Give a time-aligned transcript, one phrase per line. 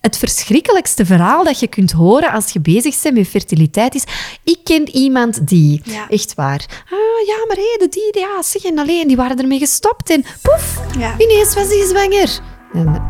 [0.00, 4.04] het verschrikkelijkste verhaal dat je kunt horen als je bezig bent met fertiliteit is...
[4.44, 5.80] Ik ken iemand die...
[5.84, 6.08] Ja.
[6.08, 6.66] Echt waar.
[6.84, 10.10] Ah, ja, maar hé, de die, ja, zeg, en alleen, die waren ermee gestopt.
[10.10, 11.14] En poef, Ja.
[11.18, 12.40] ineens was die zwanger.
[12.72, 13.02] En,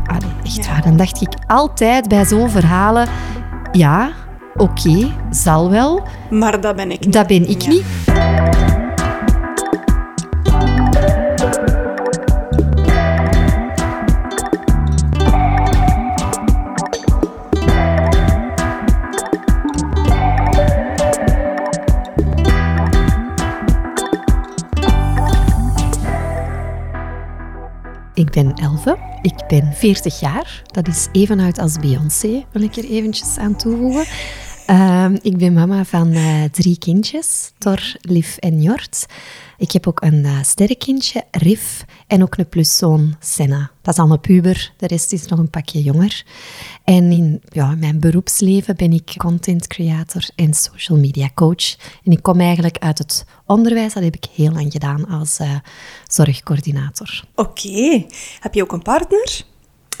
[0.43, 0.81] echt waar.
[0.81, 3.07] Dan dacht ik altijd bij zo'n verhalen...
[3.71, 4.11] Ja,
[4.55, 6.03] oké, zal wel.
[6.29, 7.13] Maar dat ben ik niet.
[7.13, 7.83] Dat ben ik niet.
[28.21, 28.97] Ik ben Elve.
[29.21, 30.61] Ik ben 40 jaar.
[30.65, 34.05] Dat is even oud als Beyoncé, wil ik er eventjes aan toevoegen.
[34.65, 39.05] Ehm, ik ben mama van eh, drie kindjes, Thor, Liv en Jort.
[39.61, 43.71] Ik heb ook een uh, sterrenkindje, Riv, en ook een pluszoon, Senna.
[43.81, 46.25] Dat is al puber, de rest is nog een pakje jonger.
[46.83, 51.75] En in ja, mijn beroepsleven ben ik content creator en social media coach.
[52.03, 55.55] En ik kom eigenlijk uit het onderwijs, dat heb ik heel lang gedaan als uh,
[56.07, 57.23] zorgcoördinator.
[57.35, 58.05] Oké.
[58.39, 59.43] Heb je ook een partner?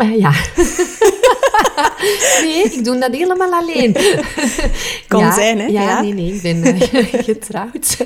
[0.01, 0.31] Uh, ja.
[2.43, 3.93] nee, ik doe dat helemaal alleen.
[5.07, 5.65] Kan ja, zijn, hè?
[5.65, 6.01] Ja, Ja.
[6.01, 7.97] nee, nee, ik ben uh, getrouwd.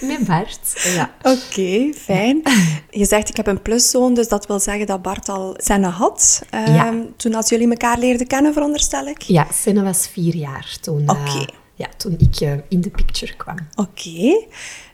[0.00, 0.58] Met Bart.
[0.94, 1.14] Ja.
[1.22, 2.42] Oké, fijn.
[2.90, 6.42] Je zegt, ik heb een pluszoon, dus dat wil zeggen dat Bart al Senne had.
[6.50, 6.94] Ja.
[7.16, 9.22] Toen als jullie elkaar leerden kennen, veronderstel ik?
[9.22, 11.44] Ja, Senne was vier jaar toen, Oké.
[11.74, 13.56] ja, toen ik in de picture kwam.
[13.74, 14.46] Oké.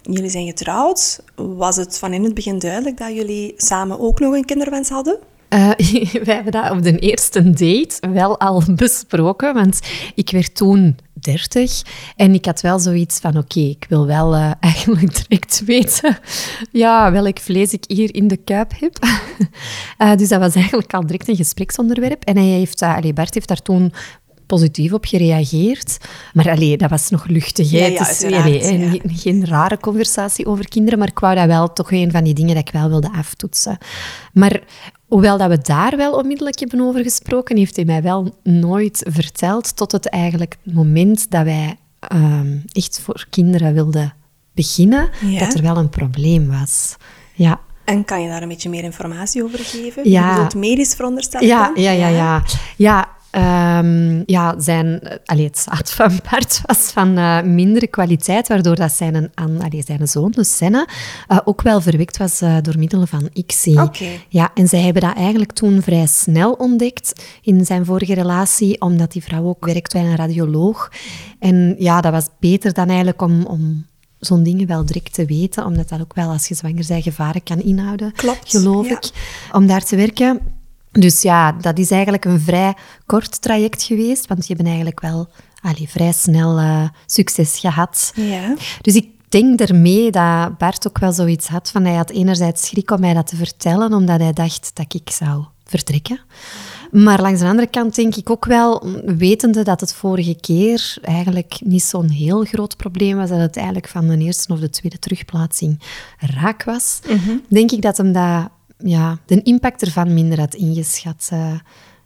[0.02, 1.20] Jullie zijn getrouwd.
[1.34, 5.18] Was het van in het begin duidelijk dat jullie samen ook nog een kinderwens hadden?
[5.54, 5.70] Uh,
[6.24, 9.80] wij hebben dat op de eerste date wel al besproken, want
[10.14, 11.82] ik werd toen 30
[12.16, 16.18] en ik had wel zoiets van, oké, ik wil wel uh, eigenlijk direct weten
[16.72, 18.98] ja, welk vlees ik hier in de kuip heb.
[19.98, 22.24] uh, dus dat was eigenlijk al direct een gespreksonderwerp.
[22.24, 23.92] En hij heeft, allee, Bert heeft daar toen
[24.46, 25.98] positief op gereageerd.
[26.32, 27.70] Maar allee, dat was nog luchtig.
[27.70, 28.68] Ja, ja, Het is, allee, ja.
[28.68, 32.34] geen, geen rare conversatie over kinderen, maar ik wou dat wel toch een van die
[32.34, 33.78] dingen dat ik wel wilde aftoetsen.
[34.32, 34.62] Maar
[35.14, 39.76] hoewel dat we daar wel onmiddellijk hebben over gesproken, heeft hij mij wel nooit verteld
[39.76, 41.76] tot het eigenlijk moment dat wij
[42.12, 44.14] um, echt voor kinderen wilden
[44.52, 45.38] beginnen, Ja.
[45.38, 46.96] dat er wel een probleem was.
[47.34, 47.60] Ja.
[47.84, 50.10] En kan je daar een beetje meer informatie over geven?
[50.10, 50.48] Ja.
[50.52, 52.42] Je medisch veronderstel ik Ja, ja, ja, ja.
[52.76, 58.74] Ja, um, ja zijn, allee, het zaad van Bart was van uh, mindere kwaliteit, waardoor
[58.74, 60.88] dat zijn, aan, allee, zijn zoon, dus Senne,
[61.28, 63.88] uh, ook wel verwekt was uh, door middel van ICSI.
[64.28, 69.12] Ja, en zij hebben dat eigenlijk toen vrij snel ontdekt in zijn vorige relatie, omdat
[69.12, 70.92] die vrouw ook werkte bij een radioloog.
[71.38, 73.46] En ja, dat was beter dan eigenlijk om...
[73.46, 73.86] om
[74.18, 77.42] zo'n dingen wel direct te weten, omdat dat ook wel als je zwanger bent gevaren
[77.42, 78.96] kan inhouden, Klopt, geloof ja.
[78.96, 79.10] ik,
[79.52, 80.40] om daar te werken.
[80.98, 82.74] Dus ja, dat is eigenlijk een vrij
[83.06, 85.28] kort traject geweest, want je hebt eigenlijk wel
[85.60, 88.12] allee, vrij snel uh, succes gehad.
[88.14, 88.54] Ja.
[88.80, 92.90] Dus ik denk ermee dat Bart ook wel zoiets had van hij had enerzijds schrik
[92.90, 96.20] om mij dat te vertellen, omdat hij dacht dat ik zou vertrekken.
[96.90, 101.60] Maar langs de andere kant denk ik ook wel, wetende dat het vorige keer eigenlijk
[101.64, 104.98] niet zo'n heel groot probleem was, dat het eigenlijk van de eerste of de tweede
[104.98, 105.80] terugplaatsing
[106.18, 107.36] raak was, Mhm.
[107.48, 108.48] denk ik dat hem dat,
[108.84, 111.30] ja, de impact ervan minder had ingeschat.
[111.32, 111.58] Uh,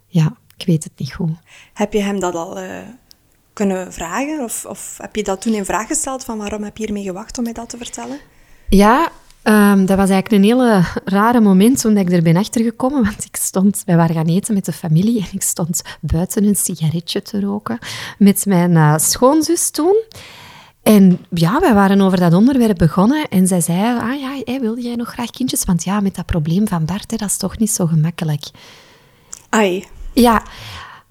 [0.07, 1.31] ja, ik weet het niet goed.
[1.73, 2.77] Heb je hem dat al uh,
[3.53, 4.43] kunnen vragen?
[4.43, 7.37] Of, of heb je dat toen in vraag gesteld van waarom heb je hiermee gewacht
[7.37, 8.19] om mij dat te vertellen?
[8.69, 9.11] Ja,
[9.43, 13.35] Um, dat was eigenlijk een hele rare moment toen ik er ben achtergekomen, want ik
[13.35, 17.39] stond, wij waren gaan eten met de familie en ik stond buiten een sigaretje te
[17.39, 17.79] roken
[18.17, 20.03] met mijn uh, schoonzus toen.
[20.89, 24.77] En ja, wij waren over dat onderwerp begonnen en zij zei, ah ja, hey, wil
[24.79, 25.63] jij nog graag kindjes?
[25.63, 28.43] Want ja, met dat probleem van Bart, hè, dat is toch niet zo gemakkelijk.
[29.49, 29.85] Ai.
[30.13, 30.43] Ja,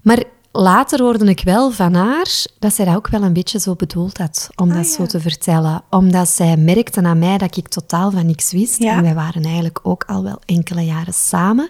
[0.01, 3.75] maar later hoorde ik wel van haar dat zij dat ook wel een beetje zo
[3.75, 4.93] bedoeld had, om Ah, dat ja.
[4.93, 5.83] zo te vertellen.
[5.89, 8.83] Omdat zij merkte aan mij dat ik totaal van niks wist.
[8.83, 8.97] Ja.
[8.97, 11.69] En wij waren eigenlijk ook al wel enkele jaren samen.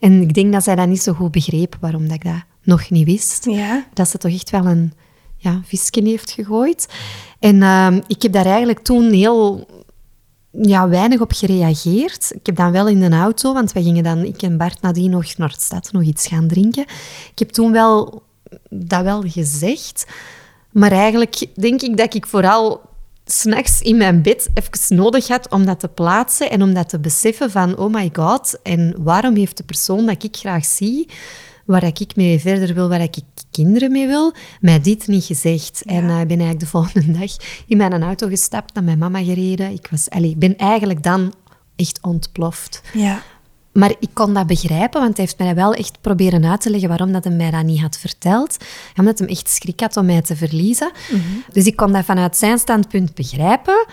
[0.00, 2.90] En ik denk dat zij dat niet zo goed begreep, waarom dat ik dat nog
[2.90, 3.44] niet wist.
[3.44, 3.86] Ja.
[3.94, 4.92] Dat ze toch echt wel een
[5.40, 6.88] ja, visje heeft gegooid.
[7.40, 9.66] En uh, ik heb daar eigenlijk toen heel
[10.50, 12.32] ja, weinig op gereageerd.
[12.34, 15.10] Ik heb dan wel in de auto, want wij gingen dan, ik en Bart nadien
[15.10, 16.82] nog naar de stad nog iets gaan drinken.
[17.32, 18.22] Ik heb toen wel
[18.70, 20.06] dat wel gezegd.
[20.72, 22.80] Maar eigenlijk denk ik dat ik vooral
[23.24, 26.98] s'nachts in mijn bed even nodig had om dat te plaatsen en om dat te
[26.98, 31.08] beseffen van, oh my god, en waarom heeft de persoon dat ik graag zie,
[31.64, 33.16] waar ik mee verder wil, waar ik
[33.50, 35.82] kinderen mee wil, mij dit niet gezegd.
[35.84, 35.92] Ja.
[35.92, 37.36] En uh, ik ben eigenlijk de volgende dag
[37.66, 39.72] in mijn auto gestapt, naar mijn mama gereden.
[39.72, 41.32] Ik, was, allez, ik ben eigenlijk dan
[41.76, 42.82] echt ontploft.
[42.92, 43.22] Ja.
[43.72, 46.88] Maar ik kon dat begrijpen, want hij heeft mij wel echt proberen uit te leggen
[46.88, 48.56] waarom dat hij mij dat niet had verteld.
[48.96, 50.90] Omdat hij echt schrik had om mij te verliezen.
[51.52, 53.86] Dus ik kon dat vanuit zijn standpunt begrijpen.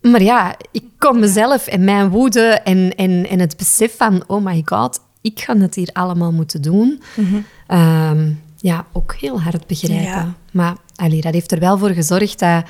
[0.00, 4.24] Maar ja, ik kon mezelf en mijn woede en, en, en het besef van...
[4.26, 7.02] Oh my god, ik ga het hier allemaal moeten doen.
[7.66, 10.04] Ehm, ja, ook heel hard begrijpen.
[10.04, 10.34] Ja.
[10.52, 12.64] Maar allee, dat heeft er wel voor gezorgd dat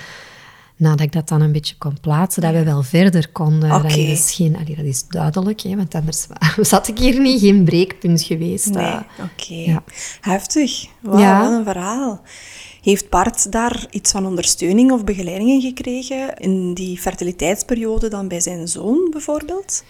[0.78, 3.74] nadat ik dat dan een beetje kon plaatsen, dat we wel verder konden.
[3.74, 3.82] Oké.
[3.82, 6.26] Dat, is geen, allee, dat is duidelijk, hè, want anders
[6.60, 8.70] zat ik hier niet, geen breekpunt geweest.
[8.70, 9.00] Nee, eh.
[9.18, 9.54] oké.
[9.70, 9.82] ja.
[10.20, 10.86] Heftig.
[11.02, 11.42] Ja.
[11.42, 12.20] wat een verhaal.
[12.82, 18.40] Heeft Bart daar iets van ondersteuning of begeleiding in gekregen in die fertiliteitsperiode dan bij
[18.40, 19.84] zijn zoon bijvoorbeeld?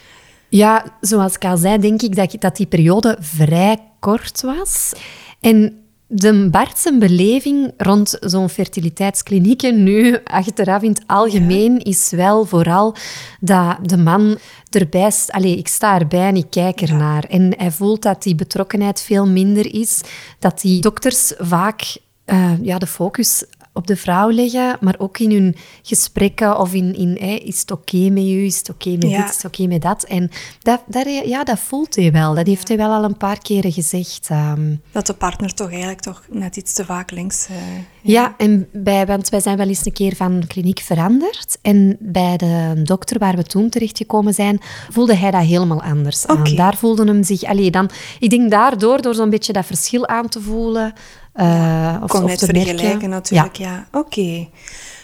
[0.49, 4.93] Ja, zoals ik al zei, denk ik dat, dat die periode vrij kort was.
[5.41, 12.44] En de Bart zijn beleving rond zo'n fertiliteitsklinieken nu, achteraf in het algemeen, is wel
[12.44, 12.94] vooral
[13.40, 14.38] dat de man
[14.70, 15.10] erbij...
[15.10, 17.25] st- Allee, ik sta erbij en ik kijk ernaar.
[17.25, 20.00] En hij voelt dat die betrokkenheid veel minder is.
[20.38, 23.44] Dat die dokters vaak eh, ja, de focus
[23.79, 27.97] op de vrouw leggen, maar ook in hun gesprekken of in, in is het oké
[28.11, 29.21] met u, is het oké met Ja.
[29.21, 30.03] dit, is het oké met dat.
[30.05, 30.31] En
[30.63, 32.35] dat, dat, ja, dat voelt hij wel.
[32.35, 34.27] Dat heeft hij wel al een paar keren gezegd.
[34.31, 34.75] ehm.
[34.93, 37.47] Dat de partner toch eigenlijk toch net iets te vaak links...
[37.49, 37.55] eh,
[38.03, 41.59] ja, en bij, want wij zijn wel eens een keer van kliniek veranderd.
[41.63, 44.61] En bij de dokter waar we toen terechtgekomen zijn,
[44.91, 46.55] voelde hij dat helemaal anders aan.
[46.55, 47.43] Daar voelde hem zich...
[47.43, 50.93] Allee, dan, ik denk daardoor, door zo'n beetje dat verschil aan te voelen...
[51.38, 53.88] eh, of, kon of het vergelijken natuurlijk, ja.
[53.93, 54.49] Oké.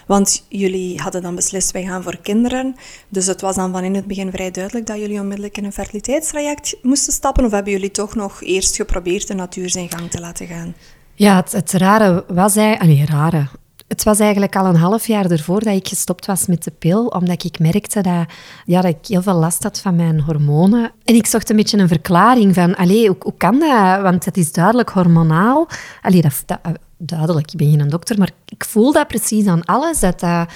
[0.06, 2.76] Want jullie hadden dan beslist, wij gaan voor kinderen.
[3.08, 5.72] Dus het was dan van in het begin vrij duidelijk dat jullie onmiddellijk in een
[5.72, 7.44] fertiliteitstraject moesten stappen?
[7.44, 10.74] Of hebben jullie toch nog eerst geprobeerd de natuur zijn gang te laten gaan?
[11.14, 12.78] Ja, het, het rare was hij...
[12.78, 13.48] Allee, rare.
[13.88, 17.06] Het was eigenlijk al een half jaar ervoor dat ik gestopt was met de pil,
[17.06, 18.24] omdat ik merkte dat,
[18.64, 20.92] ja, dat ik heel veel last had van mijn hormonen.
[21.04, 24.00] En ik zocht een beetje een verklaring van, allee, hoe, hoe kan dat?
[24.02, 25.68] Want het is duidelijk hormonaal.
[26.02, 29.64] Allee, dat, dat, eh, duidelijk, ik ben geen dokter, maar ik voel dat precies aan
[29.64, 30.48] alles, dat dat...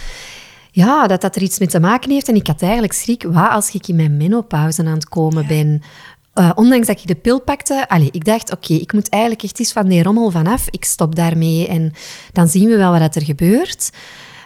[0.70, 2.28] Ja, dat dat er iets mee te maken heeft.
[2.28, 5.82] En ik had eigenlijk schrik, wat als ik in mijn menopauze aan het komen ben?
[6.38, 9.58] Eh, ondanks dat ik de pil pakte, allee, ik dacht, oké, ik moet eigenlijk echt
[9.58, 10.66] eens van die rommel vanaf.
[10.70, 11.92] Ik stop daarmee en
[12.32, 13.90] dan zien we wel wat er gebeurt.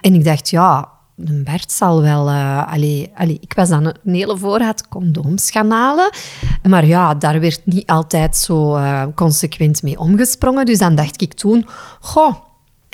[0.00, 2.28] En ik dacht, ja, de Bert zal wel...
[2.28, 6.10] eh allee, allee, ik was dan een hele voorraad condooms gaan halen.
[6.68, 10.66] Maar ja, daar werd niet altijd zo eh, consequent mee omgesprongen.
[10.66, 11.66] Dus dan dacht ik toen,
[12.00, 12.34] goh,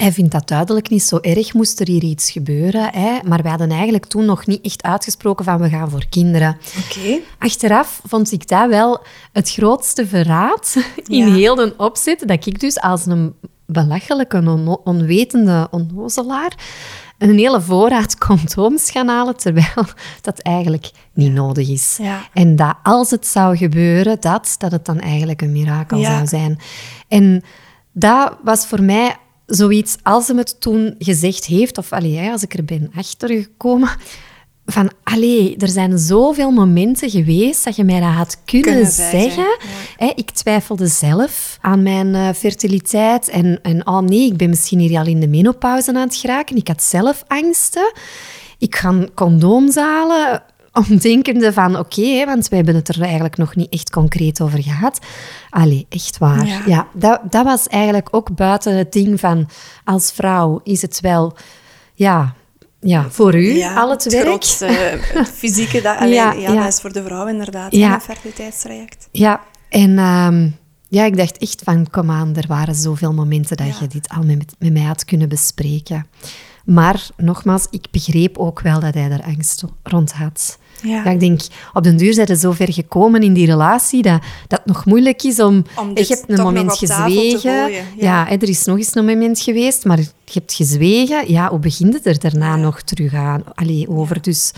[0.01, 2.91] hij vindt dat duidelijk niet zo erg, moest er hier iets gebeuren.
[2.93, 3.19] Hè?
[3.25, 6.57] Maar we hadden eigenlijk toen nog niet echt uitgesproken van we gaan voor kinderen.
[6.85, 7.19] Oké.
[7.39, 9.03] Achteraf vond ik dat wel
[9.33, 11.33] het grootste verraad in Ja.
[11.35, 12.23] heel de opzet.
[12.27, 13.35] Dat ik dus als een
[13.67, 16.53] belachelijke, on- onwetende onnozelaar
[17.19, 19.85] een hele voorraad condooms gaan halen, terwijl
[20.21, 21.99] dat eigenlijk niet nodig is.
[22.03, 22.21] Ja.
[22.33, 26.15] En dat als het zou gebeuren, dat, dat het dan eigenlijk een mirakel Ja.
[26.15, 26.59] zou zijn.
[27.09, 27.43] En
[27.93, 29.17] dat was voor mij
[29.49, 33.91] zoiets, als hem het toen gezegd heeft, of allee, als ik er ben achtergekomen,
[34.71, 39.59] van allee, er zijn zoveel momenten geweest dat je mij dat had kunnen, Kunnen zeggen.
[39.97, 44.79] Hè, ik twijfelde zelf aan mijn eh, fertiliteit en, en oh nee, ik ben misschien
[44.79, 46.57] hier al in de menopauze aan het geraken.
[46.57, 47.93] Ik had zelf angsten.
[48.59, 50.43] Ik ga condooms halen,
[50.79, 54.99] omdenkende van oké, want we hebben het er eigenlijk nog niet echt concreet over gehad.
[55.51, 56.47] Allee, echt waar.
[56.47, 56.63] Ja.
[56.67, 59.49] Ja, dat, dat was eigenlijk ook buiten het ding van
[59.85, 61.37] als vrouw is het wel,
[61.95, 62.35] ja,
[62.81, 64.27] ja voor u al het, werk.
[64.27, 66.63] grootste, het fysieke, dat, alleen, ja, Ja, ja.
[66.63, 67.87] dat is voor de vrouw inderdaad, Ja.
[67.87, 69.09] in een fertiliteitstraject.
[69.13, 70.49] Ja, en ehm,
[70.89, 73.75] ja, ik dacht echt van, kom aan, er waren zoveel momenten dat Ja.
[73.81, 76.07] je dit al met, met mij had kunnen bespreken.
[76.69, 80.59] Maar nogmaals, ik begreep ook wel dat hij er angst rond had.
[80.83, 81.05] Ja.
[81.05, 81.41] ik denk,
[81.73, 84.85] op den duur zijn ze zo ver gekomen in die relatie dat dat het nog
[84.85, 85.65] moeilijk is om...
[85.77, 87.71] Om je hebt een moment gezwegen.
[87.71, 87.83] ja.
[87.97, 91.33] ja, hè, er is nog eens een moment geweest, maar je hebt gezwegen.
[91.33, 93.43] Ja, hoe begint het er daarna nog terug aan?
[93.55, 94.23] Allee, over.
[94.23, 94.53] Dus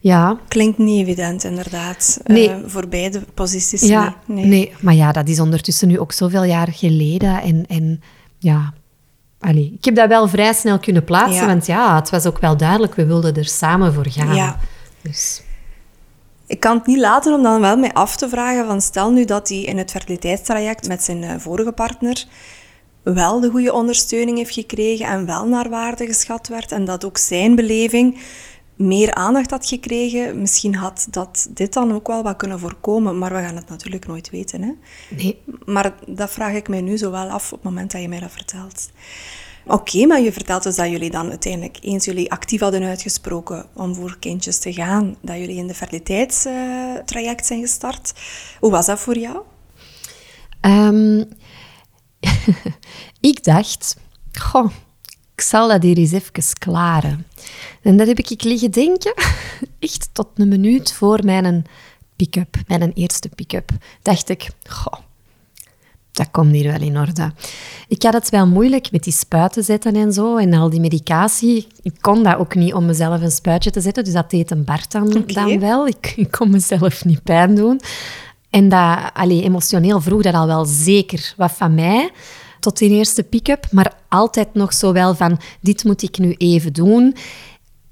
[0.00, 2.20] ja, Klinkt niet evident, inderdaad.
[2.24, 2.50] Nee.
[2.50, 4.46] Eh, voor beide posities Ja, niet.
[4.46, 4.72] nee.
[4.80, 7.42] maar ja, dat is ondertussen nu ook zoveel jaar geleden.
[7.42, 8.02] En, en
[8.38, 8.72] ja,
[9.42, 11.46] allee, ik heb dat wel vrij snel kunnen plaatsen, Ja.
[11.46, 14.34] want ja, het was ook wel duidelijk, we wilden er samen voor gaan.
[14.34, 14.58] Ja.
[15.02, 15.42] Dus,
[16.46, 19.24] Ik kan het niet laten om dan wel mij af te vragen van stel nu
[19.24, 22.24] dat hij in het fertiliteitstraject met zijn eh, vorige partner
[23.02, 27.18] wel de goede ondersteuning heeft gekregen en wel naar waarde geschat werd en dat ook
[27.18, 28.18] zijn beleving
[28.76, 33.32] meer aandacht had gekregen, misschien had dat dit dan ook wel wat kunnen voorkomen, maar
[33.32, 34.62] we gaan het natuurlijk nooit weten.
[34.62, 34.72] Hè?
[35.16, 35.42] nee.
[35.64, 38.20] Maar dat vraag ik mij nu zo wel af op het moment dat je mij
[38.20, 38.90] dat vertelt.
[39.66, 43.94] Oké, maar je vertelt dus dat jullie dan uiteindelijk, eens jullie actief hadden uitgesproken om
[43.94, 48.12] voor kindjes te gaan, dat jullie in de fertiliteitstraject zijn gestart.
[48.60, 49.42] Hoe was dat voor jou?
[50.60, 51.24] Ehm,
[53.30, 53.96] ik dacht,
[54.32, 54.70] goh,
[55.42, 57.26] zal dat hier eens even klaren.
[57.82, 59.14] En dat heb ik liggen denken,
[59.78, 61.64] echt tot een minuut voor mijn
[62.16, 63.70] pick-up, mijn eerste pick-up.
[64.02, 65.00] Dacht ik, goh,
[66.12, 67.32] dat komt hier wel in orde.
[67.88, 71.66] Ik had het wel moeilijk met die spuiten zetten en zo en al die medicatie.
[71.82, 74.64] Ik kon dat ook niet om mezelf een spuitje te zetten, dus dat deed een
[74.64, 75.86] Bart dan, dan wel.
[75.86, 77.80] Ik, ik, kon mezelf niet pijn doen.
[78.50, 82.10] En dat, allee, emotioneel vroeg dat al wel zeker wat van mij
[82.62, 86.72] tot die eerste pick-up, maar altijd nog zo wel van, dit moet ik nu even
[86.72, 87.16] doen.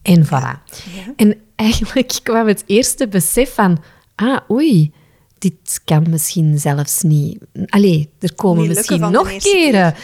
[0.03, 0.75] En voilà.
[1.17, 3.79] En eigenlijk kwam het eerste besef van,
[4.15, 4.93] ah, oei,
[5.39, 7.39] dit kan misschien zelfs niet.
[7.67, 9.95] Allee, er komen misschien nog keren.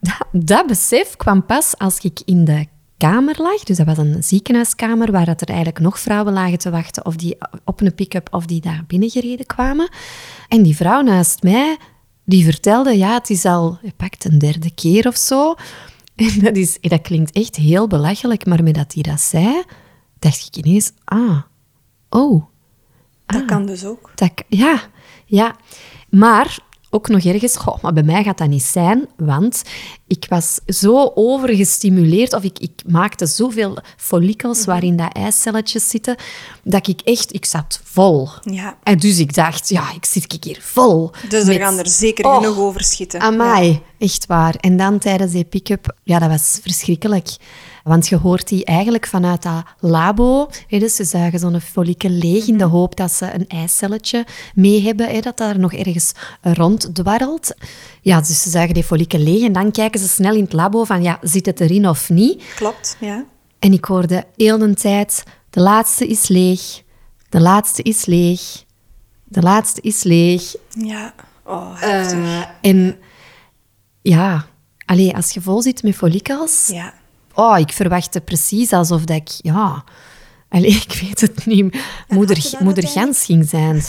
[0.00, 2.66] Dat, dat, besef kwam pas als ik in de
[2.96, 3.62] kamer lag.
[3.62, 7.16] Dus dat was een ziekenhuiskamer waar dat er eigenlijk nog vrouwen lagen te wachten of
[7.16, 9.88] die op een pick-up of die daar binnengereden kwamen.
[10.48, 11.76] En die vrouw naast mij,
[12.26, 15.54] die vertelde, ja, het is al, pakt een derde keer of zo.
[16.16, 19.62] En dat, is, dat klinkt echt heel belachelijk, maar met dat hij dat zei,
[20.18, 21.42] dacht ik ineens, ah,
[22.08, 22.44] oh,
[23.26, 23.46] dat ah.
[23.46, 24.10] kan dus ook.
[24.14, 24.82] Dat, ja,
[25.26, 25.56] ja.
[26.10, 26.58] Maar
[26.96, 29.62] ook nog ergens, goh, maar bij mij gaat dat niet zijn, want
[30.06, 34.66] ik was zo overgestimuleerd, of ik, ik maakte zoveel follikels mhm.
[34.66, 36.16] waarin dat eicelletjes zitten,
[36.62, 38.28] dat ik echt, ik zat vol.
[38.42, 38.78] Ja.
[38.82, 41.10] En dus ik dacht, ja, ik zit hier vol.
[41.28, 43.20] Dus er gaan er zeker oh, genoeg over schieten.
[43.20, 43.80] Amai, ja.
[43.98, 44.54] echt waar.
[44.54, 47.28] En dan tijdens die pick-up, ja, dat was verschrikkelijk.
[47.86, 50.48] Want je hoort die eigenlijk vanuit dat labo.
[50.68, 52.74] Hè, dus ze zuigen zo'n follikel leeg in de mhm.
[52.74, 57.54] hoop dat ze een eicelletje mee hebben, hè, dat daar nog ergens ronddwarrelt.
[58.00, 60.84] Ja, dus ze zuigen die follikel leeg en dan kijken ze snel in het labo
[60.84, 62.42] van, ja, zit het erin of niet?
[62.54, 63.24] Klopt, ja.
[63.58, 66.82] En ik hoorde heel de tijd, de laatste is leeg,
[67.28, 68.64] de laatste is leeg,
[69.24, 70.54] de laatste is leeg.
[70.68, 71.14] Ja,
[71.44, 72.18] oh, heftig.
[72.18, 72.96] Uh, en
[74.02, 74.46] ja,
[74.84, 76.66] alleen als je vol zit met follikels...
[76.72, 76.94] Ja
[77.36, 79.84] oh, ik verwachtte precies alsof dat ik, ja,
[80.48, 81.76] allez, ik weet het niet,
[82.08, 83.82] moeder, moeder Gans ging zijn.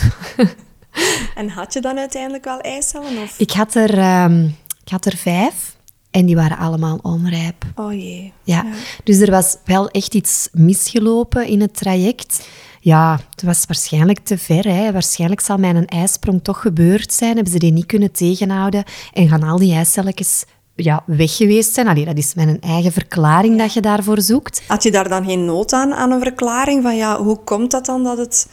[1.35, 3.23] en had je dan uiteindelijk wel eicellen?
[3.23, 3.39] Of?
[3.39, 5.75] Ik, had er, um, ik had er vijf.
[6.11, 7.65] En die waren allemaal onrijp.
[7.75, 8.33] Oh jee.
[8.43, 8.63] Ja.
[8.63, 8.71] ja.
[9.03, 12.47] Dus er was wel echt iets misgelopen in het traject.
[12.79, 14.67] Ja, het was waarschijnlijk te ver.
[14.67, 14.91] Hè.
[14.91, 17.33] Waarschijnlijk zal mijn ijsprong toch gebeurd zijn.
[17.35, 18.83] Hebben ze die niet kunnen tegenhouden.
[19.13, 20.45] En gaan al die eicelletjes
[20.83, 21.87] ja, weg geweest zijn.
[21.87, 24.61] Allee, dat is mijn eigen verklaring dat je daarvoor zoekt.
[24.67, 26.83] Had je daar dan geen nood aan, aan een verklaring?
[26.83, 28.47] Van ja, hoe komt dat dan dat het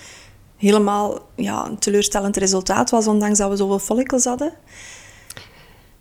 [0.57, 4.53] helemaal ja, een teleurstellend resultaat was, ondanks dat we zoveel follicles hadden?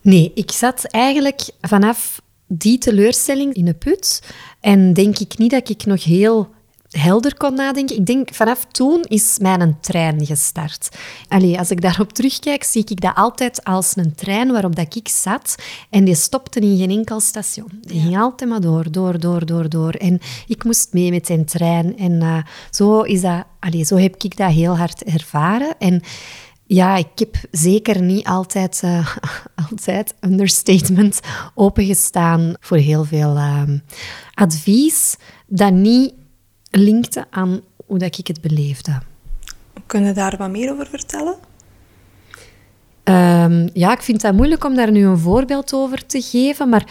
[0.02, 4.22] Nee, ik zat eigenlijk vanaf die teleurstelling in de put.
[4.60, 6.50] En denk ik niet dat ik nog heel
[6.98, 7.96] helder kon nadenken.
[7.96, 10.90] Ik denk, vanaf toen is mijn trein gestart.
[11.28, 15.08] Allee, als ik daarop terugkijk, zie ik dat altijd als een trein waarop dat ik
[15.08, 15.56] zat.
[15.90, 17.70] En die stopte in geen enkel station.
[17.82, 19.94] Die ging altijd maar door, door, door, door, door.
[19.94, 21.98] En ik moest mee met zijn trein.
[21.98, 22.38] En uh,
[22.72, 25.76] zo, is dat, allee, zo heb ik dat heel hard ervaren.
[25.80, 26.02] En
[26.66, 29.16] ja, ik heb zeker niet altijd, uh,
[29.70, 31.20] altijd understatement,
[31.56, 33.64] opengestaan voor heel veel uh,
[34.34, 36.14] advies dat niet
[36.76, 39.02] linkte aan hoe dat ik het beleefde.
[39.86, 41.36] Kun je daar wat meer over vertellen?
[43.04, 46.88] Um, ja, ik vind het moeilijk om daar nu een voorbeeld over te geven, maar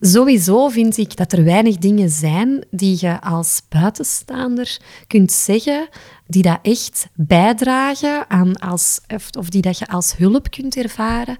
[0.00, 5.88] sowieso vind ik dat er weinig dingen zijn die je als buitenstaander kunt zeggen,
[6.26, 9.00] die dat echt bijdragen aan als,
[9.38, 11.36] of die dat je als hulp kunt ervaren.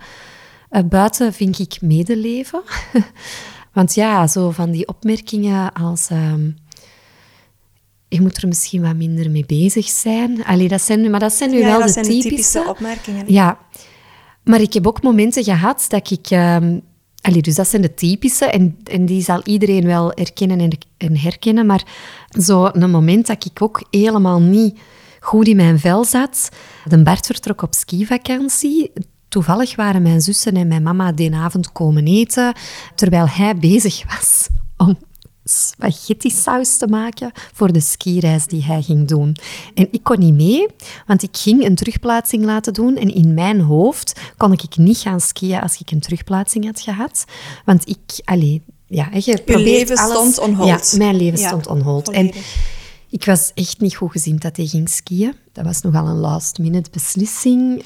[0.70, 2.62] Uh, buiten vind ik medeleven.
[3.72, 6.10] Want ja, zo van die opmerkingen als...
[6.10, 6.56] Um,
[8.08, 10.44] je moet er misschien wat minder mee bezig zijn.
[10.44, 12.28] Allee, dat zijn, maar dat zijn nu wel de typische...
[12.28, 12.64] typische...
[12.68, 13.32] opmerkingen.
[13.32, 13.58] Ja.
[14.44, 16.30] Maar ik heb ook momenten gehad dat ik...
[16.30, 16.80] Um,
[17.20, 21.16] allee, dus dat zijn de typische en, en die zal iedereen wel herkennen en, en
[21.16, 21.66] herkennen.
[21.66, 21.82] Maar
[22.28, 24.78] zo'n moment dat ik ook helemaal niet
[25.20, 26.48] goed in mijn vel zat.
[26.84, 28.92] De Bart vertrok op skivakantie.
[29.28, 32.52] Toevallig waren mijn zussen en mijn mama die avond komen eten,
[32.94, 34.98] terwijl hij bezig was om
[35.50, 39.36] spaghetti saus te maken voor de skireis die hij ging doen.
[39.74, 40.66] En ik kon niet mee,
[41.06, 45.20] want ik ging een terugplaatsing laten doen en in mijn hoofd kon ik niet gaan
[45.20, 47.24] skiën als ik een terugplaatsing had gehad.
[47.64, 50.90] Want ik, alleen, ja, je Je leven stond on hold.
[50.90, 52.10] Ja, mijn leven stond on hold.
[52.10, 52.32] En
[53.10, 55.34] ik was echt niet goed gezien dat hij ging skiën.
[55.52, 57.84] Dat was nogal een last-minute beslissing.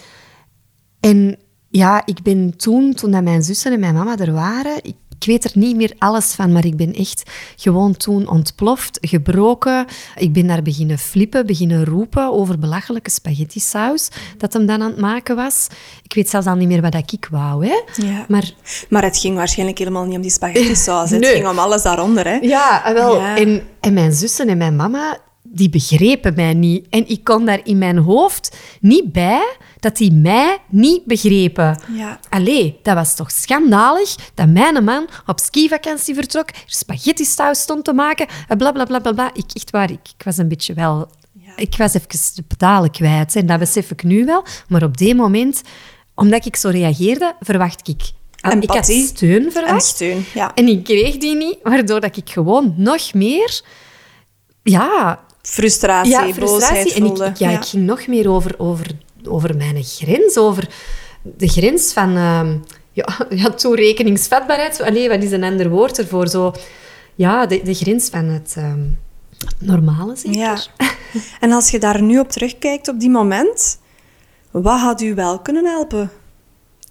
[1.00, 1.38] En
[1.68, 5.28] ja, ik ben toen, toen dat mijn zussen en mijn mama er waren, ik ik
[5.28, 9.86] weet er niet meer alles van, maar ik ben echt gewoon toen ontploft, gebroken.
[10.16, 14.90] Ik ben daar beginnen flippen, beginnen roepen over belachelijke spaghetti saus dat hem dan aan
[14.90, 15.66] het maken was.
[16.02, 17.82] Ik weet zelfs al niet meer wat ik wou, hè.
[18.06, 18.24] Ja.
[18.28, 18.52] Maar
[18.88, 21.10] Maar het ging waarschijnlijk helemaal niet om die spaghetti saus.
[21.10, 21.20] Nee.
[21.20, 22.34] Het ging om alles daaronder, hè?
[22.34, 23.20] Ja, wel.
[23.20, 23.36] Ja.
[23.36, 25.18] En, en mijn zussen en mijn mama,
[25.54, 26.86] die begrepen mij niet.
[26.90, 31.78] En ik kon daar in mijn hoofd niet bij dat die mij niet begrepen.
[31.96, 32.20] Ja.
[32.28, 37.84] Allee, dat was toch schandalig dat mijn man op skivakantie vertrok, er spaghetti saus stond
[37.84, 39.12] te maken, en bla bla bla bla.
[39.12, 39.30] bla.
[39.34, 41.10] Ik, echt waar, ik, ik was een beetje wel...
[41.56, 44.44] Ik was even de pedalen kwijt, en dat besef ik nu wel.
[44.68, 45.62] Maar op die moment,
[46.14, 48.02] omdat ik zo reageerde, verwacht ik...
[48.40, 49.84] ah, Ik had steun En verwacht.
[49.84, 50.54] steun, ja.
[50.54, 53.62] En ik kreeg die niet, waardoor dat ik gewoon nog meer...
[54.62, 56.94] Ja, Frustratie, ja boosheid frustratie.
[56.94, 58.86] En ik, ja, ik ging nog meer over, over,
[59.24, 60.68] over mijn grens, over
[61.22, 62.16] de grens van...
[62.16, 62.56] ehm
[62.92, 64.80] ja, ja, toerekeningsvatbaarheid.
[64.80, 66.28] Allee, wat is een ander woord ervoor?
[66.28, 66.52] Zo,
[67.14, 68.86] ja, de, de grens van het ehm,
[69.58, 70.38] normale, zeker?
[70.38, 70.58] Ja.
[71.40, 73.78] En als je daar nu op terugkijkt op die moment,
[74.50, 76.10] wat had u wel kunnen helpen?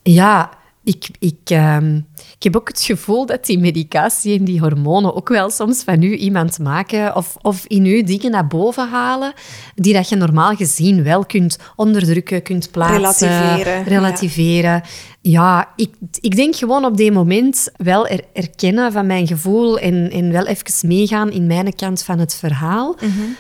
[0.04, 0.50] Ja,
[0.84, 2.00] ik, ik, ehm,
[2.42, 6.02] ik heb ook het gevoel dat die medicatie en die hormonen ook wel soms van
[6.02, 9.34] u iemand maken of, of in u dingen naar boven halen
[9.76, 13.28] die dat je normaal gezien wel kunt onderdrukken, kunt plaatsen.
[13.28, 14.84] Relativeren, Relativeren.
[15.22, 20.12] Ja, ik, ik denk gewoon op die moment wel er, erkennen van mijn gevoel en,
[20.12, 22.96] en wel even meegaan in mijn kant van het verhaal.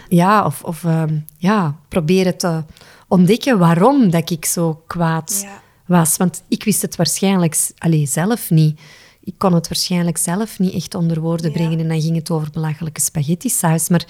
[0.09, 2.63] Ja, of, of ehm, ja, proberen te
[3.07, 5.60] ontdekken waarom dat ik zo kwaad Ja.
[5.91, 6.17] Was.
[6.17, 8.79] Want ik wist het waarschijnlijk allee, zelf niet.
[9.23, 11.51] Ik kon het waarschijnlijk zelf niet echt onder woorden Ja.
[11.57, 11.79] brengen.
[11.79, 13.89] En dan ging het over belachelijke spaghetti saus.
[13.89, 14.05] Maar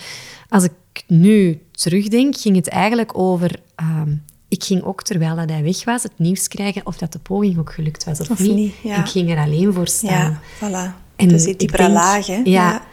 [0.50, 0.72] als ik
[1.08, 3.60] nu terugdenk, ging het eigenlijk over...
[3.76, 4.16] ehm,
[4.48, 7.58] ik ging ook, terwijl dat hij weg was, het nieuws krijgen of dat de poging
[7.58, 8.56] ook gelukt was of, Of niet.
[8.56, 9.00] niet, ja.
[9.00, 10.40] Ik ging er alleen voor staan.
[10.60, 10.96] Ja, voilà.
[11.16, 12.42] En dus die diepere denk- laag, hè?
[12.44, 12.84] ja.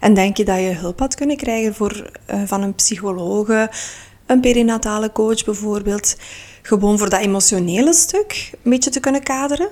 [0.00, 3.70] En denk je dat je hulp had kunnen krijgen voor, eh, van een psychologe,
[4.26, 6.16] een perinatale coach bijvoorbeeld,
[6.66, 9.68] gewoon voor dat emotionele stuk een beetje te kunnen kaderen?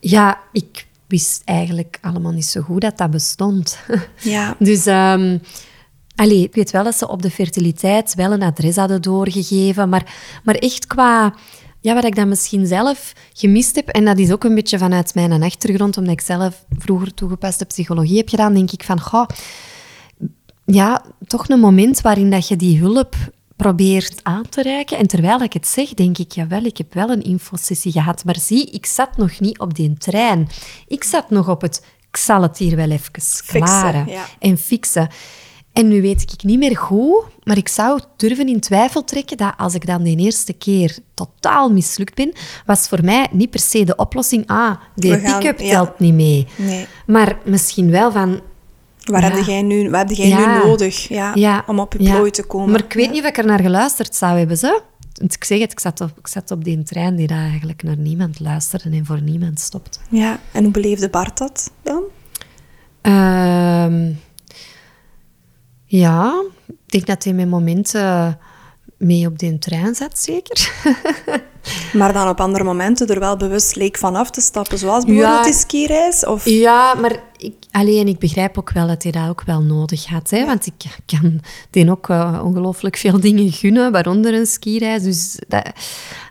[0.00, 3.78] Ja, ik wist eigenlijk allemaal niet zo goed dat dat bestond.
[4.16, 4.56] Ja.
[4.58, 4.86] Dus
[6.16, 10.14] allee, ik weet wel dat ze op de fertiliteit wel een adres hadden doorgegeven, maar,
[10.44, 11.34] maar echt qua...
[11.80, 15.14] Ja, wat ik dan misschien zelf gemist heb, en dat is ook een beetje vanuit
[15.14, 19.26] mijn achtergrond, omdat ik zelf vroeger toegepaste psychologie heb gedaan, denk ik van, goh,
[20.64, 23.14] ja, toch een moment waarin dat je die hulp
[23.62, 24.98] probeert aan te reiken.
[24.98, 28.24] En terwijl ik het zeg, denk ik, jawel, ik heb wel een infosessie gehad.
[28.24, 30.48] Maar zie, ik zat nog niet op die trein.
[30.86, 33.12] Ik zat nog op het, ik zal het hier wel even
[33.46, 34.24] klaren ja.
[34.38, 35.08] en fixen.
[35.72, 39.52] En nu weet ik niet meer hoe, maar ik zou durven in twijfel trekken dat
[39.56, 42.32] als ik dan de eerste keer totaal mislukt ben,
[42.66, 45.70] was voor mij niet per se de oplossing, ah, gaan- pick-up ja.
[45.70, 46.46] telt niet mee.
[46.56, 46.86] Nee.
[47.06, 48.40] Maar misschien wel van,
[49.04, 49.30] Waar Ja.
[49.36, 50.56] heb jij nu, wat heb jij Ja.
[50.58, 52.70] nu nodig ja, ja, om op je plooi te komen?
[52.70, 54.80] Maar ik weet niet of ik er naar geluisterd zou hebben, ze.
[55.20, 57.82] Want ik zeg het, ik zat, op, ik zat op die trein die daar eigenlijk
[57.82, 60.00] naar niemand luisterde en voor niemand stopt.
[60.08, 62.02] Ja, en hoe beleefde Bart dat dan?
[63.00, 64.10] Ehm,
[65.84, 68.38] ja, ik denk dat hij met momenten
[69.02, 70.70] mee op die trein zat, zeker.
[71.92, 75.36] Maar dan op andere momenten er wel bewust leek van af te stappen, zoals bijvoorbeeld
[75.36, 75.42] Ja.
[75.42, 76.26] die skireis?
[76.26, 76.44] Of...
[76.44, 80.30] Ja, maar ik, alleen ik begrijp ook wel dat hij dat ook wel nodig had.
[80.30, 80.46] Hè?
[80.46, 80.74] Want ik
[81.06, 85.02] kan die ook eh, ongelooflijk veel dingen gunnen, waaronder een skireis.
[85.02, 85.70] Dus dat,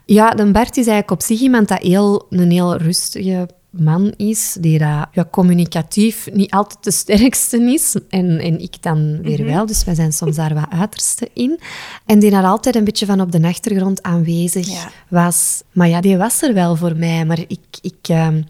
[0.06, 4.56] ja, de Bart is eigenlijk op zich iemand dat heel, een heel rustige man is,
[4.60, 7.96] die dat, ja, communicatief niet altijd de sterkste is.
[8.08, 11.60] En, en ik dan weer wel, dus wij zijn soms daar wat uiterste in.
[12.06, 14.90] En die daar altijd een beetje van op de achtergrond aanwezig Ja.
[15.08, 15.62] was.
[15.72, 17.24] Maar ja, die was er wel voor mij.
[17.24, 17.60] Maar ik...
[17.80, 18.42] ik ehm,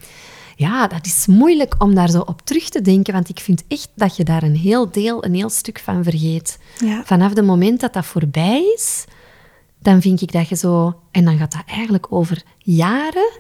[0.57, 3.89] ja, dat is moeilijk om daar zo op terug te denken, want ik vind echt
[3.95, 6.59] dat je daar een heel deel, een heel stuk van vergeet.
[6.79, 7.03] Ja.
[7.05, 9.05] Vanaf het moment dat dat voorbij is,
[9.79, 10.95] dan vind ik dat je zo...
[11.11, 13.31] En dan gaat dat eigenlijk over jaren.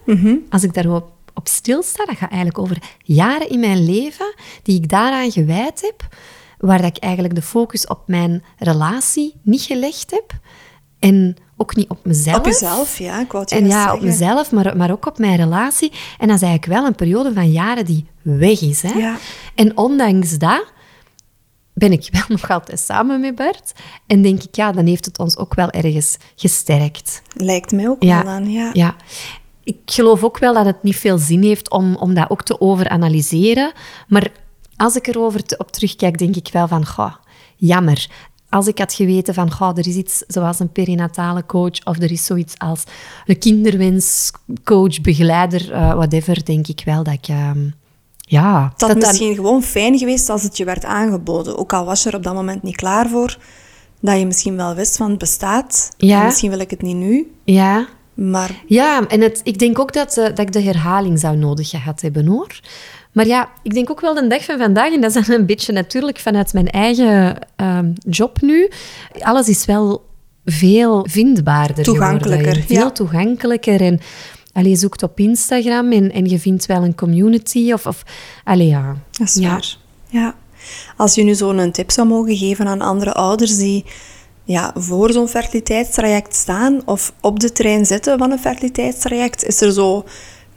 [0.49, 1.11] Als ik daarop
[1.43, 6.17] op stilsta, dat gaat eigenlijk over jaren in mijn leven die ik daaraan gewijd heb,
[6.59, 10.33] waar dat ik eigenlijk de focus op mijn relatie niet gelegd heb
[10.99, 12.37] en ook niet op mezelf.
[12.37, 15.37] Op jezelf, ja, ik wou het En ja, op mezelf, maar, maar ook op mijn
[15.37, 15.93] relatie.
[16.19, 18.83] En dat is eigenlijk wel een periode van jaren die weg is.
[18.83, 18.93] Hè?
[18.93, 19.17] Ja.
[19.55, 20.73] En ondanks dat
[21.75, 23.73] ben ik wel nog altijd samen met Bert.
[24.07, 27.23] En denk ik, ja, dan heeft het ons ook wel ergens gesterkt.
[27.37, 28.71] Lijkt mij ook Ja, wel aan, ja.
[28.73, 28.97] ja.
[29.65, 32.61] Ik geloof ook wel dat het niet veel zin heeft om, om dat ook te
[32.61, 33.73] overanalyseren.
[34.09, 34.33] Maar
[34.77, 37.15] als ik erover te- op terugkijk, denk ik wel van, goh,
[37.57, 38.07] jammer.
[38.49, 42.11] Als ik had geweten van, goh, er is iets zoals een perinatale coach of er
[42.11, 42.83] is zoiets als
[43.27, 47.61] een kinderwenscoach, begeleider, eh, whatever, denk ik wel dat ik, ehm,
[48.17, 48.69] ja.
[48.73, 51.59] Het had dan- misschien gewoon fijn geweest als het je werd aangeboden.
[51.59, 53.39] Ook al was je er op dat moment niet klaar voor.
[54.01, 55.91] Dat je misschien wel wist van het bestaat.
[55.97, 56.19] Ja.
[56.21, 57.33] En misschien wil ik het niet nu.
[57.45, 61.37] Ja, Maar Ja, en het, ik denk ook dat, eh, dat ik de herhaling zou
[61.37, 62.61] nodig gehad hebben, hoor.
[63.13, 65.47] Maar ja, ik denk ook wel de dag van vandaag, en dat is dan een
[65.47, 68.71] beetje natuurlijk vanuit mijn eigen ehm, job nu,
[69.21, 70.05] alles is wel
[70.45, 72.77] veel vindbaarder Toegankelijker, geworden.
[72.77, 72.91] Veel ja.
[72.91, 74.01] toegankelijker en...
[74.53, 77.87] Allee, je zoekt op Instagram en, en je vindt wel een community of...
[77.87, 78.03] of
[78.45, 78.97] allee, ja.
[79.11, 79.49] dat is ja.
[79.49, 79.77] waar.
[80.09, 80.35] Ja.
[80.97, 83.85] Als je nu zo'n tip zou mogen geven aan andere ouders die
[84.45, 89.73] ja, voor zo'n fertiliteitstraject staan of op de trein zitten van een fertiliteitstraject, is er
[89.73, 90.05] zo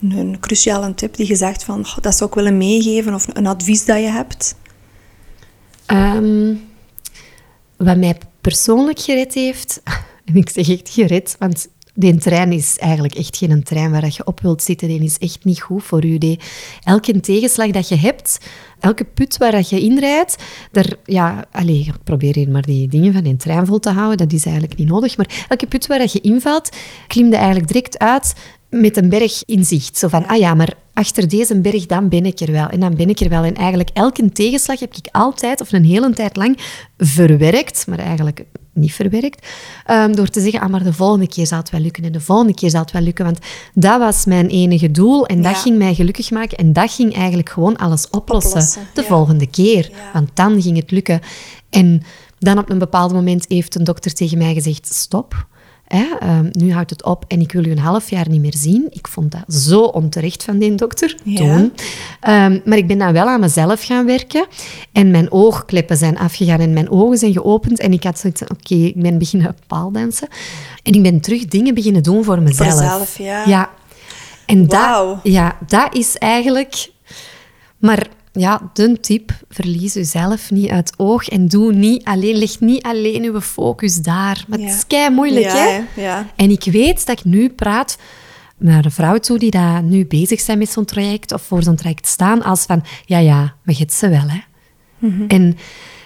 [0.02, 3.48] een, cruciale tip die je zegt van "Goh, dat zou ik willen meegeven of een
[3.48, 4.56] advies dat je hebt?
[5.86, 6.54] Ehm,
[7.78, 9.82] wat mij persoonlijk gered heeft,
[10.26, 14.26] en ik zeg echt gered, want die trein is eigenlijk echt geen trein waar je
[14.26, 14.88] op wilt zitten.
[14.88, 16.38] Die is echt niet goed voor u.
[16.84, 18.38] Elke tegenslag dat je hebt,
[18.80, 20.36] elke put waar dat je inrijdt,
[20.72, 24.18] daar, ja, allez, ik probeer hier maar die dingen van die trein vol te houden,
[24.18, 25.18] dat is eigenlijk niet nodig.
[25.18, 26.70] Maar elke put waar dat je invalt,
[27.08, 28.34] klim je eigenlijk direct uit
[28.70, 29.98] met een berg in zicht.
[29.98, 32.68] Zo van, ah ja, maar achter deze berg, dan ben ik er wel.
[32.68, 33.44] En dan ben ik er wel.
[33.44, 36.58] En eigenlijk elke tegenslag heb ik altijd, of een hele tijd lang,
[36.98, 39.48] verwerkt, maar eigenlijk niet verwerkt,
[39.86, 42.20] ehm, door te zeggen, ah, maar de volgende keer zal het wel lukken en de
[42.20, 43.26] volgende keer zal het wel lukken.
[43.26, 43.40] Want
[43.74, 45.58] dat was mijn enige doel en dat Ja.
[45.58, 49.08] ging mij gelukkig maken en dat ging eigenlijk gewoon alles oplossen, Oplossen, de ja.
[49.08, 49.90] volgende keer.
[49.92, 49.98] Ja.
[50.14, 51.20] Want dan ging het lukken.
[51.70, 52.04] En
[52.40, 55.48] dan op een bepaald moment heeft een dokter tegen mij gezegd, stop.
[55.86, 58.56] Hè, ehm, nu houdt het op en ik wil u een half jaar niet meer
[58.58, 58.88] zien.
[58.90, 61.36] Ik vond dat zo onterecht van die dokter Ja.
[61.36, 61.74] toen.
[62.20, 64.46] Ehm, maar ik ben dan wel aan mezelf gaan werken.
[64.92, 67.80] En mijn oogkleppen zijn afgegaan en mijn ogen zijn geopend.
[67.80, 70.28] En ik had zoiets van, oké, ik ben beginnen paaldansen.
[70.84, 72.80] En ik ben terug dingen beginnen doen voor mezelf.
[72.80, 73.44] jezelf, ja.
[73.46, 73.70] Ja.
[74.46, 76.90] En dat, ja, dat is eigenlijk...
[77.78, 82.84] Maar ja, de tip, verlies uzelf niet uit oog en doe niet alleen, leg niet
[82.84, 84.44] alleen uw focus daar.
[84.48, 84.66] Maar Ja.
[84.66, 86.02] het is kei moeilijk, Ja, hè?
[86.02, 86.28] Ja.
[86.36, 87.98] En ik weet dat ik nu praat
[88.58, 91.76] naar een vrouw toe die daar nu bezig zijn met zo'n traject of voor zo'n
[91.76, 94.40] traject staan, als van, ja, ja, maar je ze wel, hè.
[95.28, 95.58] En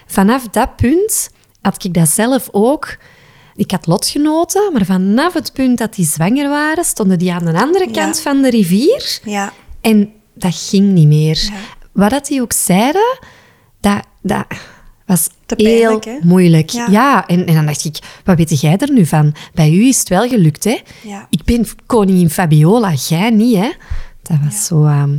[0.07, 1.29] vanaf dat punt
[1.61, 2.97] had ik dat zelf ook...
[3.55, 7.61] Ik had lotgenoten, maar vanaf het punt dat die zwanger waren, stonden die aan de
[7.61, 9.19] andere kant van de rivier.
[9.23, 9.53] Ja.
[9.81, 11.43] En dat ging niet meer.
[11.51, 11.78] Ja.
[11.91, 13.19] Wat dat die ook zeiden,
[13.79, 14.45] dat, dat
[15.05, 16.17] was heel pijnlijk, hè?
[16.23, 16.69] moeilijk.
[16.69, 16.87] Ja.
[16.89, 19.35] Ja, en, en dan dacht ik, wat weet jij er nu van?
[19.53, 20.77] Bij u is het wel gelukt, hè?
[21.03, 21.27] Ja.
[21.29, 23.71] Ik ben koningin Fabiola, jij niet, hè?
[24.21, 24.85] Dat was zo...
[24.85, 25.17] ehm,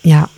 [0.00, 0.28] ja.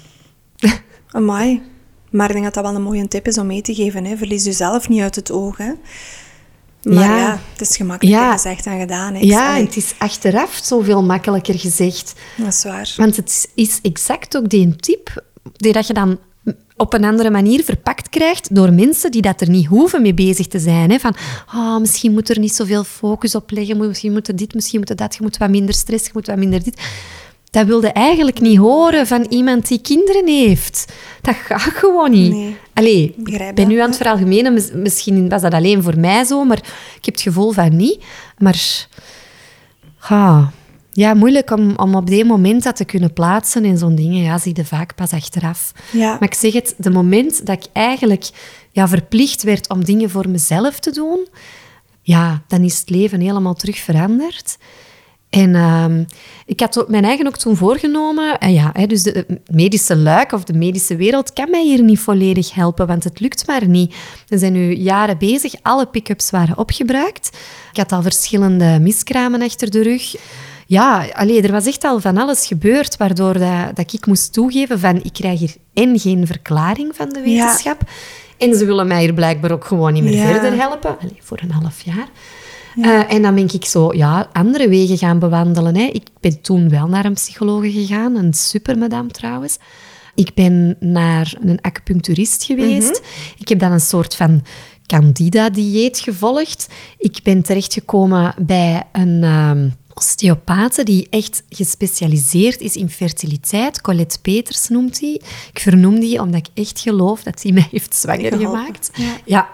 [1.11, 1.63] Amai.
[2.11, 4.05] Maar ik denk dat dat wel een mooie tip is om mee te geven.
[4.05, 4.17] Hè.
[4.17, 5.57] Verlies jezelf niet uit het oog.
[5.57, 5.73] Hè.
[6.83, 7.39] Maar ja, Ja.
[7.53, 8.33] het is gemakkelijker Ja.
[8.33, 9.15] gezegd dan gedaan.
[9.15, 9.21] Hè.
[9.21, 12.13] Ja, het is achteraf zoveel makkelijker gezegd.
[12.37, 12.93] Dat is waar.
[12.97, 15.25] Want het is exact ook die tip
[15.57, 16.19] die dat je dan
[16.77, 20.47] op een andere manier verpakt krijgt door mensen die dat er niet hoeven mee bezig
[20.47, 20.91] te zijn.
[20.91, 20.99] Hè?
[20.99, 21.15] Van,
[21.47, 24.91] ah, misschien moet er niet zoveel focus op leggen, misschien moet er dit, misschien moet
[24.91, 26.81] er dat, je moet wat minder stress, je moet wat minder dit.
[27.51, 30.93] Dat wilde eigenlijk niet horen van iemand die kinderen heeft.
[31.21, 32.33] Dat gaat gewoon niet.
[32.33, 32.57] Nee.
[32.75, 34.53] Allee, ik ben nu aan het veralgemenen.
[34.53, 36.59] Mis- Misschien was dat alleen voor mij zo, maar
[36.97, 38.05] ik heb het gevoel van niet.
[38.39, 38.87] Maar
[40.09, 40.53] ja,
[40.93, 44.23] ja moeilijk om, om op die moment dat te kunnen plaatsen en zo'n dingen.
[44.23, 45.73] Ja, zie je vaak pas achteraf.
[45.91, 46.11] Ja.
[46.11, 48.31] Maar ik zeg het, de moment dat ik eigenlijk
[48.71, 51.29] ja, verplicht werd om dingen voor mezelf te doen,
[52.03, 54.59] ja, dan is het leven helemaal terug veranderd.
[55.33, 56.05] En ehm,
[56.47, 58.39] ik had ook mijn eigen ook toen voorgenomen.
[58.39, 61.83] En ja, hè, dus de, de medische luik of de medische wereld kan mij hier
[61.83, 63.95] niet volledig helpen, want het lukt maar niet.
[64.27, 67.31] We zijn nu jaren bezig, alle pick-ups waren opgebruikt.
[67.71, 70.15] Ik had al verschillende miskramen achter de rug.
[70.73, 74.79] Ja, allee, er was echt al van alles gebeurd, waardoor dat, dat ik moest toegeven
[74.81, 77.25] van ik krijg hier en geen verklaring van de Ja.
[77.25, 77.83] wetenschap.
[78.39, 80.27] En ze willen mij hier blijkbaar ook gewoon niet meer Ja.
[80.27, 80.99] verder helpen.
[80.99, 82.09] Allee, voor een half jaar.
[82.81, 85.77] Eh, en dan ben ik zo ja, andere wegen gaan bewandelen.
[85.77, 85.83] Hè.
[85.85, 89.59] Ik ben toen wel naar een psycholoog gegaan, een supermadam trouwens.
[90.15, 93.03] Ik ben naar een acupuncturist geweest.
[93.39, 94.43] Ik heb dan een soort van
[94.87, 96.69] candida-dieet gevolgd.
[96.99, 103.81] Ik ben terechtgekomen bij een ehm osteopathe die echt gespecialiseerd is in fertiliteit.
[103.81, 105.21] Colette Peters noemt hij.
[105.53, 108.91] Ik vernoem die omdat ik echt geloof dat hij mij heeft zwanger Geholpen, gemaakt.
[108.95, 109.17] ja.
[109.25, 109.49] Ja,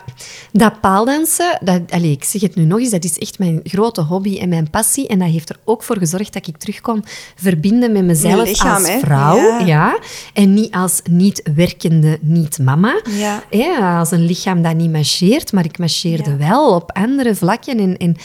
[0.53, 4.01] dat paaldansen, dat, allez, ik zeg het nu nog eens, dat is echt mijn grote
[4.01, 5.09] hobby en mijn passie.
[5.09, 7.05] En dat heeft er ook voor gezorgd dat ik terug kon
[7.37, 9.37] verbinden met mezelf lichaam, als vrouw.
[9.37, 9.59] Ja.
[9.67, 9.99] Ja.
[10.33, 13.01] En niet als niet werkende niet-mama.
[13.11, 13.45] Ja.
[13.51, 17.79] Ja, als een lichaam dat niet marcheert, maar ik marcheerde wel op andere vlakken.
[17.79, 18.17] En, en,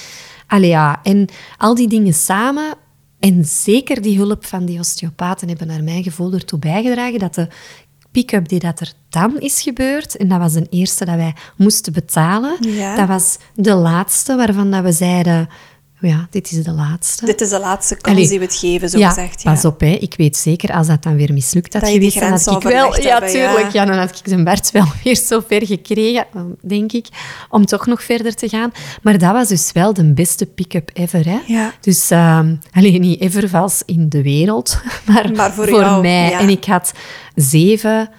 [0.53, 2.73] allee, ja, en al die dingen samen
[3.19, 7.47] En zeker die hulp van die osteopaten hebben naar mijn gevoel ertoe bijgedragen dat de
[8.11, 11.93] pick-up die dat er dan is gebeurd, en dat was de eerste dat wij moesten
[11.93, 12.95] betalen, Ja.
[12.95, 15.47] dat was de laatste waarvan dat we zeiden,
[16.09, 17.25] ja, dit is de laatste.
[17.25, 19.41] Dit is de laatste kans Allee, die we het geven, zo ja, gezegd.
[19.41, 19.53] Ja.
[19.53, 19.87] pas op, hè.
[19.87, 23.01] ik weet zeker, als dat dan weer mislukt Dat je geweest, dan had ik wel...
[23.01, 23.71] Ja, hebben, tuurlijk.
[23.71, 26.25] Ja, dan had ik zijn Bert wel weer zo ver gekregen,
[26.61, 27.07] denk ik,
[27.49, 28.71] om toch nog verder te gaan.
[29.01, 31.39] Maar dat was dus wel de beste pick-up ever, hè.
[31.45, 31.73] Ja.
[31.81, 36.33] Dus, ehm alleen niet ever vals in de wereld, maar, Maar voor jou, mij.
[36.33, 36.93] En ik had
[37.35, 38.09] zeven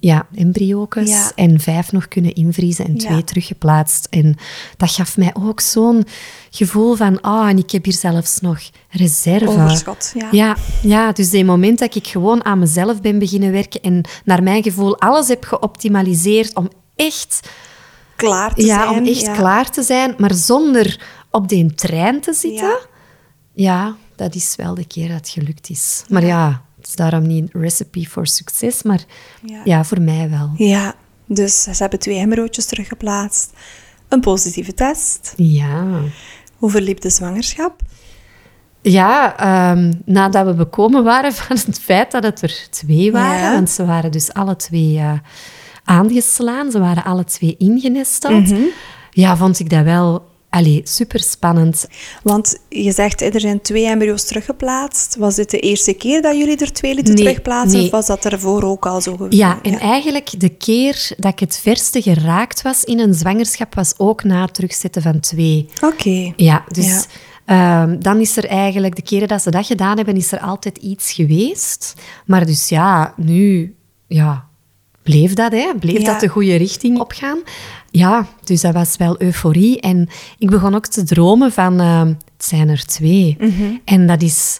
[0.00, 1.32] ja, embryo's Ja.
[1.34, 3.22] en vijf nog kunnen invriezen en twee Ja.
[3.22, 4.06] teruggeplaatst.
[4.10, 4.36] En
[4.76, 6.04] dat gaf mij ook zo'n
[6.50, 8.60] gevoel van, ah, en ik heb hier zelfs nog
[8.90, 9.48] reserve.
[9.48, 10.28] Overschot, ja.
[10.30, 14.42] Ja, ja, dus die moment dat ik gewoon aan mezelf ben beginnen werken en naar
[14.42, 17.40] mijn gevoel alles heb geoptimaliseerd om echt,
[18.16, 19.00] Klaar te ja, zijn.
[19.00, 22.66] om echt klaar te zijn, maar zonder op die trein te zitten.
[22.68, 22.78] Ja.
[23.54, 26.04] Ja, dat is wel de keer dat het gelukt is.
[26.08, 29.04] Maar ja, het is daarom niet een recipe voor succes, maar
[29.44, 29.60] Ja.
[29.64, 30.50] ja, voor mij wel.
[30.56, 30.94] Ja,
[31.26, 33.50] dus ze hebben twee embryootjes teruggeplaatst.
[34.08, 35.32] Een positieve test.
[35.36, 35.86] Ja.
[36.56, 37.80] Hoe verliep de zwangerschap?
[38.82, 43.52] Ja, ehm, nadat we bekomen waren van het feit dat het er twee waren, Ja.
[43.52, 45.12] want ze waren dus alle twee eh,
[45.84, 48.46] aangeslaan, ze waren alle twee ingenesteld.
[48.50, 48.60] Mhm.
[49.10, 51.86] Ja, vond ik dat wel allee, super spannend.
[52.22, 55.16] Want je zegt, er zijn twee embryo's teruggeplaatst.
[55.16, 57.76] Was dit de eerste keer dat jullie er twee lieten Nee, terugplaatsen?
[57.78, 57.84] nee.
[57.86, 59.36] Of was dat ervoor ook al zo geweest?
[59.38, 63.94] Ja, en eigenlijk de keer dat ik het verste geraakt was in een zwangerschap, was
[63.96, 65.68] ook na het terugzetten van twee.
[65.84, 66.32] Oké.
[66.36, 66.86] Ja, dus
[67.46, 67.82] Ja.
[67.82, 70.78] ehm, dan is er eigenlijk, de keren dat ze dat gedaan hebben, is er altijd
[70.78, 71.94] iets geweest.
[72.26, 73.74] Maar dus ja, nu
[74.06, 74.48] ja,
[75.02, 75.72] bleef dat, hè?
[75.80, 76.12] bleef Ja.
[76.12, 77.38] dat de goede richting opgaan.
[77.90, 79.80] Ja, dus dat was wel euforie.
[79.80, 80.08] En
[80.38, 83.36] ik begon ook te dromen van, ehm, het zijn er twee.
[83.40, 83.62] Mhm.
[83.84, 84.58] En dat is,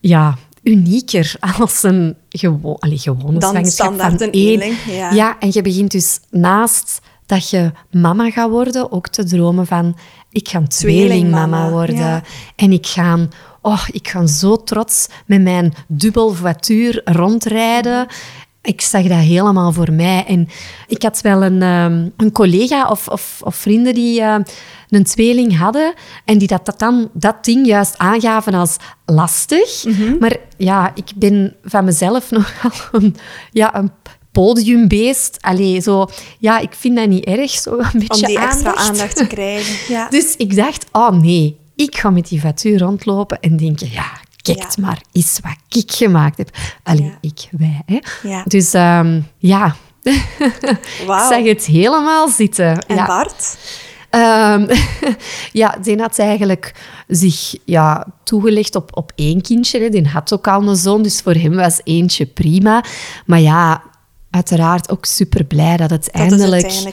[0.00, 4.48] ja, unieker als een gewo allee, gewone Dan zwangerschap standaard van een één.
[4.60, 5.10] eenling, ja.
[5.12, 9.96] ja, en je begint dus naast dat je mama gaat worden, ook te dromen van
[10.30, 11.96] ik ga een tweelingmama Tweelingmama, worden.
[11.96, 12.22] ja.
[12.56, 13.18] En ik ga,
[13.60, 18.06] oh, ik ga zo trots met mijn dubbel voituur rondrijden.
[18.62, 20.24] Ik zag dat helemaal voor mij.
[20.26, 20.48] En
[20.86, 24.36] ik had wel een, ehm, een collega of, of, of vrienden die eh,
[24.88, 25.94] een tweeling hadden
[26.24, 29.84] en die dat, dat dan dat ding juist aangaven als lastig.
[30.20, 33.16] Maar ja, ik ben van mezelf nogal een,
[33.50, 33.90] ja, een
[34.32, 35.38] podiumbeest.
[35.40, 36.06] Allee, zo,
[36.38, 38.88] ja, ik vind dat niet erg, zo een beetje Om die extra aandacht.
[38.88, 39.74] aandacht te krijgen.
[39.94, 40.08] Ja.
[40.08, 44.58] Dus ik dacht, oh nee, ik ga met die voituur rondlopen en denken, ja, kijk
[44.58, 44.68] Ja.
[44.80, 46.50] maar eens wat ik gemaakt heb.
[46.82, 47.18] Allee, Ja.
[47.20, 47.82] ik, wij.
[47.86, 47.98] Hè.
[48.28, 48.42] Ja.
[48.46, 52.78] Dus ehm, ja, ik zag het helemaal zitten.
[52.86, 53.06] En.
[53.06, 53.56] Bart?
[54.10, 54.76] Ehm,
[55.52, 56.74] ja, die had eigenlijk
[57.08, 59.80] zich ja, toegelegd op, op één kindje.
[59.80, 59.88] Hè.
[59.88, 62.84] Die had ook al een zoon, dus voor hem was eentje prima.
[63.26, 63.82] Maar ja,
[64.30, 66.84] uiteraard ook super blij dat het het eindelijk, was.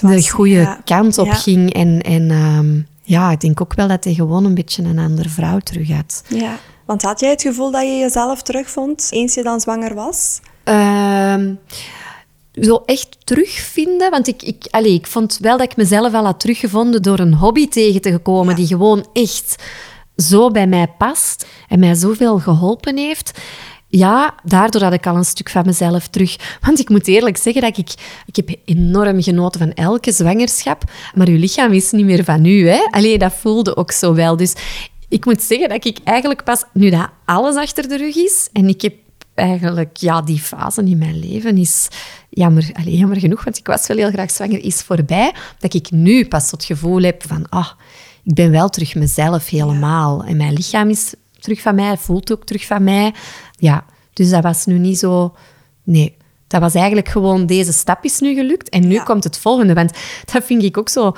[0.00, 0.80] de goede Ja.
[0.84, 1.34] kant op Ja.
[1.34, 1.72] ging.
[1.72, 5.28] En, en ehm, ja, ik denk ook wel dat hij gewoon een beetje een andere
[5.28, 6.22] vrouw terug had.
[6.28, 6.58] Ja.
[6.88, 10.40] Want had jij het gevoel dat je jezelf terugvond eens je dan zwanger was?
[10.64, 11.54] Ehm,
[12.52, 14.10] zo echt terugvinden.
[14.10, 17.34] Want ik, ik, allee, ik vond wel dat ik mezelf al had teruggevonden door een
[17.34, 19.62] hobby tegen te komen die gewoon echt
[20.16, 23.38] zo bij mij past en mij zoveel geholpen heeft.
[23.88, 26.58] Ja, daardoor had ik al een stuk van mezelf terug.
[26.60, 27.94] Want ik moet eerlijk zeggen dat ik...
[28.26, 30.82] Ik heb enorm genoten van elke zwangerschap.
[31.14, 32.80] Maar uw lichaam is niet meer van u, hè.
[32.90, 34.36] Allee, dat voelde ook zo wel.
[34.36, 34.54] Dus
[35.08, 36.64] ik moet zeggen dat ik eigenlijk pas...
[36.72, 38.94] Nu dat alles achter de rug is en ik heb
[39.34, 41.88] eigenlijk, ja, die fase in mijn leven is
[42.30, 45.34] jammer, allee, jammer genoeg, want ik was wel heel graag zwanger, is voorbij.
[45.58, 47.68] Dat ik nu pas het gevoel heb van, ah,
[48.24, 50.24] ik ben wel terug mezelf helemaal.
[50.24, 53.14] En mijn lichaam is terug van mij, voelt ook terug van mij.
[53.56, 55.34] Ja, dus dat was nu niet zo...
[55.82, 56.16] Nee,
[56.46, 59.02] dat was eigenlijk gewoon, deze stap is nu gelukt en nu Ja.
[59.02, 59.74] komt het volgende.
[59.74, 59.92] Want
[60.32, 61.16] dat vind ik ook zo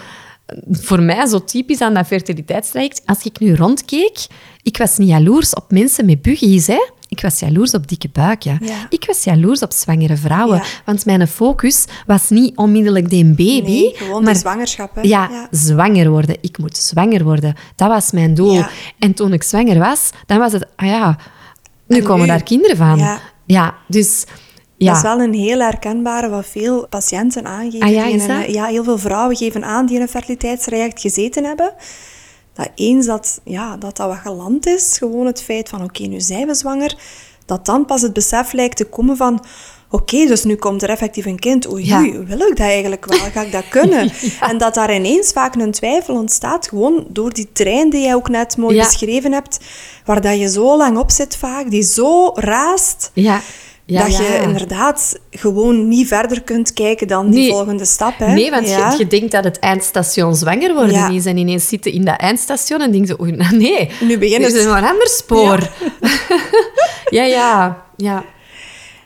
[0.71, 3.03] voor mij zo typisch aan dat fertiliteitstraject.
[3.05, 4.27] Als ik nu rondkeek,
[4.63, 6.89] ik was niet jaloers op mensen met buggies, hè.
[7.09, 8.59] Ik was jaloers op dikke buiken.
[8.63, 8.87] Ja.
[8.89, 10.57] Ik was jaloers op zwangere vrouwen.
[10.57, 10.65] Ja.
[10.85, 13.63] Want mijn focus was niet onmiddellijk die baby.
[13.63, 14.95] Nee, gewoon maar de zwangerschap.
[14.95, 15.01] Hè?
[15.01, 16.37] ja, zwanger worden.
[16.41, 17.55] Ik moet zwanger worden.
[17.77, 18.65] Dat was mijn doel.
[18.99, 20.67] En toen ik zwanger was, dan was het...
[20.77, 21.19] Ah ja,
[21.87, 23.19] nu En komen daar kinderen van.
[23.47, 24.25] Ja, dus...
[24.85, 24.87] Ja.
[24.93, 27.87] Dat is wel een heel herkenbare wat veel patiënten aangeven.
[27.87, 28.37] Ah ja, die is in dat?
[28.47, 31.73] een- ja, heel veel vrouwen geven aan die in een fertiliteitstraject gezeten hebben.
[32.55, 36.21] Dat eens dat ja, dat, dat wat geland is, gewoon het feit van oké, nu
[36.21, 36.97] zijn we zwanger,
[37.47, 39.45] dat dan pas het besef lijkt te komen van
[39.91, 41.73] oké, dus nu komt er effectief een kind.
[41.73, 42.01] Oei, Ja.
[42.25, 43.19] wil ik dat eigenlijk wel?
[43.19, 44.11] Ga ik dat kunnen?
[44.51, 48.29] En dat daar ineens vaak een twijfel ontstaat, gewoon door die trein die jij ook
[48.29, 48.85] net mooi Ja.
[48.85, 49.59] beschreven hebt,
[50.05, 53.41] waar dat je zo lang op zit vaak, die zo raast, Ja.
[53.91, 54.23] Ja dat ja.
[54.23, 57.51] je inderdaad gewoon niet verder kunt kijken dan die Nee.
[57.51, 58.19] volgende stap.
[58.19, 58.33] Hè?
[58.33, 58.91] Nee, want Ja.
[58.93, 61.25] je, je denkt dat het eindstation zwanger worden is.
[61.27, 63.91] En ineens zitten in dat eindstation en denk je, oei, nou, nee.
[64.01, 64.69] Nu beginnen Er is ze.
[64.69, 65.69] een ander spoor.
[67.11, 67.83] Ja, ja.
[67.97, 68.25] ja.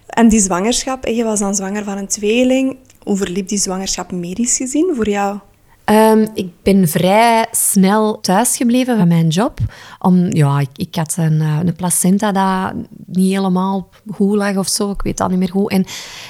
[0.06, 2.76] En die zwangerschap, je was dan zwanger van een tweeling.
[3.02, 5.38] Hoe verliep die zwangerschap medisch gezien voor jou?
[5.84, 9.58] Ehm, ik ben vrij snel thuisgebleven van mijn job.
[9.98, 12.74] Om, ja, ik, ik had een, eh, een placenta dat
[13.06, 14.90] niet helemaal goed lag of zo.
[14.90, 15.70] Ik weet al niet meer hoe.
[15.70, 15.84] En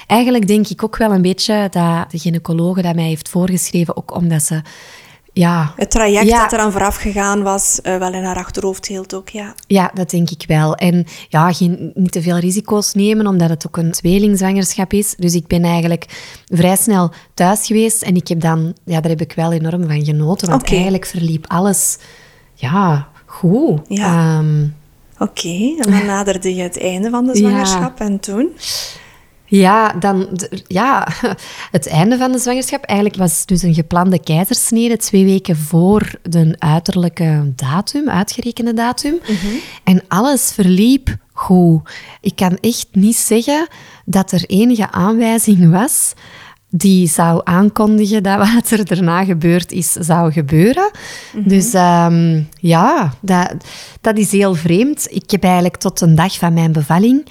[0.07, 4.15] eigenlijk denk ik ook wel een beetje dat de gynaecologe dat mij heeft voorgeschreven, ook
[4.15, 4.61] omdat ze...
[5.37, 6.41] Ja, Het traject Ja.
[6.41, 9.53] dat eraan vooraf gegaan was, eh, wel in haar achterhoofd hield ook, ja.
[9.67, 10.75] Ja, dat denk ik wel.
[10.75, 15.15] En ja, geen, niet te veel risico's nemen, omdat het ook een tweelingzwangerschap is.
[15.17, 16.05] Dus ik ben eigenlijk
[16.45, 18.01] vrij snel thuis geweest.
[18.01, 20.49] En ik heb dan, ja, daar heb ik wel enorm van genoten.
[20.49, 21.97] Want eigenlijk verliep alles,
[22.53, 23.79] ja, goed.
[23.87, 24.37] Ja.
[24.37, 24.65] Ehm,
[25.19, 27.37] Oké, en dan naderde je het einde van de Ja.
[27.37, 28.49] zwangerschap en toen?
[29.45, 30.27] Ja, dan,
[30.67, 31.07] ja,
[31.71, 36.55] het einde van de zwangerschap eigenlijk was dus een geplande keizersnede twee weken voor de
[36.59, 39.19] uiterlijke datum, uitgerekende datum.
[39.83, 41.89] En alles verliep goed.
[42.21, 43.67] Ik kan echt niet zeggen
[44.05, 46.13] dat er enige aanwijzing was
[46.77, 50.91] die zou aankondigen dat wat er daarna gebeurd is, zou gebeuren.
[51.33, 53.53] Dus ehm, ja, dat,
[54.01, 55.07] dat is heel vreemd.
[55.09, 57.25] Ik heb eigenlijk tot een dag van mijn bevalling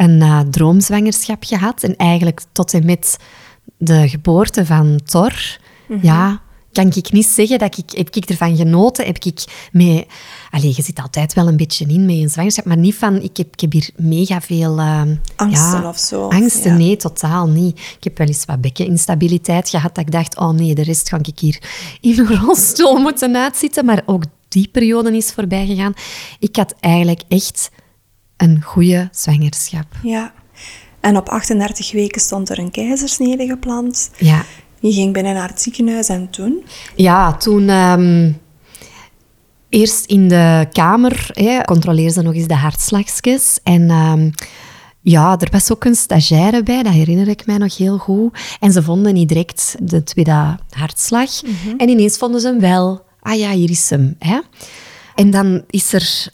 [0.00, 1.82] een eh, droomzwangerschap gehad.
[1.82, 3.16] En eigenlijk tot en met
[3.76, 5.58] de geboorte van Thor,
[6.00, 6.40] ja,
[6.72, 10.06] kan ik niet zeggen dat ik, heb ik ervan genoten, heb ik mee...
[10.50, 13.36] Allee, je zit altijd wel een beetje in met een zwangerschap, maar niet van, ik
[13.36, 14.78] heb, ik heb hier mega veel...
[14.78, 15.02] eh,
[15.36, 16.76] Angsten ja, of zo, Angsten, ja.
[16.76, 17.78] nee, totaal niet.
[17.78, 21.18] Ik heb wel eens wat bekkeninstabiliteit gehad, dat ik dacht, oh nee, de rest ga
[21.22, 21.62] ik hier
[22.00, 23.84] in een rolstoel moeten uitzitten.
[23.84, 25.94] Maar ook die periode is voorbij gegaan.
[26.38, 27.70] Ik had eigenlijk echt
[28.40, 29.86] een goede zwangerschap.
[30.02, 30.32] Ja.
[31.00, 34.10] En op 38 weken stond er een keizersnede gepland.
[34.18, 34.44] Ja,
[34.80, 36.64] Je ging binnen naar het ziekenhuis en toen?
[36.94, 38.32] ja toen ehm,
[39.68, 43.58] eerst in de kamer hè, controleerden ze nog eens de hartslagjes.
[43.62, 44.30] En ehm,
[45.00, 48.38] ja, er was ook een stagiaire bij, dat herinner ik mij nog heel goed.
[48.60, 51.30] En ze vonden niet direct de tweede hartslag.
[51.76, 53.04] En ineens vonden ze hem wel.
[53.20, 54.16] Ah ja, hier is hem.
[54.18, 54.38] Hè?
[55.14, 56.28] En dan is er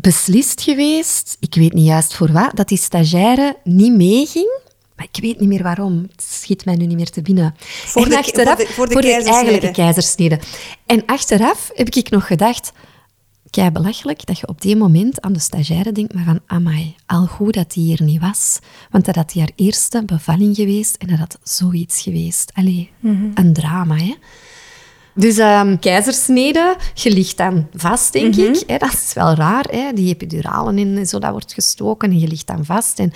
[0.00, 4.58] beslist geweest, ik weet niet juist voor wat, dat die stagiaire niet meeging.
[4.96, 6.06] Maar ik weet niet meer waarom.
[6.12, 7.54] Het schiet mij nu niet meer te binnen.
[7.58, 9.36] Voor en de- achteraf, voor de- voor de keizersnede.
[9.36, 10.38] eigenlijke keizersnede.
[10.86, 12.72] En achteraf heb ik nog gedacht,
[13.50, 17.26] kei belachelijk dat je op die moment aan de stagiaire denkt, maar van, amai, al
[17.26, 18.58] goed dat die hier niet was.
[18.90, 22.50] Want dat had die haar eerste bevalling geweest en dat had zoiets geweest.
[22.54, 22.90] Allee,
[23.34, 24.14] een drama, hè.
[25.18, 28.62] Dus ehm, keizersnede, je ligt dan vast, denk ik.
[28.66, 29.92] Hè, dat is wel raar, hè?
[29.94, 32.98] die epiduralen in en zo, dat wordt gestoken en je ligt dan vast.
[32.98, 33.12] En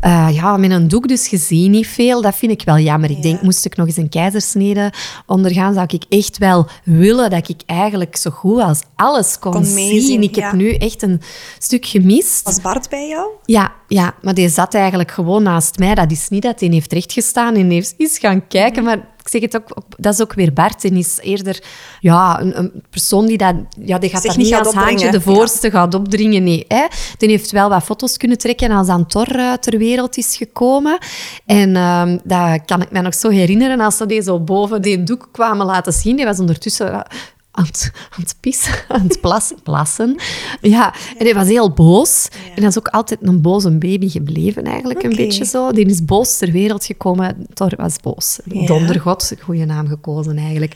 [0.00, 2.22] eh, ja, met een doek, dus je ziet niet veel.
[2.22, 3.10] Dat vind ik wel jammer.
[3.10, 4.92] Ik denk, moest ik nog eens een keizersnede
[5.26, 10.22] ondergaan, zou ik echt wel willen dat ik eigenlijk zo goed als alles kon, zien.
[10.22, 10.44] Ik ja.
[10.44, 11.20] heb nu echt een
[11.58, 12.44] stuk gemist.
[12.44, 13.28] Was Bart bij jou?
[13.44, 15.94] Ja, ja, maar die zat eigenlijk gewoon naast mij.
[15.94, 18.84] Dat is niet dat hij heeft rechtgestaan en heeft eens gaan kijken.
[18.84, 20.84] Maar ik zeg het ook, dat is ook weer Bart.
[20.84, 21.62] En is eerder
[22.00, 23.54] ja, een, een persoon die dat...
[23.84, 26.42] Ja, die gaat dat niet als haantje opdringen, de voorste gaat opdringen.
[26.42, 26.86] Nee, hè.
[27.18, 30.98] Die heeft wel wat foto's kunnen trekken als aan Thor eh, ter wereld is gekomen.
[31.46, 35.02] En ehm, dat kan ik me nog zo herinneren als ze die zo boven die
[35.02, 36.16] doek kwamen laten zien.
[36.16, 37.06] Die was ondertussen...
[37.52, 40.16] aan het, aan het pissen, aan het plassen, plassen.
[40.60, 42.28] Ja, en hij was heel boos.
[42.54, 45.72] En dat is ook altijd een boze baby gebleven, eigenlijk, een beetje zo.
[45.72, 47.46] Die is boos ter wereld gekomen.
[47.54, 48.38] Thor was boos.
[48.44, 48.66] Ja.
[48.66, 50.74] Dondergod, goede naam gekozen, eigenlijk.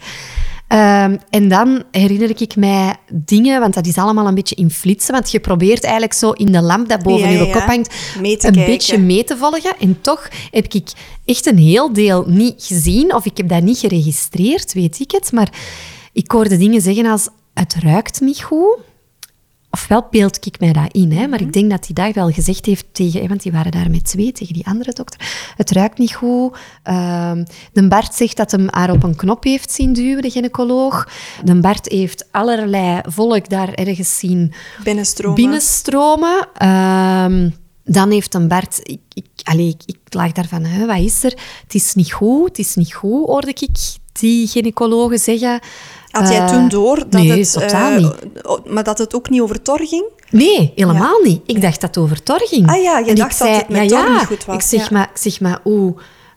[0.68, 5.14] Ehm, en dan herinner ik mij dingen, want dat is allemaal een beetje in flitsen.
[5.14, 7.52] Want je probeert eigenlijk zo in de lamp dat boven je ja, ja.
[7.52, 8.64] kop hangt, een kijken.
[8.64, 9.76] beetje mee te volgen.
[9.78, 10.88] En toch heb ik
[11.24, 15.32] echt een heel deel niet gezien, of ik heb dat niet geregistreerd, weet ik het.
[15.32, 15.50] Maar
[16.16, 18.78] ik hoorde dingen zeggen als, het ruikt niet goed.
[19.70, 21.26] Ofwel beeld ik mij dat in, hè?
[21.26, 23.28] maar ik denk dat hij dat wel gezegd heeft tegen...
[23.28, 25.52] Want die waren daar met twee, tegen die andere dokter.
[25.56, 26.56] Het ruikt niet goed.
[26.82, 31.08] Ehm, de Bart zegt dat hem haar op een knop heeft zien duwen, de gynaecoloog.
[31.44, 34.52] De Bart heeft allerlei volk daar ergens zien
[34.84, 35.36] Binnenstromen.
[35.36, 36.48] binnenstromen.
[36.54, 37.50] Ehm,
[37.84, 38.80] dan heeft een Bart...
[38.82, 41.34] Ik, ik, allee, ik, ik lag daarvan, hè, wat is er?
[41.62, 43.68] Het is niet goed, het is niet goed, hoorde ik
[44.12, 45.60] die gynaecologen zeggen.
[46.18, 47.52] Had jij Eh, toen door dat nee, het...
[47.52, 48.66] totaal eh, niet.
[48.66, 50.04] maar dat het ook niet over Thor ging?
[50.30, 51.40] Nee, helemaal niet.
[51.46, 52.68] Ik dacht dat het over Tor ging.
[52.68, 54.88] Ah ja, je En dacht dat het met Tor niet goed was, Ik zeg, ja.
[54.90, 55.96] maar, ik zeg maar, oeh,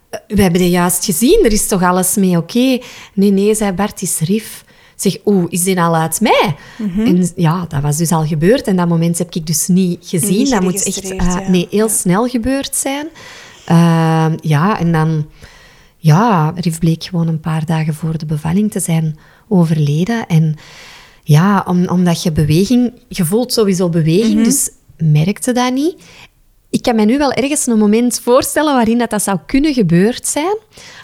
[0.09, 2.79] eh, we hebben dit juist gezien, er is toch alles mee oké?
[3.13, 4.63] Nee, nee, zei Bart, is Rif.
[4.95, 6.55] Zeg, oeh, is dit al uit mij?
[6.77, 7.05] Mhm.
[7.05, 8.67] En ja, dat was dus al gebeurd.
[8.67, 10.37] En dat moment heb ik dus niet gezien.
[10.37, 11.49] Niet dat moet echt ja.
[11.49, 13.07] nee, heel snel gebeurd zijn.
[13.65, 15.25] Ehm, ja, en dan...
[16.01, 19.17] Ja, Rif bleek gewoon een paar dagen voor de bevalling te zijn
[19.49, 20.27] overleden.
[20.27, 20.55] En
[21.23, 22.93] ja, om, omdat je beweging...
[23.07, 24.43] Je voelt sowieso beweging, Mhm.
[24.43, 25.95] dus merkte dat niet.
[26.69, 30.27] Ik kan me nu wel ergens een moment voorstellen waarin dat, dat zou kunnen gebeurd
[30.27, 30.57] zijn.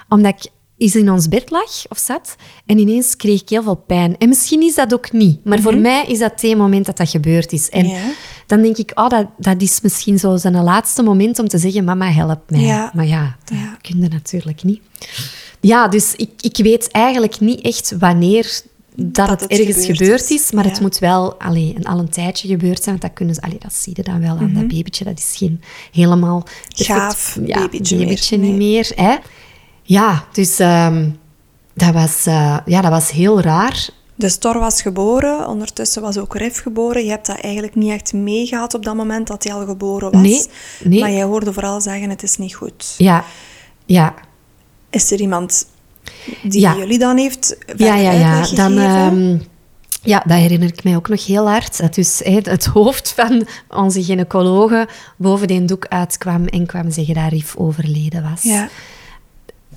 [0.09, 2.35] Omdat ik eens in ons bed lag of zat
[2.65, 4.17] en ineens kreeg ik heel veel pijn.
[4.17, 7.09] En misschien is dat ook niet, maar voor mij is dat het moment dat dat
[7.09, 7.69] gebeurd is.
[7.69, 7.93] En Mhm.
[7.95, 8.01] Ja.
[8.47, 11.83] dan denk ik, oh, dat, dat is misschien zo zijn laatste moment om te zeggen,
[11.83, 12.59] mama, help mij.
[12.61, 12.91] Ja.
[12.95, 13.77] Maar ja, dat Ja.
[13.81, 14.81] kun je natuurlijk niet.
[15.68, 18.61] Ja, dus ik, ik weet eigenlijk niet echt wanneer
[18.95, 20.51] dat, het, het ergens gebeurd gebeurd is.
[20.51, 22.89] maar het moet wel allee, een, al een tijdje gebeurd zijn.
[22.89, 24.53] Want dat, kunnen ze, allee, dat zie je dan wel aan Mhm.
[24.53, 25.03] dat babytje.
[25.03, 25.61] Dat is geen
[25.91, 26.43] helemaal
[26.76, 28.51] perfect Gaaf ja, babytje meer, niet nee.
[28.53, 28.91] meer.
[28.95, 29.16] Hè?
[29.84, 31.09] Ja, dus ehm,
[31.74, 33.89] dat, was, eh, ja, dat was heel raar.
[34.16, 37.03] Dus Tor was geboren, ondertussen was ook Rif geboren.
[37.03, 40.22] Je hebt dat eigenlijk niet echt meegehad op dat moment dat hij al geboren was.
[40.22, 40.45] Nee,
[40.84, 40.99] nee.
[40.99, 42.95] Maar jij hoorde vooral zeggen, het is niet goed.
[42.97, 43.24] Ja,
[43.86, 44.13] ja,
[44.95, 45.67] Is er iemand
[46.43, 46.75] die Ja.
[46.75, 48.47] jullie dan heeft ja, ja, ja.
[48.55, 49.37] Dan, ehm,
[50.01, 51.77] ja, dat herinner ik mij ook nog heel hard.
[51.77, 54.87] Dat dus het hoofd van onze gynaecologe
[55.17, 58.43] boven die doek uitkwam en kwam zeggen dat Rif overleden was.
[58.43, 58.69] ja.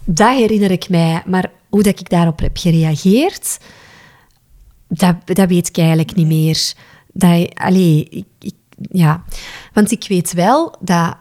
[0.05, 3.59] Dat herinner ik mij, maar hoe dat ik daarop heb gereageerd,
[4.89, 6.73] dat, dat weet ik eigenlijk niet meer.
[7.13, 8.55] Dat, allee, ik, ik-
[8.91, 9.25] ja.
[9.73, 11.17] Want ik weet wel dat...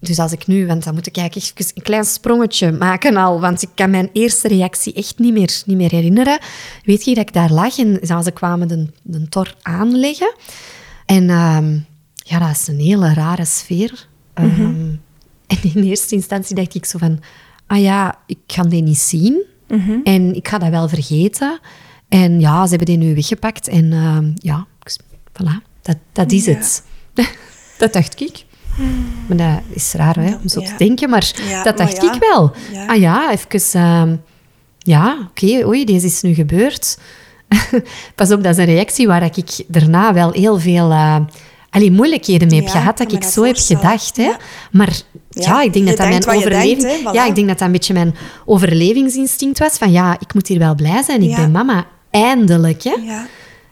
[0.00, 0.66] Dus als ik nu...
[0.66, 4.10] Want dan moet ik eigenlijk even een klein sprongetje maken al, want ik kan mijn
[4.12, 6.38] eerste reactie echt niet meer, niet meer herinneren.
[6.84, 10.34] Weet je dat ik daar lag en ze kwamen de, de tor aanleggen.
[11.06, 11.78] En ehm,
[12.14, 14.08] ja, dat is een hele rare sfeer.
[14.34, 14.88] Ehm,
[15.46, 17.20] en in eerste instantie dacht ik zo van...
[17.66, 19.42] Ah ja, ik ga die niet zien.
[20.04, 21.58] En ik ga dat wel vergeten.
[22.08, 23.68] En ja, ze hebben die nu weggepakt.
[23.68, 24.66] En ehm, ja,
[25.32, 26.52] voilà, dat, dat is Ja.
[26.54, 26.82] het.
[27.78, 28.44] dat dacht ik.
[29.26, 30.66] Maar dat is raar hè, om zo Ja.
[30.66, 32.52] te denken, maar Ja, dat dacht ik wel.
[32.86, 33.80] Ah ja, even...
[33.80, 34.16] ehm,
[34.78, 36.98] ja, oké, oei, deze is nu gebeurd.
[38.14, 41.16] Pas op, dat is een reactie waar ik daarna wel heel veel uh,
[41.70, 44.16] allee, moeilijkheden mee heb Ja, gehad, dat ik dat zo heb gedacht.
[44.16, 44.22] Hè.
[44.22, 44.36] Ja.
[44.70, 44.88] Maar
[45.30, 46.80] ja, Ja, ik denk dat dat mijn overleving...
[46.80, 47.14] denkt, hè, voilà.
[47.14, 48.14] Ja, ik denk dat dat een beetje mijn
[48.44, 49.72] overlevingsinstinct was.
[49.78, 51.22] Van ja, ik moet hier wel blij zijn.
[51.22, 51.86] Ik ben mama.
[52.10, 52.94] Eindelijk, hè.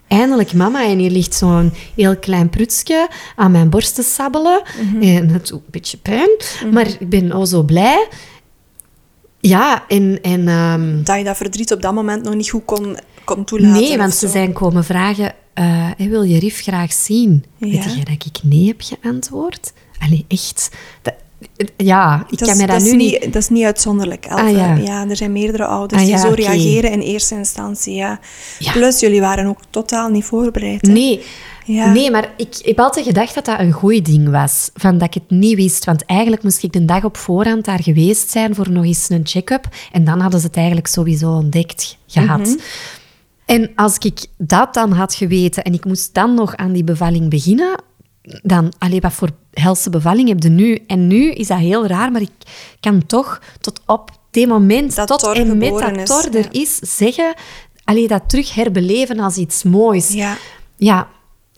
[0.09, 0.85] Eindelijk mama.
[0.85, 4.61] En hier ligt zo'n heel klein prutsje aan mijn borst te sabbelen.
[4.81, 5.01] Mhm.
[5.01, 6.29] En het doet een beetje pijn.
[6.71, 8.07] Maar ik ben al zo blij.
[9.39, 10.19] Ja, en...
[10.21, 13.81] en ehm, Dat je dat verdriet op dat moment nog niet goed kon, kon toelaten.
[13.81, 15.33] Nee, want ze zijn komen vragen...
[15.53, 17.45] hey, wil je Rif graag zien?
[17.57, 17.67] Ja.
[17.67, 19.73] Weet je dat ik nee heb geantwoord?
[19.99, 20.69] Allee, echt.
[21.01, 21.13] Dat-
[21.77, 23.23] ja, ik Dat kan is, me dat, dat nu niet...
[23.23, 24.41] Dat is niet uitzonderlijk, Elke.
[24.41, 24.75] Ah, ja.
[24.75, 25.09] ja.
[25.09, 27.93] er zijn meerdere ouders Ah, die ja, zo reageren in eerste instantie.
[27.95, 28.19] Ja.
[28.59, 28.71] Ja.
[28.71, 30.87] Plus, jullie waren ook totaal niet voorbereid.
[30.87, 30.91] hè?
[30.91, 31.23] Nee.
[31.65, 31.91] Ja.
[31.91, 34.69] nee, maar ik heb altijd gedacht dat dat een goed ding was.
[34.73, 35.85] Van dat ik het niet wist.
[35.85, 39.27] Want eigenlijk moest ik de dag op voorhand daar geweest zijn voor nog eens een
[39.27, 39.67] check-up.
[39.91, 42.39] En dan hadden ze het eigenlijk sowieso ontdekt gehad.
[42.39, 42.57] Mhm.
[43.45, 47.29] En als ik dat dan had geweten en ik moest dan nog aan die bevalling
[47.29, 47.81] beginnen,
[48.43, 50.83] dan, allee, wat voor helse bevalling heb je nu?
[50.87, 52.31] En nu is dat heel raar, maar ik
[52.79, 56.61] kan toch tot op dit moment, Dat tot en met dat is, Thor er ja.
[56.61, 57.33] is, zeggen,
[57.83, 60.09] allee, dat terug herbeleven als iets moois.
[60.13, 60.37] Ja.
[60.75, 61.07] Ja,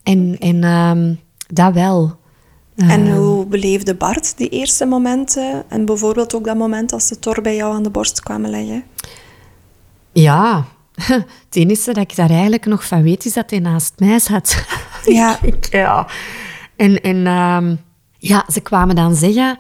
[0.04, 1.14] en, en ehm,
[1.48, 2.20] dat wel.
[2.76, 5.64] En Ehm, hoe beleefde Bart die eerste momenten?
[5.68, 8.84] En bijvoorbeeld ook dat moment als de tor bij jou aan de borst kwamen leggen?
[10.12, 10.66] Ja,
[10.96, 14.56] het enige dat ik daar eigenlijk nog van weet, is dat hij naast mij zat.
[15.06, 15.40] Ja.
[15.70, 16.08] Ja.
[16.82, 17.76] En, en ehm,
[18.18, 19.58] ja, ze kwamen dan zeggen,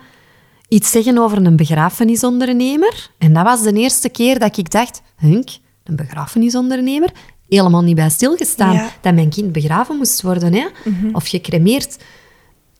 [0.67, 3.09] iets zeggen over een begrafenisondernemer.
[3.17, 5.49] En dat was de eerste keer dat ik dacht, Hunk,
[5.83, 7.11] een begrafenisondernemer?
[7.49, 8.89] Helemaal niet bij stilgestaan Ja.
[9.01, 10.65] dat mijn kind begraven moest worden, hè?
[11.11, 11.97] of gecremeerd.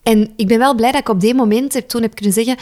[0.04, 2.58] En ik ben wel blij dat ik op die moment heb, toen heb kunnen zeggen...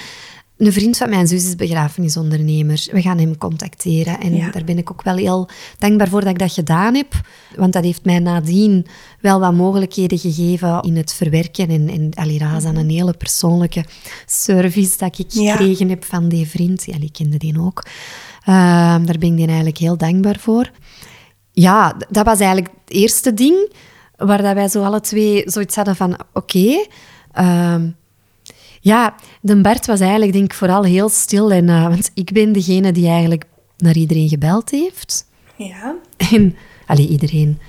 [0.60, 2.88] Een vriend van mijn zus is begrafenisondernemer.
[2.92, 4.20] We gaan hem contacteren.
[4.20, 4.50] En Ja.
[4.52, 7.14] daar ben ik ook wel heel dankbaar voor dat ik dat gedaan heb.
[7.56, 8.86] Want dat heeft mij nadien
[9.20, 11.70] wel wat mogelijkheden gegeven in het verwerken.
[11.70, 13.86] En, en allee, dat dan een hele persoonlijke
[14.26, 15.52] service dat ik Ja.
[15.56, 16.84] gekregen heb van die vriend.
[16.86, 17.86] Ja, ik kende die ook.
[18.46, 20.72] Ehm, daar ben ik die eigenlijk heel dankbaar voor.
[21.52, 23.72] Ja, dat was eigenlijk het eerste ding
[24.18, 26.86] waar dat wij zo alle twee zoiets hadden van, oké.
[27.32, 27.90] ehm,
[28.82, 31.52] ja, de Bert was eigenlijk denk ik vooral heel stil.
[31.52, 33.44] En, eh, want ik ben degene die eigenlijk
[33.78, 35.26] naar iedereen gebeld heeft.
[35.56, 35.96] Ja.
[36.34, 36.56] En,
[36.86, 37.60] allee, iedereen.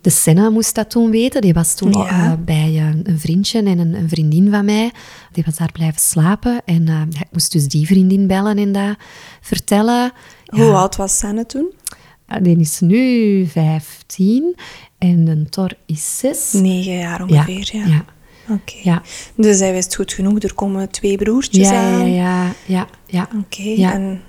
[0.00, 1.40] De Senna moest dat toen weten.
[1.40, 2.06] Die was toen Ja.
[2.08, 4.90] eh, bij eh, een vriendje en een, een vriendin van mij.
[5.32, 6.62] Die was daar blijven slapen.
[6.64, 6.88] En
[7.18, 8.96] ik moest dus die vriendin bellen en dat
[9.40, 10.12] vertellen.
[10.46, 11.72] Hoe oud was Sanne toen?
[12.26, 14.54] Ah, Die is nu 15
[14.98, 16.52] en een Tor is 6.
[16.52, 18.04] Negen jaar ongeveer, ja.
[18.46, 18.54] Ja.
[18.54, 18.74] Oké.
[18.82, 19.02] Ja.
[19.34, 22.12] Dus hij wist goed genoeg, er komen twee broertjes Ja, ja, aan.
[22.12, 23.28] ja, ja, ja.
[23.44, 23.92] Oké, Ja.
[23.92, 24.20] en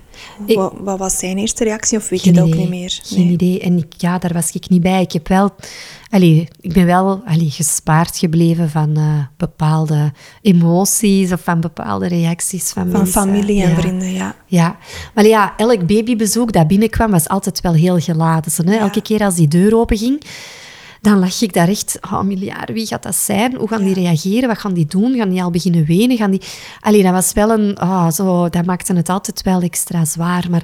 [0.45, 1.97] Ik- wat, wat was zijn eerste reactie?
[1.97, 2.99] Of weet je dat ook niet meer?
[3.03, 3.31] Geen Nee.
[3.33, 3.59] idee.
[3.59, 5.01] En ik, ja, daar was ik niet bij.
[5.01, 5.55] Ik heb wel...
[6.09, 9.03] Allee, ik ben wel allee, gespaard gebleven van eh,
[9.37, 13.21] bepaalde emoties of van bepaalde reacties van, Van mensen.
[13.21, 13.75] familie en Ja.
[13.75, 14.35] vrienden, ja.
[14.45, 14.77] Ja,
[15.13, 18.51] maar ja, elk babybezoek dat binnenkwam was altijd wel heel geladen.
[18.51, 18.75] Zo, hè?
[18.75, 20.21] Elke keer als die deur open ging,
[21.01, 23.55] dan lag ik daar echt, oh miljard, wie gaat dat zijn?
[23.55, 24.47] Hoe gaan die reageren?
[24.47, 25.15] Wat gaan die doen?
[25.15, 26.17] Gaan die al beginnen wenen?
[26.17, 26.41] Gaan die...
[26.79, 30.47] Allee, dat was wel een, ah, zo, dat maakte het altijd wel extra zwaar.
[30.49, 30.63] Maar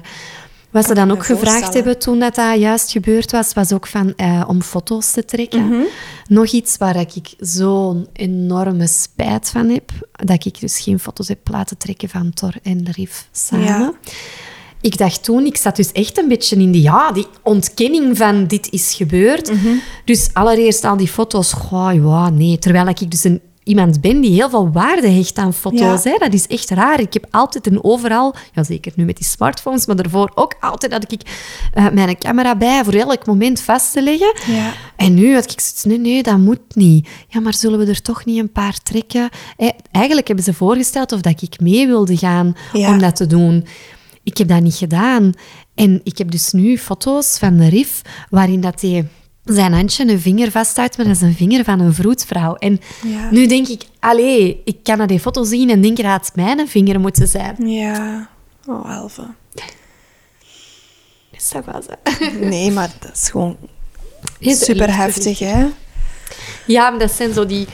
[0.70, 4.14] wat ze dan ook gevraagd hebben toen dat, dat juist gebeurd was, was ook van,
[4.16, 5.86] eh, om foto's te trekken.
[6.28, 11.48] Nog iets waar ik zo'n enorme spijt van heb, dat ik dus geen foto's heb
[11.50, 13.66] laten trekken van Thor en Rif samen.
[13.66, 13.92] Ja.
[14.80, 18.46] Ik dacht toen, ik zat dus echt een beetje in die, ja, die ontkenning van
[18.46, 19.50] dit is gebeurd.
[20.04, 22.58] Dus allereerst al die foto's, goh, ja, nee.
[22.58, 26.02] Terwijl ik dus een, iemand ben die heel veel waarde hecht aan foto's.
[26.02, 26.10] Ja.
[26.10, 26.16] Hè.
[26.18, 27.00] Dat is echt raar.
[27.00, 30.92] Ik heb altijd en overal, ja, zeker nu met die smartphones, maar daarvoor ook altijd
[30.92, 31.20] had ik
[31.72, 34.32] eh, mijn camera bij voor elk moment vast te leggen.
[34.54, 34.72] Ja.
[34.96, 37.08] En nu had ik zoiets, nee, nee, dat moet niet.
[37.28, 39.28] Ja, maar zullen we er toch niet een paar trekken?
[39.56, 42.88] Eh, Eigenlijk hebben ze voorgesteld of dat ik mee wilde gaan Ja.
[42.90, 43.66] om dat te doen.
[44.28, 45.32] Ik heb dat niet gedaan.
[45.74, 49.08] En ik heb dus nu foto's van de Rif waarin dat hij
[49.44, 52.54] zijn handje en een vinger vasthoudt, maar dat is een vinger van een vroedvrouw.
[52.54, 53.30] En Ja.
[53.30, 56.68] nu denk ik, allee, ik kan naar die foto zien en denken dat het mijn
[56.68, 57.68] vinger moeten zijn.
[57.68, 58.28] Ja.
[58.66, 59.26] Oh, Elve.
[61.30, 61.94] Is dat wel zo?
[62.48, 63.56] Nee, maar dat is gewoon
[64.38, 65.66] Is super heftig, hè?
[66.66, 67.66] Ja, maar dat zijn zo die...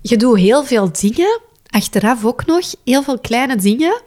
[0.00, 4.00] Je doet heel veel dingen, achteraf ook nog, heel veel kleine dingen,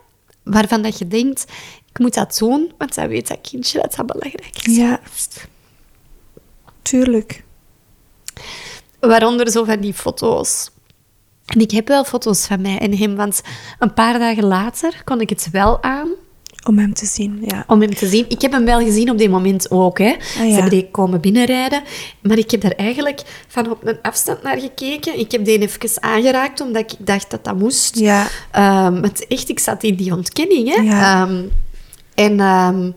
[0.45, 1.45] waarvan dat je denkt,
[1.89, 4.75] ik moet dat doen, want dat weet dat kindje dat dat belangrijk is.
[4.75, 4.99] Ja.
[6.81, 7.43] Tuurlijk.
[8.99, 10.69] Waaronder zo van die foto's.
[11.45, 13.41] En ik heb wel foto's van mij en hem, want
[13.79, 16.09] een paar dagen later kon ik het wel aan
[16.67, 17.63] Om hem te zien, ja.
[17.67, 18.25] om hem te zien.
[18.27, 19.97] Ik heb hem wel gezien op dit moment ook.
[19.97, 20.15] Hè.
[20.19, 20.53] Ze ja.
[20.53, 21.81] hebben die komen binnenrijden.
[22.21, 25.19] Maar ik heb daar eigenlijk van op een afstand naar gekeken.
[25.19, 27.99] Ik heb die even aangeraakt, omdat ik dacht dat dat moest.
[27.99, 28.27] Ja.
[28.51, 30.75] Ehm, want echt, ik zat in die ontkenning.
[30.75, 30.81] Hè.
[30.81, 31.23] Ja.
[31.23, 31.43] Ehm,
[32.15, 32.91] en ehm,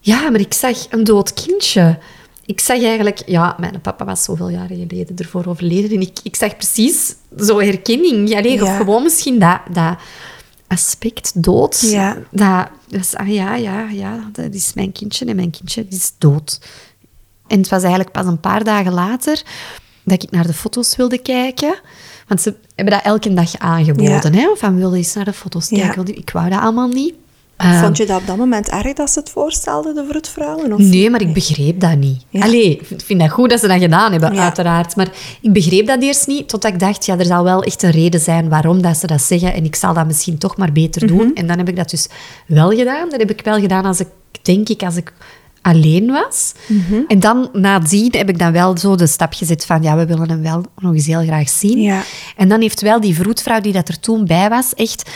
[0.00, 1.98] ja, maar ik zag een dood kindje.
[2.46, 3.22] Ik zag eigenlijk...
[3.26, 5.90] Ja, mijn papa was zoveel jaren geleden ervoor overleden.
[5.90, 8.36] En ik, ik zag precies zo herkenning.
[8.36, 8.76] Allee, Of Ja.
[8.76, 9.58] gewoon misschien dat...
[9.72, 9.96] dat
[10.72, 11.80] aspect dood.
[11.80, 12.14] Ja.
[12.30, 16.12] Dat, dat is, ah ja, ja, ja, dat is mijn kindje en mijn kindje is
[16.18, 16.60] dood.
[17.46, 19.42] En het was eigenlijk pas een paar dagen later
[20.04, 21.80] dat ik naar de foto's wilde kijken.
[22.26, 24.34] Want ze hebben dat elke dag aangeboden.
[24.34, 24.56] Hè?
[24.56, 26.16] Van, wilde eens naar de foto's kijken?
[26.16, 27.14] Ik wou dat allemaal niet.
[27.62, 30.72] Ehm, Vond je dat op dat moment erg dat ze het voorstelden, de vroedvrouwen?
[30.72, 30.78] Of?
[30.78, 32.24] Nee, maar ik begreep dat niet.
[32.28, 32.42] Ja.
[32.42, 34.42] Allee, ik vind dat goed dat ze dat gedaan hebben, Ja.
[34.42, 34.96] uiteraard.
[34.96, 35.08] Maar
[35.40, 38.20] ik begreep dat eerst niet, totdat ik dacht, ja, er zal wel echt een reden
[38.20, 39.54] zijn waarom dat ze dat zeggen.
[39.54, 41.16] En ik zal dat misschien toch maar beter Mhm.
[41.16, 41.34] doen.
[41.34, 42.08] En dan heb ik dat dus
[42.46, 43.08] wel gedaan.
[43.10, 44.08] Dat heb ik wel gedaan als ik,
[44.42, 45.12] denk ik, als ik
[45.62, 46.52] alleen was.
[46.66, 47.00] Mhm.
[47.08, 50.28] En dan, nadien, heb ik dan wel zo de stap gezet van, ja, we willen
[50.28, 51.80] hem wel nog eens heel graag zien.
[51.80, 52.02] Ja.
[52.36, 55.10] En dan heeft wel die vroedvrouw die dat er toen bij was, echt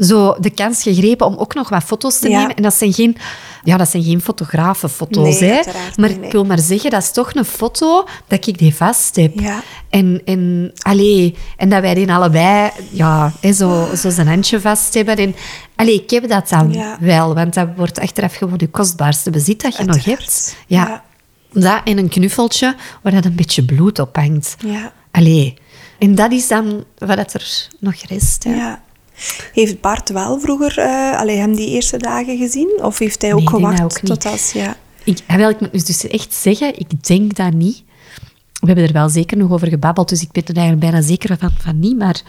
[0.00, 2.38] zo de kans gegrepen om ook nog wat foto's te Ja.
[2.38, 2.56] nemen.
[2.56, 3.16] En dat zijn geen,
[3.64, 5.60] ja, dat zijn geen fotografenfoto's, Nee, hè.
[5.96, 9.16] Maar niet, ik wil maar zeggen, dat is toch een foto dat ik die vast
[9.16, 9.40] heb.
[9.40, 9.62] Ja.
[9.90, 14.94] En, en, allee, en dat wij die allebei ja, hè, zo, zo zijn handje vast
[14.94, 15.16] hebben.
[15.16, 15.34] En,
[15.76, 16.96] allee, ik heb dat dan Ja.
[17.00, 20.56] wel, want dat wordt achteraf gewoon je kostbaarste bezit dat je nog hebt.
[20.66, 21.04] Ja.
[21.52, 24.56] Dat en een knuffeltje waar dat een beetje bloed op hangt.
[24.66, 24.92] Ja.
[25.10, 25.54] Allee.
[25.98, 28.44] En dat is dan wat er nog rest.
[28.44, 28.54] Hè.
[28.54, 28.82] Ja.
[29.52, 30.80] Heeft Bart wel vroeger
[31.16, 32.78] allee, hem die eerste dagen gezien?
[32.82, 34.52] Of heeft hij ook Nee, gewacht ook tot als...
[34.52, 34.76] Ja.
[35.04, 37.82] Ik, wel, ik moet dus echt zeggen, ik denk dat niet.
[38.60, 41.38] We hebben er wel zeker nog over gebabbeld, dus ik ben er eigenlijk bijna zeker
[41.38, 41.98] van, van niet.
[41.98, 42.22] Maar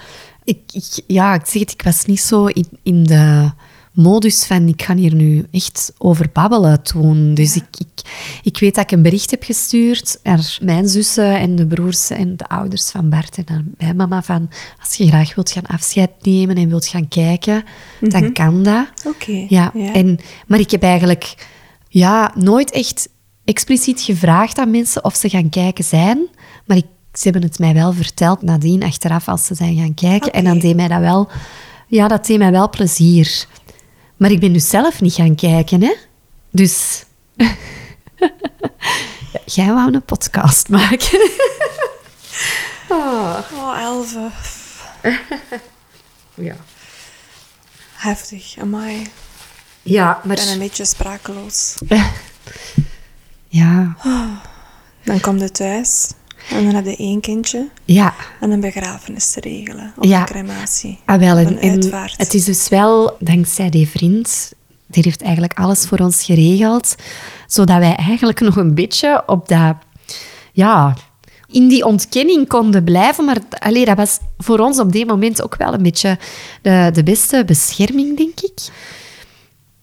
[0.43, 3.51] ik, ik, ja, ik zeg het, ik was niet zo in, in de
[3.91, 7.33] modus van ik ga hier nu echt over babbelen toen.
[7.33, 8.01] Dus ik, ik,
[8.43, 12.37] ik weet dat ik een bericht heb gestuurd naar mijn zussen en de broers en
[12.37, 16.11] de ouders van Bart en naar mijn mama van als je graag wilt gaan afscheid
[16.21, 17.63] nemen en wilt gaan kijken,
[17.99, 18.87] dan kan dat.
[19.05, 19.45] Oké.
[19.47, 19.93] Ja, Ja.
[19.93, 21.35] En, maar ik heb eigenlijk
[21.87, 23.09] ja, nooit echt
[23.43, 26.27] expliciet gevraagd aan mensen of ze gaan kijken zijn.
[26.65, 30.31] Maar ik, ze hebben het mij wel verteld nadien, achteraf, als ze zijn gaan kijken.
[30.31, 31.29] En dan deed mij dat wel...
[31.87, 33.45] Ja, dat deed mij wel plezier.
[34.21, 35.95] Maar ik ben dus zelf niet gaan kijken, hè.
[36.51, 37.03] Dus...
[39.55, 41.19] jij wou een podcast maken.
[42.89, 43.37] oh.
[43.53, 44.31] oh,
[46.33, 46.55] ja.
[47.93, 49.07] Heftig, amai.
[49.81, 50.37] Ja, maar...
[50.37, 51.77] Ik ben een beetje sprakeloos.
[53.47, 53.95] ja.
[55.03, 56.11] Dan kom je thuis
[56.49, 57.67] en dan heb je één kindje.
[57.85, 58.13] Ja.
[58.39, 59.93] En een begrafenis te regelen.
[59.97, 60.19] Of ja.
[60.19, 60.99] een crematie.
[61.05, 62.13] Ah, wel, en, een uitvaart.
[62.17, 64.53] het is dus wel, dankzij die vriend,
[64.87, 66.95] die heeft eigenlijk alles voor ons geregeld,
[67.47, 69.75] zodat wij eigenlijk nog een beetje op dat...
[70.53, 70.95] Ja,
[71.47, 73.25] in die ontkenning konden blijven.
[73.25, 76.17] Maar allee, dat was voor ons op die moment ook wel een beetje
[76.61, 78.59] de, de beste bescherming, denk ik.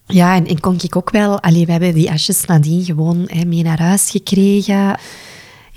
[0.07, 1.41] Ja, en, en kon ik ook wel...
[1.41, 4.99] Allee, we hebben die asjes nadien gewoon hè, mee naar huis gekregen.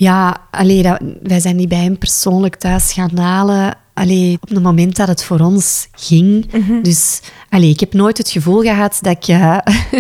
[0.01, 3.77] Ja, allee, dat, wij zijn die bij hem persoonlijk thuis gaan halen.
[3.93, 6.51] Allee, op het moment dat het voor ons ging.
[6.81, 9.57] Dus allee, ik heb nooit het gevoel gehad dat ik, uh,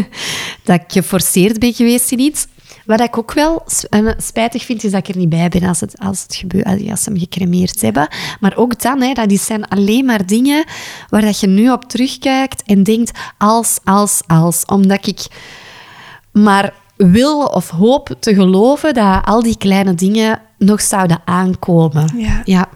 [0.65, 2.47] dat ik geforceerd ben geweest in iets.
[2.85, 3.63] Wat ik ook wel
[4.17, 7.03] spijtig vind, is dat ik er niet bij ben als, het, als, het gebeurt, als
[7.03, 8.07] ze hem gecremeerd hebben.
[8.39, 10.65] Maar ook dan, hè, dat zijn alleen maar dingen
[11.09, 14.65] waar dat je nu op terugkijkt en denkt als, als, als.
[14.65, 15.19] Omdat ik
[16.31, 22.13] maar wil of hoop te geloven dat al die kleine dingen nog zouden aankomen.
[22.17, 22.41] Ja.
[22.45, 22.69] ja.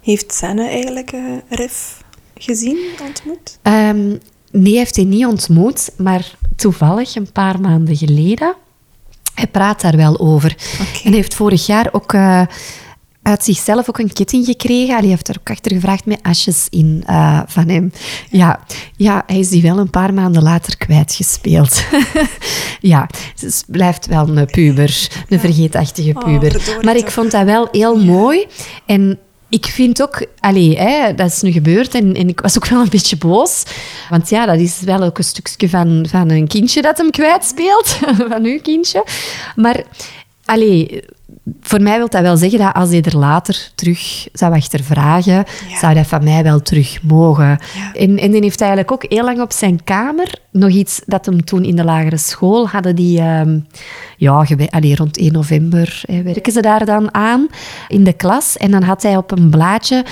[0.00, 2.02] Heeft Senne eigenlijk uh, Rif
[2.34, 3.58] gezien, ontmoet?
[3.62, 8.54] Um, nee, heeft hij niet ontmoet, maar toevallig een paar maanden geleden
[9.34, 10.56] hij praat daar wel over.
[10.74, 11.00] Okay.
[11.04, 12.42] En heeft vorig jaar ook uh,
[13.24, 14.96] uit zichzelf ook een ketting gekregen.
[14.96, 17.92] Hij heeft er ook achter gevraagd met asjes in uh, van hem.
[18.30, 18.60] Ja.
[18.96, 21.84] ja, hij is die wel een paar maanden later kwijtgespeeld.
[22.80, 23.08] ja,
[23.40, 26.56] dus blijft wel een puber, een vergeetachtige puber.
[26.56, 28.46] Oh, maar ik vond dat wel heel mooi.
[28.86, 29.18] En
[29.48, 32.80] ik vind ook, allee, hè, dat is nu gebeurd en, en, ik was ook wel
[32.80, 33.62] een beetje boos.
[34.10, 37.98] Want ja, dat is wel ook een stukje van, van een kindje dat hem kwijtspeelt.
[38.30, 39.04] van uw kindje.
[39.56, 39.82] Maar,
[40.44, 41.04] allee,
[41.60, 45.78] voor mij wil dat wel zeggen dat als hij er later terug zou achtervragen, ja.
[45.78, 47.58] zou dat van mij wel terug mogen.
[47.74, 47.94] Ja.
[47.94, 51.44] En, en die heeft eigenlijk ook heel lang op zijn kamer nog iets dat hem
[51.44, 53.20] toen in de lagere school hadden die...
[53.20, 53.66] Um,
[54.16, 57.46] ja, allee, rond 1 november hè, werken ze daar dan aan
[57.88, 58.56] in de klas.
[58.56, 60.04] En dan had hij op een blaadje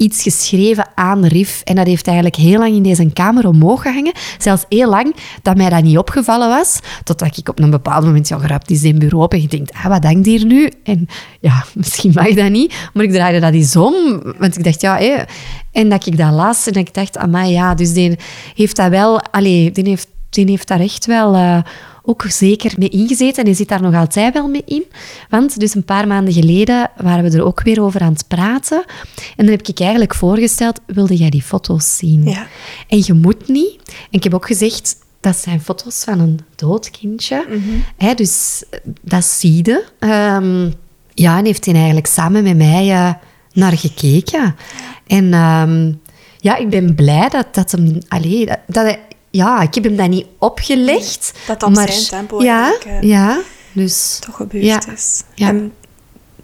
[0.00, 1.60] iets geschreven aan Rif.
[1.64, 4.12] En dat heeft eigenlijk heel lang in deze kamer omhoog gehangen.
[4.38, 6.78] Zelfs heel lang dat mij dat niet opgevallen was.
[7.04, 9.72] Totdat ik op een bepaald moment, ja, gerapt is in bureau op en je denkt,
[9.72, 10.70] ah, wat hangt hier nu?
[10.84, 11.06] En
[11.40, 12.74] ja, misschien mag dat niet.
[12.92, 14.22] Maar ik draaide dat eens om.
[14.38, 15.22] Want ik dacht, ja, hé.
[15.72, 18.18] En dat ik dat las en ik dacht, amai, ja, dus die
[18.54, 19.20] heeft dat wel...
[19.20, 21.34] Allee, die heeft, die heeft daar echt wel...
[21.34, 21.58] Uh,
[22.10, 24.84] ook zeker mee ingezeten en die zit daar nog altijd wel mee in.
[25.28, 28.84] Want dus een paar maanden geleden waren we er ook weer over aan het praten.
[29.36, 32.24] En dan heb ik eigenlijk voorgesteld, wilde jij die foto's zien?
[32.24, 32.46] Ja.
[32.88, 33.78] En je moet niet.
[33.86, 37.46] En ik heb ook gezegd, dat zijn foto's van een dood kindje.
[37.96, 38.64] Hè, dus
[39.02, 39.84] dat zie je.
[40.00, 40.74] Um,
[41.14, 43.12] ja, en heeft hij eigenlijk samen met mij uh,
[43.52, 44.56] naar gekeken.
[45.06, 46.00] En um,
[46.38, 47.98] ja, ik ben blij dat, dat hem...
[48.08, 48.98] Allee, dat, dat hij
[49.30, 51.32] ja, ik heb hem dat niet opgelegd.
[51.46, 53.40] Dat op maar, zijn tempo ja, uh, ja,
[53.72, 54.18] dus...
[54.20, 55.22] toch gebeurd ja, is.
[55.34, 55.48] Ja.
[55.48, 55.72] En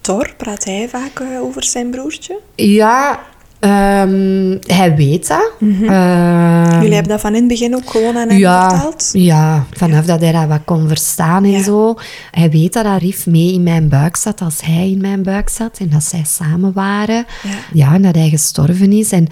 [0.01, 2.41] Thor, praat hij vaak uh, over zijn broertje?
[2.55, 3.21] Ja,
[3.61, 5.53] um, hij weet dat.
[5.59, 5.91] Mm -hmm.
[5.91, 9.11] uh, Jullie hebben dat van in het begin ook gewoon aan hem ja, verteld?
[9.13, 11.63] Ja, vanaf dat hij dat wat kon verstaan en Ja.
[11.63, 11.95] zo.
[12.31, 15.79] Hij weet dat Arif mee in mijn buik zat als hij in mijn buik zat.
[15.79, 17.27] En dat zij samen waren.
[17.43, 17.51] Ja.
[17.73, 19.13] Ja, en dat hij gestorven is.
[19.13, 19.27] En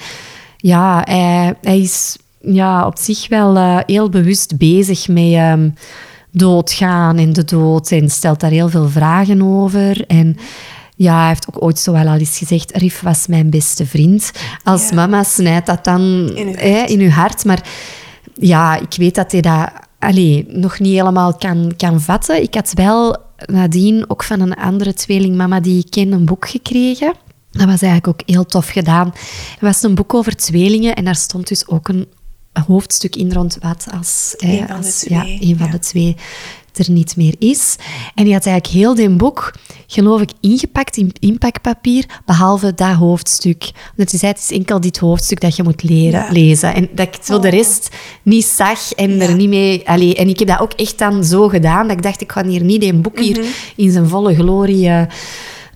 [0.56, 2.16] ja, hij, hij is
[2.46, 5.74] ja, op zich wel uh, heel bewust bezig met um,
[6.30, 7.90] doodgaan en de dood.
[7.90, 10.06] En stelt daar heel veel vragen over.
[10.06, 10.36] En
[10.96, 12.76] ja, hij heeft ook ooit zo wel al eens gezegd...
[12.76, 14.32] Rif was mijn beste vriend.
[14.64, 14.94] Als Ja.
[14.94, 16.00] mama snijdt dat dan
[16.34, 17.44] In uw hè, in uw hart.
[17.44, 17.68] Maar
[18.34, 22.42] ja, ik weet dat hij dat allee, nog niet helemaal kan, kan vatten.
[22.42, 23.16] Ik had wel
[23.46, 27.12] nadien ook van een andere tweelingmama die ik ken een boek gekregen.
[27.50, 29.06] Dat was eigenlijk ook heel tof gedaan.
[29.50, 32.06] Het was een boek over tweelingen en daar stond dus ook een
[32.66, 35.72] hoofdstuk in rond wat als, Eén van de twee, ja, een van ja.
[35.72, 36.16] de twee
[36.74, 37.76] er niet meer is.
[38.14, 39.54] En die had eigenlijk heel dit boek,
[39.86, 43.70] geloof ik, ingepakt in inpakpapier, behalve dat hoofdstuk.
[43.96, 46.32] Want hij zei, het is enkel dit hoofdstuk dat je moet leren, Ja.
[46.32, 46.74] lezen.
[46.74, 47.54] En dat ik zo de Oh.
[47.54, 47.88] rest
[48.22, 49.22] niet zag en Ja.
[49.22, 49.88] er niet mee...
[49.88, 52.44] Allee, en ik heb dat ook echt dan zo gedaan, dat ik dacht, ik ga
[52.46, 53.48] hier niet een boek hier Mhm.
[53.76, 54.88] in zijn volle glorie...
[54.88, 55.02] eh,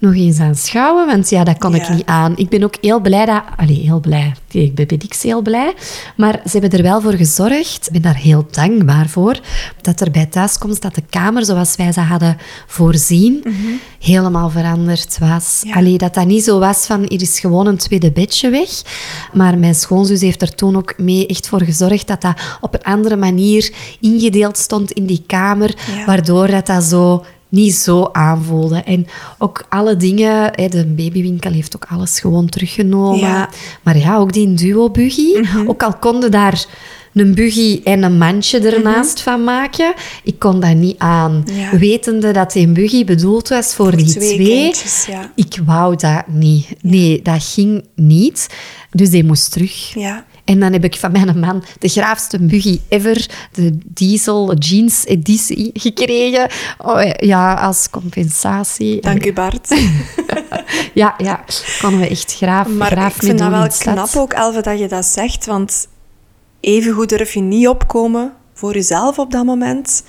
[0.00, 2.36] nog eens aanschouwen, want ja, dat kon ik niet aan.
[2.36, 3.42] Ik ben ook heel blij dat...
[3.56, 4.34] Allee, heel blij.
[4.50, 5.74] Ik ben niks heel blij.
[6.16, 7.86] Maar ze hebben er wel voor gezorgd.
[7.86, 9.40] Ik ben daar heel dankbaar voor.
[9.80, 12.36] Dat er bij thuiskomst dat de kamer, zoals wij ze hadden
[12.66, 13.44] voorzien,
[14.00, 15.62] helemaal veranderd was.
[15.66, 15.74] Ja.
[15.74, 18.70] Allee, dat dat niet zo was van, hier is gewoon een tweede bedje weg.
[19.32, 22.82] Maar mijn schoonzus heeft er toen ook mee echt voor gezorgd dat dat op een
[22.82, 25.74] andere manier ingedeeld stond in die kamer.
[25.96, 26.04] Ja.
[26.04, 28.76] Waardoor dat dat zo niet zo aanvoelde.
[28.76, 29.06] En
[29.38, 33.18] ook alle dingen, hè, de babywinkel heeft ook alles gewoon teruggenomen.
[33.18, 33.48] Ja.
[33.82, 35.42] Maar ja, ook die duo-buggy.
[35.66, 36.66] Ook al konden daar
[37.20, 41.44] een buggy en een mandje ernaast van maken, ik kon dat niet aan.
[41.52, 41.78] Ja.
[41.78, 45.32] Wetende dat die buggy bedoeld was voor, die twee twee, kindjes, ja.
[45.34, 46.66] ik wou dat niet.
[46.80, 48.48] Nee, dat ging niet.
[48.90, 49.94] Dus die moest terug.
[49.94, 50.26] Ja.
[50.48, 55.70] En dan heb ik van mijn man de graafste buggy ever, de diesel jeans editie,
[55.74, 56.50] gekregen.
[56.78, 59.00] Oh, ja, als compensatie.
[59.00, 59.68] Dank u, Bart.
[60.94, 61.44] Ja, ja,
[61.80, 64.88] konden we echt graaf, Maar graaf ik vind dat wel knap ook, Elve, dat je
[64.88, 65.46] dat zegt.
[65.46, 65.88] Want
[66.60, 70.02] evengoed durf je niet opkomen voor jezelf op dat moment.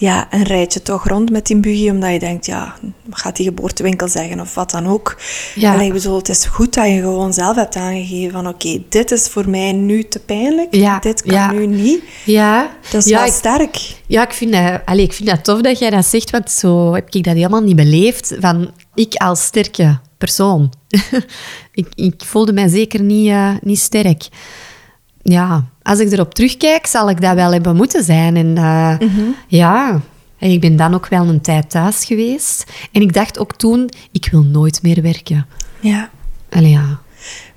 [0.00, 2.74] Ja, en rijd je toch rond met die buggy omdat je denkt, ja,
[3.10, 5.16] gaat die geboortewinkel zeggen of wat dan ook.
[5.54, 5.72] Ja.
[5.72, 9.10] Allee, ik bedoel, het is goed dat je gewoon zelf hebt aangegeven van oké, dit
[9.10, 11.52] is voor mij nu te pijnlijk, Ja, dit kan ja.
[11.52, 12.02] nu niet.
[12.24, 13.76] Ja, Dat is wel ik, sterk.
[14.06, 17.10] ja ik, vind dat, ik vind dat tof dat jij dat zegt, want zo heb
[17.10, 18.36] ik dat helemaal niet beleefd.
[18.40, 20.72] Van ik als sterke persoon.
[21.72, 24.28] ik, ik voelde mij zeker niet, eh, niet sterk.
[25.30, 28.36] Ja, als ik erop terugkijk, zal ik dat wel hebben moeten zijn.
[28.36, 29.08] En eh,
[29.46, 30.00] ja,
[30.38, 32.64] en ik ben dan ook wel een tijd thuis geweest.
[32.92, 35.46] En ik dacht ook toen, ik wil nooit meer werken.
[35.80, 36.10] Ja.
[36.50, 36.98] Allee, ja.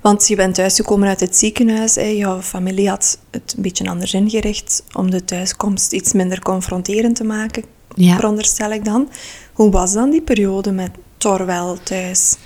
[0.00, 1.94] Want je bent thuisgekomen uit het ziekenhuis.
[1.94, 2.02] Hè.
[2.06, 7.24] Jouw familie had het een beetje anders ingericht om de thuiskomst iets minder confronterend te
[7.24, 7.64] maken,
[7.94, 8.14] Ja.
[8.16, 9.08] veronderstel ik dan.
[9.52, 12.36] Hoe was dan die periode met Torwel thuis?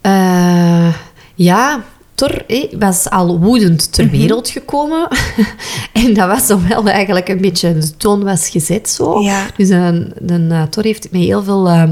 [0.00, 0.94] Eh,
[1.34, 1.84] ja,
[2.14, 5.08] Thor eh, was al woedend ter wereld gekomen.
[5.92, 7.78] en dat was dan wel eigenlijk een beetje...
[7.78, 9.20] De toon was gezet zo.
[9.20, 9.46] Ja.
[9.56, 11.68] Dus een, een, eh, Thor heeft met heel veel...
[11.68, 11.82] eh,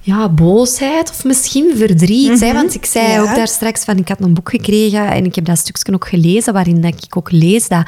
[0.00, 2.40] ja, boosheid of misschien verdriet.
[2.40, 3.20] hè, want ik zei Ja.
[3.20, 6.08] ook daar straks van, ik had een boek gekregen en ik heb dat stukje ook
[6.08, 7.82] gelezen, waarin dat ik ook lees dat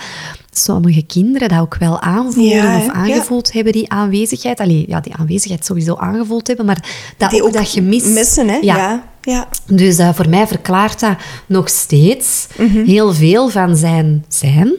[0.51, 4.61] sommige kinderen dat ook wel aanvoelen Ja, of aangevoeld hebben, die aanwezigheid.
[4.61, 6.85] Allee, ja, die aanwezigheid sowieso aangevoeld hebben, maar
[7.17, 8.05] dat Die ook, ook dat gemis...
[8.05, 8.57] missen, hè?
[8.61, 9.49] Ja, Ja.
[9.67, 11.17] dus eh, voor mij verklaart dat
[11.47, 12.85] nog steeds Mhm.
[12.85, 14.73] heel veel van zijn zijn.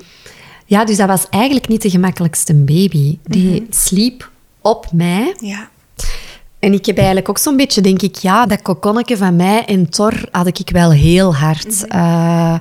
[0.65, 3.17] Ja, dus dat was eigenlijk niet de gemakkelijkste baby.
[3.23, 3.63] Die Mhm.
[3.69, 4.29] sliep
[4.61, 5.35] op mij.
[5.39, 5.69] ja.
[6.59, 9.89] En ik heb eigenlijk ook zo'n beetje, denk ik, ja, dat kokonnetje van mij en
[9.89, 11.85] Thor had ik wel heel hard.
[11.87, 11.97] Mhm.
[11.97, 12.55] Eh,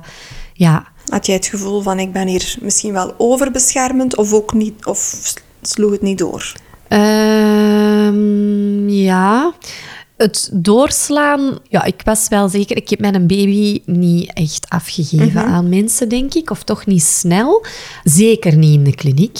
[0.53, 4.85] ja, Had jij het gevoel van ik ben hier misschien wel overbeschermend of ook niet,
[4.85, 6.53] of sloeg het niet door?
[6.87, 9.53] Ehm, ja,
[10.19, 11.57] het doorslaan.
[11.69, 12.77] Ja, ik was wel zeker.
[12.77, 16.49] Ik heb mijn baby niet echt afgegeven aan mensen, denk ik.
[16.51, 17.65] Of toch niet snel.
[18.03, 19.39] Zeker niet in de kliniek.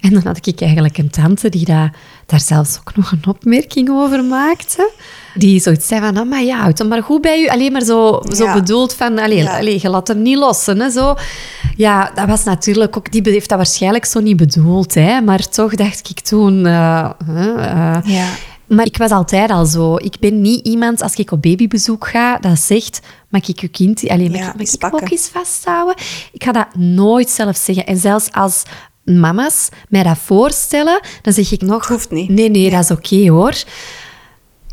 [0.00, 1.94] En dan had ik eigenlijk een tante die daar,
[2.26, 4.90] daar zelfs ook nog een opmerking over maakte.
[5.34, 7.48] Die zoiets zei van, maar ja, houd hem maar goed bij u.
[7.48, 8.52] Alleen maar zo, zo Ja.
[8.54, 9.58] bedoeld van, allee, Ja.
[9.58, 10.80] allee, je laat hem niet lossen.
[10.80, 11.14] Hè, zo.
[11.76, 13.12] Ja, dat was natuurlijk ook...
[13.12, 14.94] Die heeft dat waarschijnlijk zo niet bedoeld.
[14.94, 16.66] Hè, maar toch dacht ik toen...
[16.66, 18.26] eh, eh, Ja.
[18.68, 19.96] Maar ik was altijd al zo.
[19.96, 23.00] Ik ben niet iemand, als ik op babybezoek ga, dat zegt...
[23.28, 24.08] Mag ik uw kind...
[24.08, 25.94] Allee, mag, Ja, ik- mag ik hem ook eens vasthouden?
[26.32, 27.86] Ik ga dat nooit zelf zeggen.
[27.86, 28.62] En zelfs als
[29.04, 31.88] mama's mij dat voorstellen, dan zeg ik nog...
[31.88, 32.28] Hoeft niet.
[32.28, 33.54] Nee, nee, dat is oké hoor.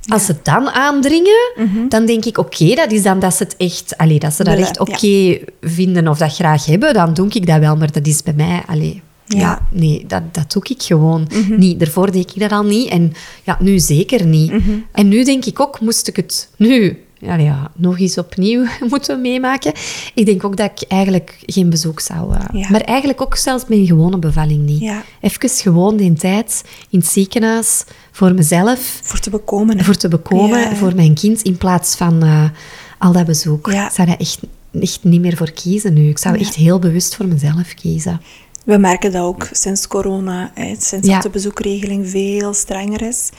[0.07, 1.51] Als ze dan aandringen,
[1.89, 3.97] dan denk ik, oké, dat is dan dat ze het echt...
[3.97, 7.45] Allee, dat ze dat Willen, echt oké vinden of dat graag hebben, dan doe ik
[7.47, 7.75] dat wel.
[7.75, 8.63] Maar dat is bij mij...
[8.67, 9.39] Allee, ja.
[9.39, 9.67] Ja.
[9.71, 11.79] nee, dat, dat doe ik gewoon niet.
[11.79, 12.89] Daarvoor deed ik dat al niet.
[12.89, 13.13] En
[13.43, 14.51] ja, nu zeker niet.
[14.91, 19.21] En nu denk ik ook, moest ik het nu ja, ja, nog eens opnieuw moeten
[19.21, 19.73] meemaken.
[20.13, 22.33] Ik denk ook dat ik eigenlijk geen bezoek zou...
[22.35, 22.69] eh, Ja.
[22.69, 24.79] Maar eigenlijk ook zelfs mijn gewone bevalling niet.
[24.79, 25.03] Ja.
[25.21, 29.77] Even gewoon die tijd in het ziekenhuis voor mezelf, Voor te bekomen.
[29.77, 29.83] hè.
[29.83, 30.75] voor te bekomen, Ja.
[30.75, 32.49] voor mijn kind, in plaats van eh,
[32.97, 33.67] al dat bezoek.
[33.67, 34.39] Ik zou daar echt,
[34.81, 36.09] echt niet meer voor kiezen nu.
[36.09, 38.21] Ik zou echt heel bewust voor mezelf kiezen.
[38.63, 41.13] We merken dat ook sinds corona, hè, sinds Ja.
[41.13, 43.29] dat de bezoekregeling veel strenger is.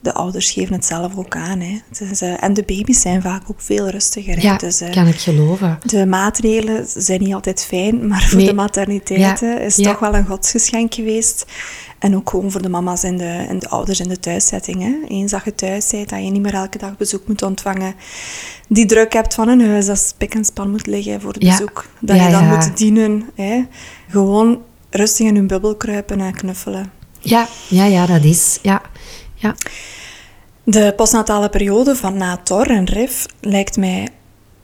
[0.00, 1.60] De ouders geven het zelf ook aan.
[1.60, 1.78] Hè.
[2.18, 4.34] Eh, en de baby's zijn vaak ook veel rustiger.
[4.36, 4.40] hè.
[4.42, 5.78] Ja, Dus, eh, kan ik geloven.
[5.84, 8.46] de maatregelen zijn niet altijd fijn, maar voor Nee.
[8.46, 9.58] de materniteiten Ja.
[9.58, 9.90] is Ja.
[9.90, 11.46] toch wel een godsgeschenk geweest.
[11.98, 14.82] En ook gewoon voor de mama's en de, en de ouders in de thuiszetting.
[14.82, 14.94] Hè.
[15.08, 17.94] Eens dat je thuis bent, dat je niet meer elke dag bezoek moet ontvangen.
[18.68, 21.86] Die druk hebt van een huis, dat spik en span moet liggen voor het bezoek.
[22.00, 23.28] Dat je dan moet dienen.
[23.34, 23.64] Hè.
[24.08, 26.92] Gewoon rustig in hun bubbel kruipen en knuffelen.
[27.20, 28.58] Ja, ja, ja, dat is.
[28.62, 28.82] Ja,
[29.34, 29.54] ja.
[30.64, 34.08] De postnatale periode van na TOR en RIF lijkt mij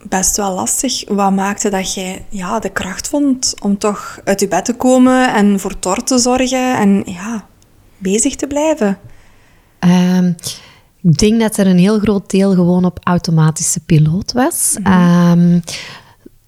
[0.09, 1.09] best wel lastig.
[1.09, 5.33] Wat maakte dat jij ja, de kracht vond om toch uit je bed te komen
[5.33, 7.47] en voor TOR te zorgen en ja,
[7.97, 8.97] bezig te blijven?
[9.79, 10.33] Ehm,
[11.01, 14.77] ik denk dat er een heel groot deel gewoon op automatische piloot was.
[14.83, 15.59] Ehm,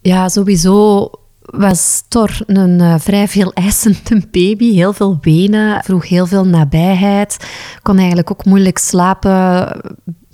[0.01, 1.09] ja, sowieso
[1.47, 4.73] was Thor een uh, vrij veel eisende baby.
[4.73, 7.37] Heel veel wenen, vroeg heel veel nabijheid.
[7.81, 9.67] Kon eigenlijk ook moeilijk slapen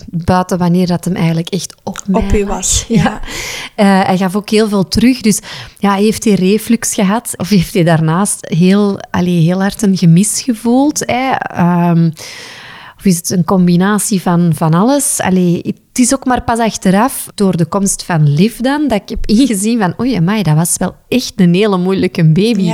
[0.10, 2.86] buiten wanneer dat hem eigenlijk echt op op u was.
[2.88, 3.14] Ja.
[3.76, 5.22] Uh, hij gaf ook heel veel terug.
[5.22, 5.40] Dus
[5.78, 7.34] ja, heeft hij reflux gehad?
[7.38, 11.04] Of heeft hij daarnaast heel, allee, heel hard een gemis gevoeld?
[11.06, 11.32] Hè?
[11.90, 12.14] Um,
[12.98, 15.20] of is het een combinatie van, van alles?
[15.20, 19.10] Allee, het is ook maar pas achteraf, door de komst van Liv dan, dat ik
[19.10, 22.74] heb ingezien van, oei, amai, dat was wel echt een hele moeilijke baby.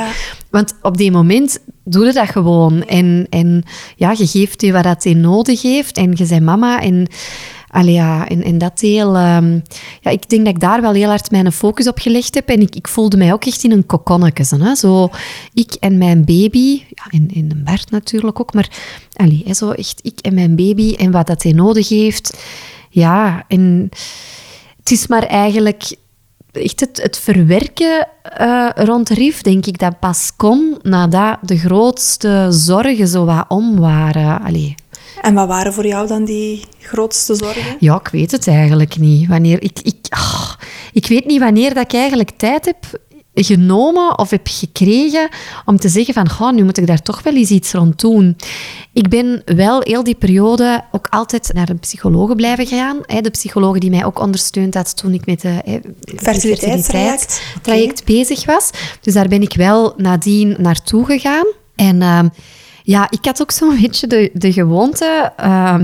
[0.49, 2.83] Want op die moment doe je dat gewoon.
[2.83, 3.63] En, en
[3.95, 5.97] ja, je geeft je wat dat hij nodig heeft.
[5.97, 6.81] En je bent mama.
[6.81, 7.07] En
[7.69, 9.15] Allee, ja, en, dat deel...
[9.15, 9.59] Ehm,
[10.01, 12.49] ja, ik denk dat ik daar wel heel hard mijn focus op gelegd heb.
[12.49, 14.63] En ik, ik voelde mij ook echt in een kokonnetje.
[14.63, 14.75] Hè?
[14.75, 15.09] Zo,
[15.53, 18.69] ik en mijn baby, ja, en, en Bert natuurlijk ook, maar
[19.13, 22.37] allee, zo echt ik en mijn baby en wat dat hij nodig heeft.
[22.89, 23.89] Ja, en
[24.79, 25.95] het is maar eigenlijk
[26.51, 28.07] echt het, het verwerken
[28.41, 33.79] uh, rond Rief, denk ik, dat pas kon nadat de grootste zorgen zo wat om
[33.79, 34.41] waren.
[34.41, 34.75] Allee,
[35.21, 37.75] en wat waren voor jou dan die grootste zorgen?
[37.79, 39.27] Ja, ik weet het eigenlijk niet.
[39.27, 40.53] Wanneer, ik, ik, ah,
[40.93, 42.77] ik weet niet wanneer dat ik eigenlijk tijd heb
[43.33, 45.29] genomen of heb gekregen
[45.65, 48.35] om te zeggen van, goh, nu moet ik daar toch wel eens iets rond doen.
[48.93, 52.97] Ik ben wel heel die periode ook altijd naar een psycholoog blijven gaan.
[53.21, 55.81] De psycholoog die mij ook ondersteund had toen ik met de
[56.15, 58.69] fertiliteitstraject traject bezig was.
[59.01, 61.45] Dus daar ben ik wel nadien naartoe gegaan.
[61.75, 62.01] En...
[62.01, 62.19] Uh,
[62.83, 65.31] ja, ik had ook zo'n beetje de, de gewoonte.
[65.39, 65.79] Uh,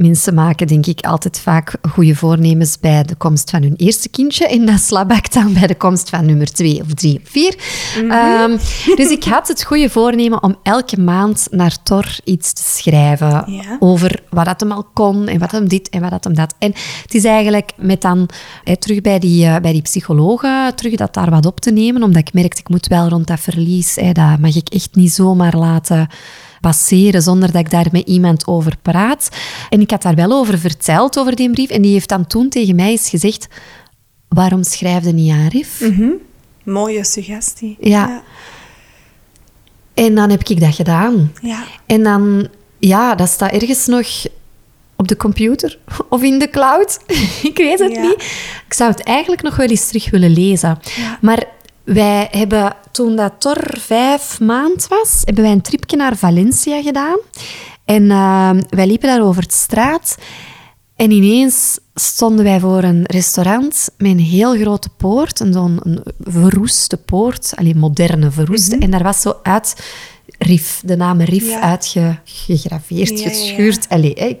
[0.00, 4.46] mensen maken, denk ik, altijd vaak goede voornemens bij de komst van hun eerste kindje.
[4.46, 7.54] En dat slabakt dan bij de komst van nummer twee of drie of vier.
[7.96, 8.10] Mhm.
[8.10, 8.56] Ehm,
[8.96, 13.44] dus ik had het goede voornemen om elke maand naar Tor iets te schrijven.
[13.78, 16.54] Over wat dat hem al kon en wat hem dit en wat dat hem dat.
[16.58, 16.72] En
[17.02, 18.28] het is eigenlijk met dan
[18.78, 22.02] terug bij die, uh, bij die psychologen, terug dat daar wat op te nemen.
[22.02, 25.56] Omdat ik merkte, ik moet wel rond dat verlies, dat mag ik echt niet zomaar
[25.56, 26.08] laten
[26.60, 29.28] passeren zonder dat ik daar met iemand over praat.
[29.68, 31.70] En ik had daar wel over verteld, over die brief.
[31.70, 33.46] En die heeft dan toen tegen mij eens gezegd,
[34.28, 35.80] waarom schrijf je niet aan Rif?
[35.80, 36.12] Mm
[36.64, 37.76] Mooie suggestie.
[37.80, 38.22] Ja.
[39.94, 41.32] En dan heb ik dat gedaan.
[41.42, 41.64] Ja.
[41.86, 42.48] En dan,
[42.78, 44.06] ja, dat staat ergens nog
[44.96, 47.00] op de computer of in de cloud.
[47.50, 48.22] ik weet het niet.
[48.66, 50.78] Ik zou het eigenlijk nog wel eens terug willen lezen.
[50.96, 51.18] Ja.
[51.20, 51.44] Maar
[51.92, 57.18] wij hebben, toen dat Tor vijf maand was, hebben wij een tripje naar Valencia gedaan.
[57.84, 60.16] En uh, wij liepen daar over de straat.
[60.96, 65.40] En ineens stonden wij voor een restaurant met een heel grote poort.
[65.40, 68.74] Een, een verroeste poort, alleen moderne verroeste.
[68.74, 68.84] Mhm.
[68.84, 69.76] En daar was zo uit
[70.38, 71.60] Rif, de naam Rif, ja.
[71.60, 73.88] uitgegraveerd, ja, geschuurd.
[73.88, 74.38] Allee,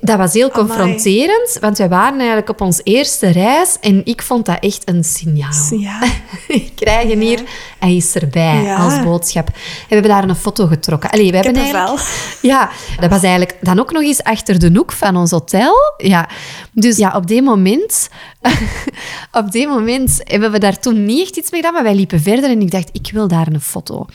[0.00, 4.46] dat was heel confronterend, want wij waren eigenlijk op onze eerste reis en ik vond
[4.46, 5.78] dat echt een signaal.
[5.78, 6.02] Ja.
[6.48, 7.18] ik krijg ja.
[7.18, 7.42] hier,
[7.78, 9.46] hij is erbij als boodschap.
[9.46, 9.54] En
[9.88, 11.10] we hebben daar een foto getrokken.
[11.10, 12.00] Allee, we hebben eigenlijk,
[12.42, 12.70] Ja,
[13.00, 15.74] dat was eigenlijk dan ook nog eens achter de hoek van ons hotel.
[15.96, 16.28] Ja.
[16.72, 18.08] Dus ja, op die moment,
[19.32, 22.50] op moment hebben we daar toen niet echt iets mee gedaan, maar wij liepen verder
[22.50, 24.06] en ik dacht, ik wil daar een foto.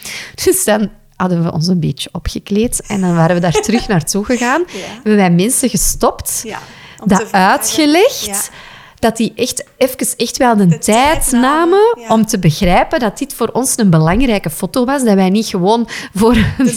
[0.44, 4.26] Dus dan hadden we ons een beetje opgekleed en dan waren we daar terug naartoe
[4.26, 4.64] gegaan.
[4.94, 6.60] Hebben wij mensen gestopt, ja,
[7.06, 8.52] dat uitgelegd,
[9.00, 13.48] dat die echt even echt wel de, tijd namen om te begrijpen dat dit voor
[13.48, 16.68] ons een belangrijke foto was, dat wij niet gewoon voor een,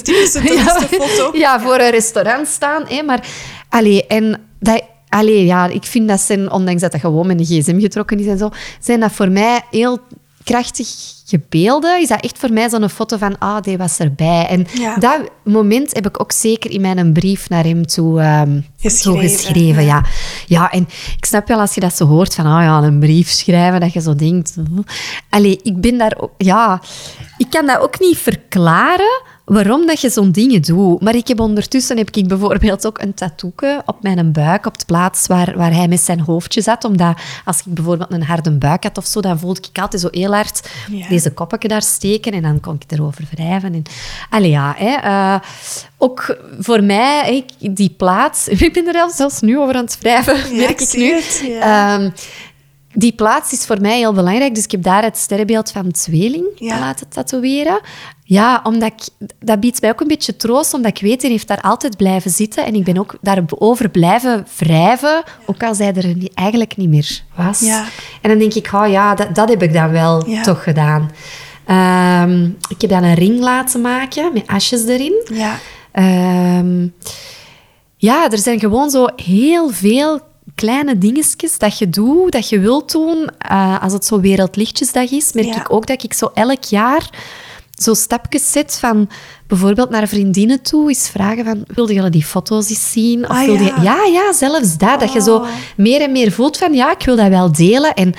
[0.99, 1.31] foto.
[1.39, 3.27] ja, voor een restaurant staan, hè, maar
[3.69, 7.45] allee, en dat Allee, ja, ik vind dat zijn, ondanks dat dat gewoon met een
[7.45, 9.99] gsm getrokken is en zo, zijn dat voor mij heel
[10.51, 14.47] krachtige beelden, is dat echt voor mij zo'n foto van, ah, die was erbij.
[14.47, 14.67] En
[14.99, 19.21] dat moment heb ik ook zeker in mijn brief naar hem toe, um, geschreven.
[19.21, 20.05] geschreven ja.
[20.47, 20.71] ja.
[20.71, 23.81] en ik snap wel als je dat zo hoort van, ah ja, een brief schrijven,
[23.81, 24.55] dat je zo denkt...
[25.29, 26.33] Allee, ik ben daar ook...
[26.37, 26.83] Ja,
[27.39, 29.23] ik kan dat ook niet verklaren,
[29.53, 31.01] waarom dat je zo'n dingen doet.
[31.01, 33.53] Maar ik heb ondertussen heb ik bijvoorbeeld ook een tattoo
[33.85, 36.85] op mijn buik, op de plaats waar, waar hij met zijn hoofdje zat.
[36.85, 40.09] Omdat als ik bijvoorbeeld een harde buik had of zo, dan voelde ik altijd zo
[40.11, 40.71] heel hard
[41.09, 43.75] deze koppetje daar steken en dan kon ik erover wrijven.
[43.75, 43.83] En,
[44.31, 45.41] allee, ja, hè, uh,
[45.99, 48.49] ook voor mij, die plaats...
[48.71, 51.21] Ik ben er zelfs nu over aan het wrijven, merk ik, nu.
[51.61, 52.11] Ehm,
[52.93, 54.55] die plaats is voor mij heel belangrijk.
[54.55, 57.81] Dus ik heb daar het sterrenbeeld van tweeling laten tatoeëren.
[58.25, 61.49] Ja, omdat ik, dat biedt mij ook een beetje troost, omdat ik weet, hij heeft
[61.49, 62.65] daar altijd blijven zitten.
[62.65, 67.61] En ik ben ook daarover blijven wrijven, ook als hij er eigenlijk niet meer was.
[67.61, 67.85] Ja.
[68.21, 71.11] En dan denk ik, oh ja, dat, dat heb ik dan wel toch gedaan.
[71.67, 75.27] Ehm, ik heb dan een ring laten maken met asjes erin.
[75.33, 75.59] Ja.
[76.59, 76.95] Um,
[77.97, 80.21] ja, er zijn gewoon zo heel veel
[80.61, 83.29] kleine dingetjes dat je doet, dat je wilt doen.
[83.39, 85.57] Eh, als het zo Wereldlichtjesdag is, merk Ja.
[85.61, 87.11] ik ook dat ik zo elk jaar
[87.75, 89.09] zo stapjes zet van
[89.47, 93.25] bijvoorbeeld naar vriendinnen toe, eens vragen van, wilde jullie die foto's eens zien?
[93.25, 93.75] Of Ah, wilde ja.
[93.77, 95.01] je- ja, ja, zelfs dat.
[95.01, 95.47] Dat je zo Oh.
[95.77, 97.95] meer en meer voelt van, ja, ik wil dat wel delen.
[97.95, 98.13] En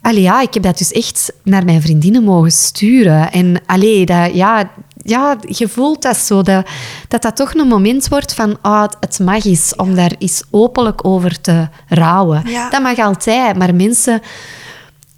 [0.00, 3.32] allee, ja, ik heb dat dus echt naar mijn vriendinnen mogen sturen.
[3.32, 4.70] En allee, dat, ja,
[5.02, 6.66] ja, je voelt dat zo, dat,
[7.08, 11.04] dat dat toch een moment wordt van, ah, het- mag eens, om daar eens openlijk
[11.06, 12.42] over te rouwen.
[12.46, 12.70] Ja.
[12.70, 14.20] Dat mag altijd, maar mensen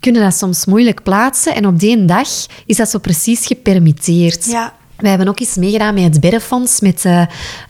[0.01, 1.55] kunnen dat soms moeilijk plaatsen.
[1.55, 2.29] En op die dag
[2.67, 4.45] is dat zo precies gepermitteerd.
[4.45, 4.73] Ja.
[4.97, 7.21] Wij hebben ook eens meegedaan met het Beddenfonds, met, eh,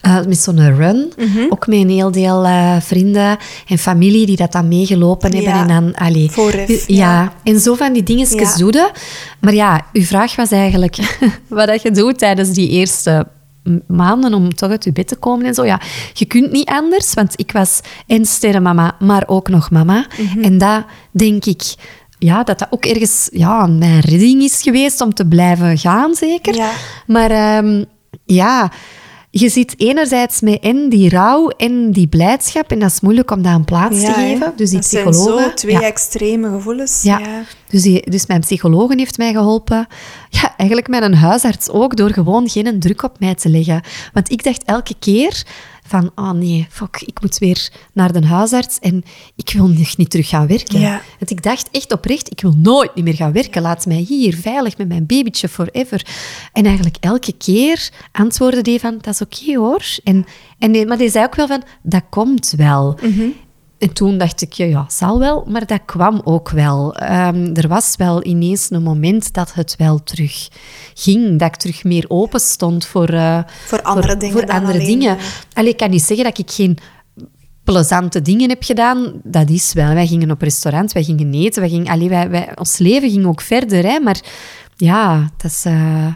[0.01, 1.12] eh, met zo'n run.
[1.16, 1.47] Mhm.
[1.49, 3.37] Ook met een heel deel eh, vrienden
[3.68, 5.53] en familie die dat dan meegelopen hebben.
[5.53, 5.61] Ja.
[5.61, 6.77] En dan, allee, Vooraf, ja.
[6.87, 7.33] ja.
[7.43, 8.91] en zo van die dingetjes Ja.
[9.41, 10.97] Maar ja, uw vraag was eigenlijk
[11.49, 13.27] wat dat je doet tijdens die eerste
[13.87, 15.64] maanden om toch uit je bed te komen en zo.
[15.64, 15.81] Ja,
[16.12, 20.07] je kunt niet anders, want ik was en sterrenmama, maar ook nog mama.
[20.18, 20.45] Mhm.
[20.45, 21.75] En dat denk ik...
[22.25, 26.55] Ja, dat dat ook ergens ja, mijn redding is geweest om te blijven gaan, zeker.
[26.55, 26.70] Ja.
[27.07, 27.85] Maar ehm,
[28.25, 28.70] ja,
[29.31, 32.70] je zit enerzijds met en die rouw en die blijdschap.
[32.70, 34.53] En dat is moeilijk om dat een plaats te Ja, geven.
[34.57, 35.45] Dus die zijn psychologen...
[35.45, 35.83] zo twee ja.
[35.83, 37.03] extreme gevoelens.
[37.03, 37.20] Ja.
[37.68, 39.87] Dus, die, dus mijn psychologen heeft mij geholpen.
[40.29, 43.81] Ja, eigenlijk mijn huisarts ook, door gewoon geen druk op mij te leggen.
[44.12, 45.43] Want ik dacht elke keer
[45.87, 49.03] van, oh nee, fuck, ik moet weer naar de huisarts en
[49.37, 50.80] ik wil nog niet terug gaan werken.
[50.80, 51.03] Ja.
[51.18, 53.62] Want ik dacht echt oprecht, ik wil nooit niet meer gaan werken.
[53.62, 56.07] Laat mij hier veilig met mijn babytje forever.
[56.53, 59.85] En eigenlijk elke keer antwoordde die van, dat is oké hoor.
[60.05, 60.26] En,
[60.59, 62.99] en die, maar die zei ook wel van, dat komt wel.
[63.85, 66.95] En toen dacht ik, ja, ja, zal wel, maar dat kwam ook wel.
[66.95, 70.49] Ehm, er was wel ineens een moment dat het wel terug
[70.95, 74.87] ging, dat ik terug meer open stond voor, eh, Voor andere dingen Voor andere alleen,
[74.87, 75.16] dingen.
[75.53, 76.78] Allee, ik kan niet zeggen dat ik geen
[77.64, 79.12] plezante dingen heb gedaan.
[79.22, 79.95] Dat is wel.
[79.95, 83.26] Wij gingen op restaurant, wij gingen eten, wij gingen, allee, wij, wij, ons leven ging
[83.26, 83.85] ook verder.
[83.85, 84.20] Hè, maar
[84.76, 85.64] ja, dat is...
[85.64, 86.14] eh,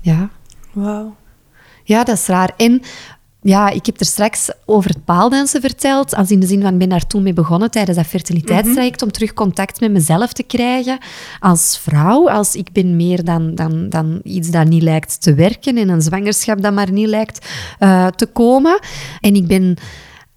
[0.00, 0.30] ja.
[0.72, 1.14] Wauw.
[1.84, 2.52] Ja, dat is raar.
[2.56, 2.82] En
[3.46, 6.14] ja, ik heb er straks over het paaldansen verteld.
[6.14, 9.10] Als in de zin van, ik ben daar toen mee begonnen tijdens dat fertiliteitstraject om
[9.10, 10.98] terug contact met mezelf te krijgen.
[11.40, 15.76] Als vrouw, als ik ben meer dan, dan, dan iets dat niet lijkt te werken
[15.76, 17.46] en een zwangerschap dat maar niet lijkt
[17.78, 18.78] eh, te komen.
[19.20, 19.76] En ik ben...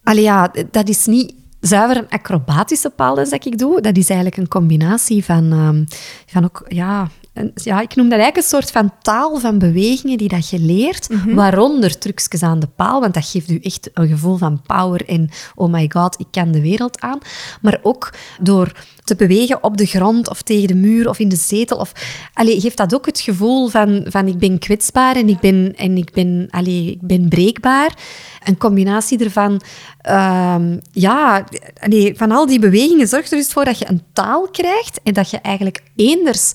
[0.03, 0.31] Allee,
[0.71, 3.81] dat is niet zuiver een acrobatische paaldans dat ik doe.
[3.81, 5.83] Dat is eigenlijk een combinatie van, ehm,
[6.25, 10.17] van ook, ja, een- ja, ik noem dat eigenlijk een soort van taal van bewegingen
[10.17, 14.07] die dat je leert, waaronder trucjes aan de paal, want dat geeft u echt een
[14.07, 17.17] gevoel van power en oh my god, ik kan de wereld aan.
[17.61, 18.71] Maar ook door
[19.03, 21.77] te bewegen op de grond of tegen de muur of in de zetel.
[21.77, 21.91] Of,
[22.33, 25.97] allee, geeft dat ook het gevoel van, van ik ben kwetsbaar en ik ben, en
[25.97, 27.93] ik ben, allee, ik ben breekbaar.
[28.43, 29.61] Een combinatie ervan,
[30.01, 31.43] ehm, ja,
[31.81, 35.13] allee, van al die bewegingen zorgt er dus voor dat je een taal krijgt en
[35.13, 36.51] dat je eigenlijk eenders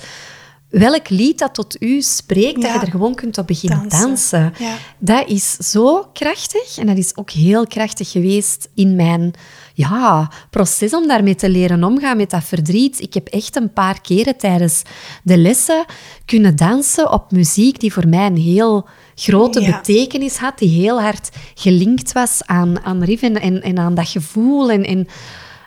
[0.78, 4.00] welk lied dat tot u spreekt, dat je er gewoon kunt op beginnen Dansen.
[4.40, 4.52] dansen.
[4.66, 4.76] Ja.
[4.98, 9.32] Dat is zo krachtig en dat is ook heel krachtig geweest in mijn
[9.74, 13.00] ja, proces om daarmee te leren omgaan met dat verdriet.
[13.00, 14.82] Ik heb echt een paar keren tijdens
[15.22, 15.84] de lessen
[16.24, 19.76] kunnen dansen op muziek die voor mij een heel grote Ja.
[19.76, 24.08] betekenis had, die heel hard gelinkt was aan, aan Riv en, en, en aan dat
[24.08, 25.06] gevoel en, en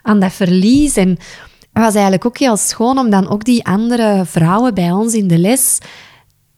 [0.02, 0.96] aan dat verlies.
[0.96, 1.18] En
[1.84, 5.28] het was eigenlijk ook heel schoon om dan ook die andere vrouwen bij ons in
[5.28, 5.78] de les,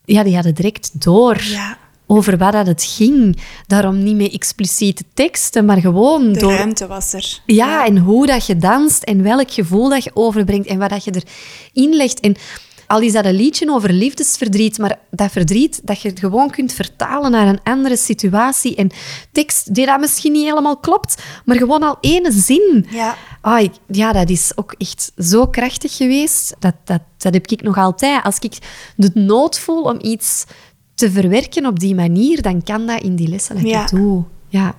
[0.04, 1.76] ja, die hadden direct door Ja.
[2.06, 3.38] over wat dat het ging.
[3.66, 6.52] Daarom niet met expliciete teksten, maar gewoon De door...
[6.52, 7.40] ruimte was er.
[7.46, 11.04] Ja, en hoe dat je danst en welk gevoel dat je overbrengt en wat dat
[11.04, 11.22] je
[11.72, 12.20] erin legt.
[12.20, 12.36] En
[12.90, 17.30] al is dat een liedje over liefdesverdriet, maar dat verdriet dat je gewoon kunt vertalen
[17.30, 18.90] naar een andere situatie en
[19.32, 22.86] tekst die dat misschien niet helemaal klopt, maar gewoon al ene zin.
[22.90, 23.16] Ja.
[23.40, 26.54] Ah, ik- ja, dat is ook echt zo krachtig geweest.
[26.58, 28.24] Dat, dat, dat heb ik nog altijd.
[28.24, 28.58] Als ik
[28.96, 30.44] de nood voel om iets
[30.94, 33.82] te verwerken op die manier, dan kan dat in die lessen dat Ja.
[33.82, 34.22] ik doe.
[34.48, 34.74] Ja,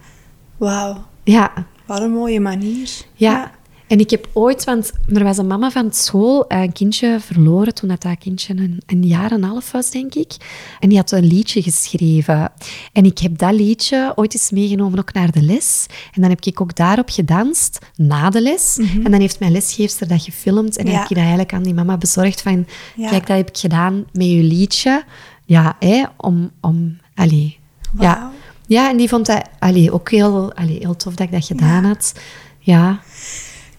[0.58, 1.04] Wauw.
[1.24, 1.52] ja.
[1.86, 2.90] Wat een mooie manier.
[3.14, 3.52] Ja.
[3.92, 7.74] En ik heb ooit, want er was een mama van school eh, een kindje verloren
[7.74, 10.36] toen dat, dat kindje een, een jaar en een half was, denk ik.
[10.80, 12.52] En die had een liedje geschreven.
[12.94, 15.86] En ik heb dat liedje ooit eens meegenomen ook naar de les.
[16.14, 18.78] En dan heb ik ook daarop gedanst, na de les.
[19.04, 20.78] En dan heeft mijn lesgeefster dat gefilmd.
[20.78, 20.94] En Mhm.
[20.94, 21.00] Ja.
[21.00, 22.68] heb ik dat eigenlijk aan die mama bezorgd van...
[22.96, 23.10] Ja.
[23.10, 25.04] Kijk, dat heb ik gedaan met je liedje.
[25.46, 26.52] Ja, hè, om...
[26.62, 27.58] om allee,
[28.00, 28.32] ja.
[28.68, 31.84] Ja, en die vond dat allee, ook heel, allee, heel tof dat ik dat gedaan
[31.84, 32.14] had.
[32.60, 33.00] Ja,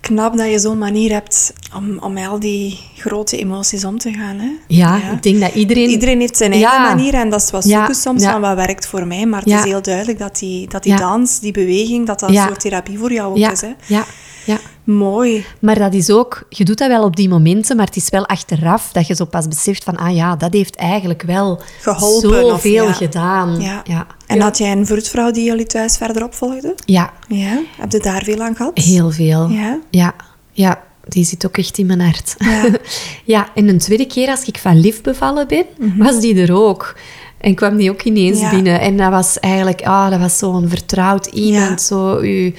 [0.02, 4.12] Knap dat je zo'n manier hebt om, om met al die grote emoties om te
[4.12, 4.38] gaan.
[4.38, 4.50] Hè?
[4.66, 5.88] Ja, ik denk dat iedereen...
[5.88, 6.94] Iedereen heeft zijn eigen Ja.
[6.94, 9.26] manier en dat is wat Ja, zoeken soms van wat werkt voor mij.
[9.26, 12.36] Maar het is heel duidelijk dat die, dat die dans, die beweging, dat dat een
[12.36, 13.60] soort therapie voor jou ook is.
[13.60, 13.72] Hè?
[13.86, 14.04] ja,
[14.44, 14.58] ja.
[14.84, 15.44] Mooi.
[15.58, 18.26] Maar dat is ook, je doet dat wel op die momenten, maar het is wel
[18.26, 22.84] achteraf dat je zo pas beseft van, ah ja, dat heeft eigenlijk wel Geholpen, zoveel
[22.86, 22.92] ja.
[22.92, 23.60] gedaan.
[23.60, 23.80] Ja.
[23.84, 24.06] Ja.
[24.26, 26.74] En had jij een vroedvrouw die jullie thuis verder opvolgde?
[26.84, 27.58] ja, Ja.
[27.76, 28.78] Heb je daar veel aan gehad?
[28.78, 29.48] heel veel.
[29.48, 29.78] Ja?
[29.90, 30.14] ja,
[30.52, 32.34] ja, die zit ook echt in mijn hart.
[32.38, 32.64] Ja.
[33.34, 35.64] ja, en een tweede keer als ik van Liv bevallen ben,
[35.96, 36.96] was die er ook.
[37.40, 38.50] En kwam die ook ineens Ja.
[38.50, 38.80] binnen.
[38.80, 42.52] En dat was eigenlijk, ah, dat was zo'n vertrouwd iemand, zo uw,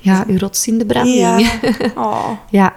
[0.00, 1.50] ja, uw rots in de branding.
[1.96, 2.30] Oh.
[2.50, 2.72] ja.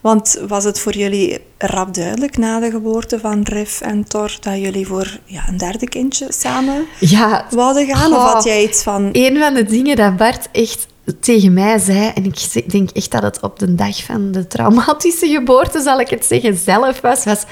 [0.00, 4.60] Want was het voor jullie rap duidelijk na de geboorte van Riff en Thor dat
[4.60, 8.12] jullie voor ja, een derde kindje samen Ja, wouden gaan?
[8.12, 9.08] Of had jij iets van...
[9.12, 10.86] Een van de dingen dat Bart echt
[11.20, 15.26] tegen mij zei, en ik denk echt dat het op de dag van de traumatische
[15.26, 17.44] geboorte, zal ik het zeggen, zelf was, was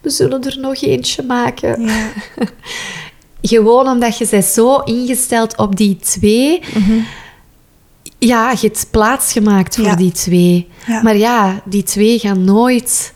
[0.00, 1.82] we zullen er nog eentje maken.
[1.82, 2.08] Ja.
[3.42, 6.60] Gewoon omdat je bent zo ingesteld op die twee.
[8.18, 9.94] Ja, je hebt plaats gemaakt voor Ja.
[9.96, 10.68] die twee.
[10.86, 11.02] Ja.
[11.02, 13.14] Maar ja, die twee gaan nooit...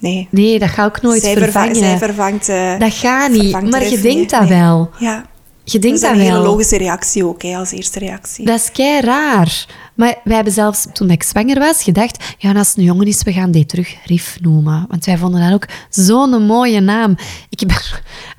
[0.00, 0.28] Nee.
[0.30, 1.74] Nee, dat gaat ook nooit zij, verva- vervangen.
[1.76, 2.48] zij vervangt...
[2.48, 3.70] eh, dat gaat niet.
[3.70, 4.58] Maar je denkt dat nee.
[4.58, 4.90] wel.
[4.98, 5.26] Ja.
[5.64, 6.36] Je denkt dat dat is een wel.
[6.40, 8.44] hele logische reactie ook, hè, als eerste reactie.
[8.44, 9.66] Dat is kei raar.
[9.94, 12.24] Maar wij hebben zelfs, toen ik zwanger was, gedacht...
[12.38, 14.84] Ja, als het een jongen is, we gaan die terug Rif noemen.
[14.88, 17.16] Want wij vonden dat ook zo'n mooie naam.
[17.48, 17.70] Ik heb,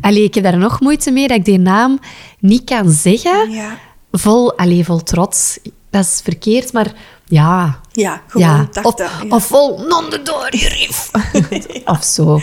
[0.02, 2.00] allee, ik heb daar nog moeite mee dat ik die naam
[2.40, 3.52] niet kan zeggen.
[3.52, 3.78] Ja.
[4.12, 5.60] Vol, allee, vol trots.
[5.90, 6.94] Dat is verkeerd, maar
[7.26, 7.80] ja...
[7.92, 8.68] Ja, gewoon ja.
[8.72, 9.36] dacht Of, dat, ja.
[9.36, 11.12] of vol non de door, Rif.
[11.86, 12.40] Of zo.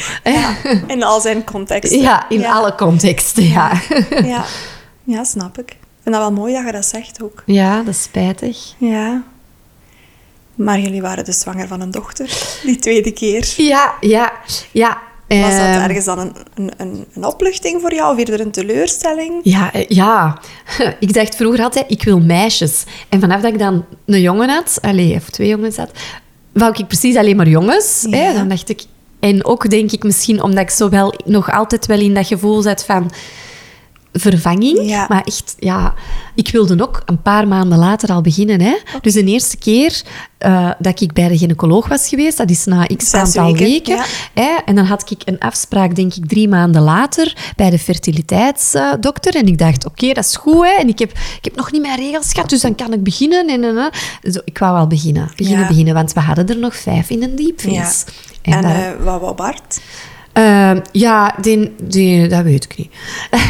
[0.86, 2.00] in al zijn contexten.
[2.00, 3.80] Ja, in alle contexten, ja.
[4.24, 4.44] Ja.
[5.04, 5.70] ja, snap ik.
[5.70, 7.42] Ik vind dat wel mooi dat je dat zegt ook.
[7.46, 8.74] Ja, dat is spijtig.
[8.78, 9.22] Ja.
[10.54, 13.54] Maar jullie waren dus zwanger van een dochter, die tweede keer.
[13.56, 14.32] Ja, ja,
[14.72, 15.02] ja.
[15.28, 18.50] Was dat Ehm, ergens dan een, een, een, een opluchting voor jou of eerder een
[18.50, 19.40] teleurstelling?
[19.42, 20.38] Ja, eh, ja.
[21.00, 22.84] Ik dacht vroeger altijd, ik wil meisjes.
[23.08, 25.90] En vanaf dat ik dan een jongen had, allez, of twee jongens had,
[26.52, 28.06] wou ik precies alleen maar jongens.
[28.10, 28.16] Ja.
[28.16, 28.32] Hè?
[28.34, 28.84] Dan dacht ik...
[29.20, 32.62] En ook denk ik misschien omdat ik zo wel nog altijd wel in dat gevoel
[32.62, 33.10] zat van
[34.18, 34.88] vervanging.
[34.88, 35.06] Ja.
[35.08, 35.94] Maar echt, ja...
[36.34, 38.60] Ik wilde ook een paar maanden later al beginnen.
[38.60, 38.76] Hè?
[39.00, 40.02] Dus de eerste keer
[40.38, 43.96] eh, dat ik bij de gynaecoloog was geweest, dat is na x aantal weken, weken.
[43.96, 44.04] ja.
[44.34, 44.56] Hè?
[44.64, 49.36] En dan had ik een afspraak, denk ik, drie maanden later bij de fertiliteitsdokter.
[49.36, 50.64] En ik dacht, oké, dat is goed.
[50.64, 50.72] Hè?
[50.80, 53.48] En ik heb, ik heb nog niet mijn regels gehad, dus dan kan ik beginnen.
[53.48, 54.32] En, en, en.
[54.32, 55.68] Zo, ik wou wel beginnen, beginnen, Ja.
[55.68, 55.94] beginnen.
[55.94, 58.04] Want we hadden er nog vijf in een diepvries.
[58.42, 59.80] En, En, eh, wat wou Bart?
[60.36, 62.90] Ehm, ja, die, die, dat weet ik niet.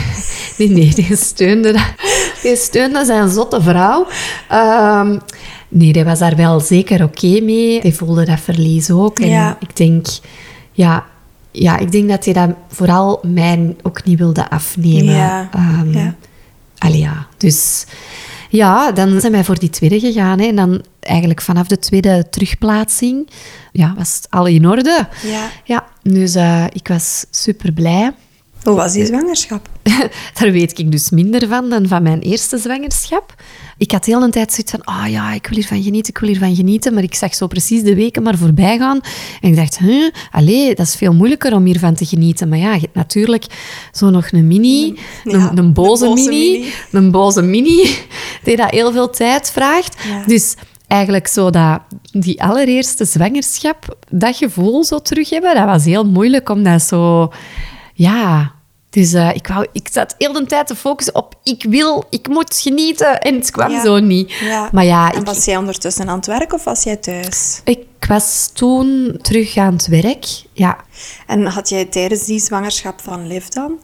[0.58, 1.74] nee, nee, die steunde,
[2.42, 4.06] die steunde zijn zotte vrouw.
[4.48, 5.18] Ehm,
[5.68, 7.80] nee, die was daar wel zeker oké mee.
[7.80, 9.18] Die voelde dat verlies ook.
[9.18, 9.56] En Ja.
[9.60, 10.06] ik denk,
[10.72, 11.04] ja,
[11.50, 15.14] ja, ik denk dat hij dat vooral mij ook niet wilde afnemen.
[15.14, 15.48] Ja,
[15.92, 16.14] ja.
[16.78, 17.26] Allee, ja.
[17.36, 17.86] Dus
[18.48, 20.38] ja, dan zijn wij voor die tweede gegaan.
[20.40, 20.46] Hè.
[20.46, 23.28] En dan eigenlijk vanaf de tweede terugplaatsing
[23.72, 25.08] ja, was het al in orde.
[25.22, 25.50] Ja.
[25.64, 28.12] Ja, dus eh, ik was super blij.
[28.62, 29.68] Hoe was die zwangerschap?
[30.40, 33.34] Daar weet ik dus minder van dan van mijn eerste zwangerschap.
[33.78, 36.28] Ik had heel een tijd zoiets van, ah ja, ik wil hiervan genieten, ik wil
[36.28, 36.94] hiervan genieten.
[36.94, 39.00] Maar ik zag zo precies de weken maar voorbij gaan.
[39.40, 42.48] En ik dacht, huh, allee, dat is veel moeilijker om hiervan te genieten.
[42.48, 43.44] Maar ja, je hebt natuurlijk
[43.92, 46.72] zo nog een mini, een, Ja, een boze, mini, mini.
[46.90, 47.96] een boze mini,
[48.44, 49.96] die dat heel veel tijd vraagt.
[50.08, 50.22] Ja.
[50.26, 50.54] Dus
[50.86, 51.80] eigenlijk zo dat,
[52.12, 57.32] die allereerste zwangerschap, dat gevoel zo terug hebben, dat was heel moeilijk om dat zo...
[57.94, 58.52] Ja,
[58.90, 62.28] dus eh, ik, wou, ik zat heel de tijd te focussen op ik wil, ik
[62.28, 63.20] moet genieten.
[63.20, 63.82] En het kwam Ja.
[63.84, 64.32] zo niet.
[64.32, 64.68] Ja.
[64.72, 67.60] Maar ja, En ik, was jij ondertussen aan het werk of was jij thuis?
[67.64, 67.78] ik
[68.08, 70.24] was toen terug aan het werk.
[70.52, 70.76] Ja,
[71.26, 73.78] En had jij tijdens die zwangerschap van Liv dan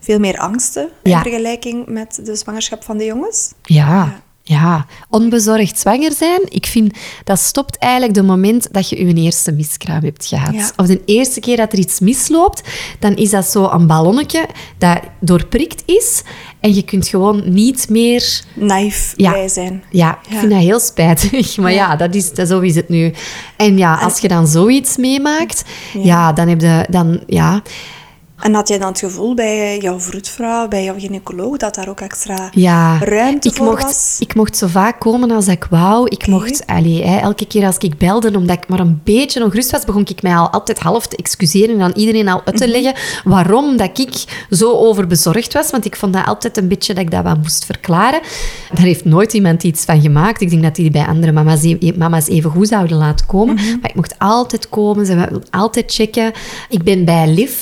[0.00, 1.16] veel meer angsten Ja.
[1.16, 3.52] in vergelijking met de zwangerschap van de jongens?
[3.62, 4.86] ja, ja.
[5.10, 10.02] Onbezorgd zwanger zijn, ik vind dat stopt eigenlijk de moment dat je je eerste miskraam
[10.02, 10.54] hebt gehad.
[10.54, 10.70] Ja.
[10.76, 12.62] Of de eerste keer dat er iets misloopt,
[12.98, 14.46] dan is dat zo een ballonnetje
[14.78, 16.22] dat doorprikt is.
[16.60, 19.30] En je kunt gewoon niet meer Naïef Ja.
[19.32, 19.82] bij zijn.
[19.90, 20.38] Ja, ik Ja.
[20.38, 21.56] vind dat heel spijtig.
[21.56, 23.12] Maar ja, dat is, dat, zo is het nu.
[23.56, 25.64] En ja, als je dan zoiets meemaakt,
[26.02, 26.32] Ja.
[26.32, 26.86] dan heb je...
[26.90, 27.62] Dan, ja,
[28.36, 32.00] En had jij dan het gevoel bij jouw vroedvrouw, bij jouw gynaecoloog, dat daar ook
[32.00, 34.16] extra ja, ruimte ik voor mocht, was?
[34.20, 36.08] Ik mocht zo vaak komen als ik wou.
[36.08, 36.66] Ik mocht...
[36.66, 40.04] Allee, hè, elke keer als ik belde, omdat ik maar een beetje ongerust was, begon
[40.06, 42.46] ik mij al altijd half te excuseren en aan iedereen al Mhm.
[42.46, 42.94] uit te leggen
[43.24, 45.70] waarom dat ik zo overbezorgd was.
[45.70, 48.20] Want ik vond dat altijd een beetje dat ik dat wat moest verklaren.
[48.74, 50.40] Daar heeft nooit iemand iets van gemaakt.
[50.40, 53.54] Ik denk dat die bij andere mama's, e- mama's even goed zouden laten komen.
[53.54, 53.64] Mhm.
[53.80, 55.06] Maar ik mocht altijd komen.
[55.06, 56.32] Ze wilden altijd checken.
[56.68, 57.52] Ik ben bij Liv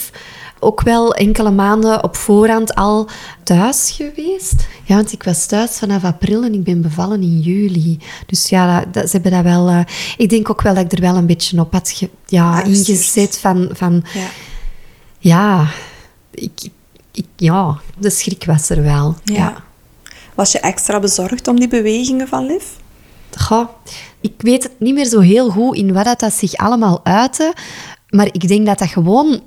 [0.65, 3.09] ook wel enkele maanden op voorhand al
[3.43, 4.67] thuis geweest.
[4.85, 7.99] Ja, want ik was thuis vanaf april en ik ben bevallen in juli.
[8.27, 9.71] Dus ja, dat, ze hebben dat wel...
[9.71, 9.81] Uh,
[10.17, 13.39] ik denk ook wel dat ik er wel een beetje op had ge, ja, ingezet
[13.39, 13.69] van...
[13.73, 14.29] van ja.
[15.19, 15.67] ja,
[16.31, 16.69] ik,
[17.13, 19.15] ik, ja, de schrik was er wel.
[19.25, 19.63] Ja.
[20.35, 22.65] Was je extra bezorgd om die bewegingen van Liv?
[23.39, 23.69] Goh,
[24.21, 27.55] ik weet het niet meer zo heel goed in wat dat zich allemaal uitte.
[28.09, 29.43] Maar ik denk dat dat gewoon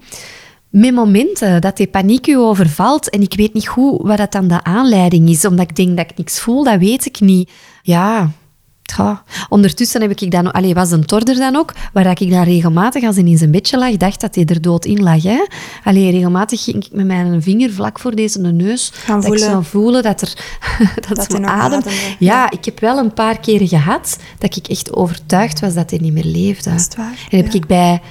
[0.79, 4.47] met momenten dat die paniek u overvalt en ik weet niet goed wat dat dan
[4.47, 7.51] de aanleiding is, omdat ik denk dat ik niks voel, dat weet ik niet.
[7.81, 8.31] Ja,
[8.95, 9.23] ja.
[9.49, 13.15] Ondertussen heb ik dan, allee, was een torder dan ook, waar ik dan regelmatig, als
[13.15, 15.23] hij in zijn bedje lag, dacht dat hij er dood in lag.
[15.23, 15.45] Hè.
[15.83, 19.59] Allee, regelmatig ging ik met mijn vinger vlak voor deze neus, Gaan dat voelen.
[19.59, 20.33] ik voelen dat er
[21.07, 21.81] dat, dat adem.
[22.19, 25.99] Ja, ik heb wel een paar keren gehad dat ik echt overtuigd was dat hij
[25.99, 26.69] niet meer leefde.
[26.69, 27.27] Dat is waar.
[27.29, 28.01] En heb ik bij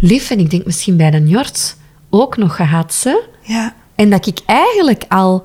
[0.00, 1.76] Liv, en ik denk misschien bij de Njord,
[2.20, 2.94] ook nog gehad.
[2.94, 3.22] Ze.
[3.40, 3.74] Ja.
[3.94, 5.42] En dat ik eigenlijk al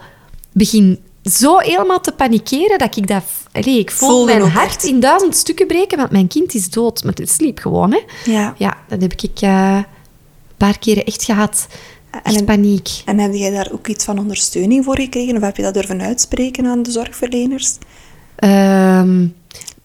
[0.51, 3.23] begin zo helemaal te panikeren dat ik dat...
[3.51, 7.03] Allee, ik voel mijn hart in duizend stukken breken, want mijn kind is dood.
[7.03, 7.99] Maar het sliep gewoon, hè.
[8.31, 8.55] Ja.
[8.57, 9.85] Ja, dat heb ik uh, een
[10.57, 11.67] paar keren echt gehad.
[12.23, 12.89] Echt paniek.
[13.05, 15.35] En heb jij daar ook iets van ondersteuning voor gekregen?
[15.35, 17.77] Of heb je dat durven uitspreken aan de zorgverleners?
[18.35, 19.27] Ehm,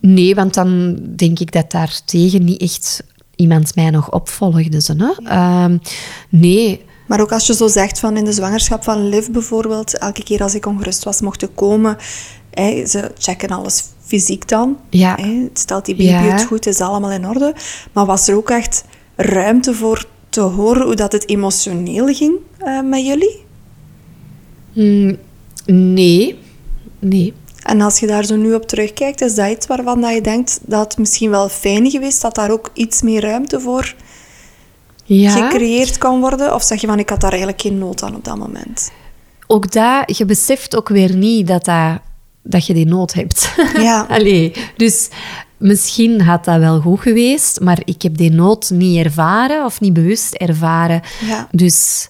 [0.01, 3.05] nee, want dan denk ik dat daar tegen niet echt
[3.37, 4.81] iemand mij nog opvolgde.
[4.81, 5.31] Ze, hè?
[5.31, 5.79] Ehm,
[6.29, 6.85] nee.
[7.07, 10.43] Maar ook als je zo zegt van in de zwangerschap van Liv bijvoorbeeld, elke keer
[10.43, 11.97] als ik ongerust was, mocht ik komen.
[12.51, 14.77] Hè, ze checken alles fysiek dan.
[14.91, 15.17] Ja.
[15.21, 17.55] Hè, stelt die baby het goed, is allemaal in orde.
[17.93, 18.85] Maar was er ook echt
[19.17, 22.35] ruimte voor te horen hoe dat het emotioneel ging
[22.65, 23.45] uh, met jullie?
[24.73, 25.17] Mm,
[25.67, 26.39] nee.
[26.99, 27.33] Nee.
[27.65, 30.61] En als je daar zo nu op terugkijkt, is dat iets waarvan dat je denkt
[30.63, 33.95] dat het misschien wel fijn geweest dat daar ook iets meer ruimte voor
[35.05, 35.31] ja.
[35.31, 36.55] gecreëerd kan worden?
[36.55, 38.93] Of zeg je van, ik had daar eigenlijk geen nood aan op dat moment?
[39.47, 41.99] Ook daar, je beseft ook weer niet dat, dat,
[42.43, 43.55] dat je die nood hebt.
[43.77, 44.07] Ja.
[44.19, 45.09] Allee, dus
[45.57, 49.93] misschien had dat wel goed geweest, maar ik heb die nood niet ervaren of niet
[49.93, 51.01] bewust ervaren.
[51.27, 51.49] Ja.
[51.51, 52.09] Dus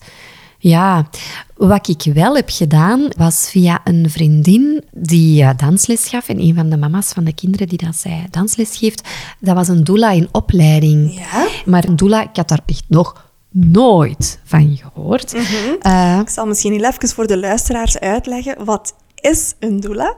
[0.69, 1.09] ja,
[1.57, 6.29] wat ik wel heb gedaan, was via een vriendin die uh, dansles gaf.
[6.29, 9.09] En een van de mama's van de kinderen die dat zij dansles geeft,
[9.41, 11.15] dat was een doula in opleiding.
[11.15, 11.49] Ja?
[11.65, 15.33] Maar een doula, ik had daar echt nog nooit van gehoord.
[15.33, 16.21] Mm -hmm.
[16.21, 18.65] ik zal misschien even voor de luisteraars uitleggen.
[18.65, 20.17] Wat is een doula?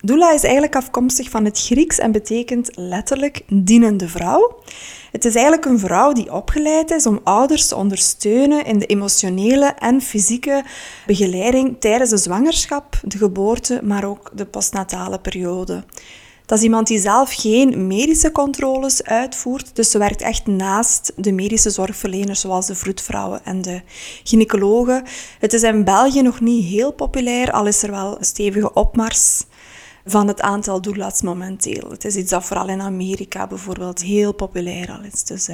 [0.00, 4.62] Doula is eigenlijk afkomstig van het Grieks en betekent letterlijk dienende vrouw.
[5.10, 9.66] Het is eigenlijk een vrouw die opgeleid is om ouders te ondersteunen in de emotionele
[9.66, 10.64] en fysieke
[11.06, 15.84] begeleiding tijdens de zwangerschap, de geboorte, maar ook de postnatale periode.
[16.46, 21.32] Dat is iemand die zelf geen medische controles uitvoert, dus ze werkt echt naast de
[21.32, 23.82] medische zorgverleners zoals de vroedvrouwen en de
[24.24, 25.04] gynaecologen.
[25.38, 29.44] Het is in België nog niet heel populair, al is er wel een stevige opmars
[30.04, 31.90] van het aantal doulas momenteel.
[31.90, 35.24] Het is iets dat vooral in Amerika bijvoorbeeld heel populair al is.
[35.24, 35.48] Dus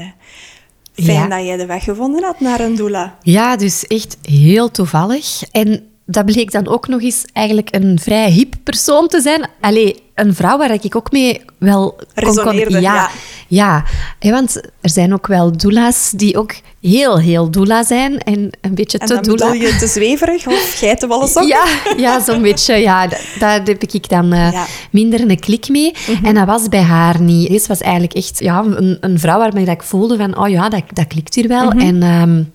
[0.95, 3.19] fijn dat jij de weg gevonden had naar een doula.
[3.23, 5.43] Ja, dus echt heel toevallig.
[5.51, 9.49] En dat bleek dan ook nog eens eigenlijk een vrij hip persoon te zijn.
[9.61, 12.55] Allee, een vrouw waar ik ook mee wel kon...
[12.69, 13.11] ja,
[13.49, 13.85] ja.
[14.19, 14.31] ja.
[14.31, 18.99] want er zijn ook wel doula's die ook heel, heel doula zijn en een beetje
[18.99, 19.53] en te doula.
[19.53, 21.47] je te zweverig of geitenwolle sokken?
[21.47, 21.65] Ja,
[21.97, 22.75] ja zo'n beetje.
[22.75, 23.09] Ja,
[23.39, 25.95] daar heb ik dan uh, minder een klik mee.
[26.09, 26.25] Mhm.
[26.25, 27.49] En dat was bij haar niet.
[27.49, 30.83] Deze was eigenlijk echt ja, een, een vrouw waarmee ik voelde van, oh ja, dat,
[30.93, 31.71] dat klikt hier wel.
[31.71, 31.79] Mhm.
[31.79, 32.53] En um,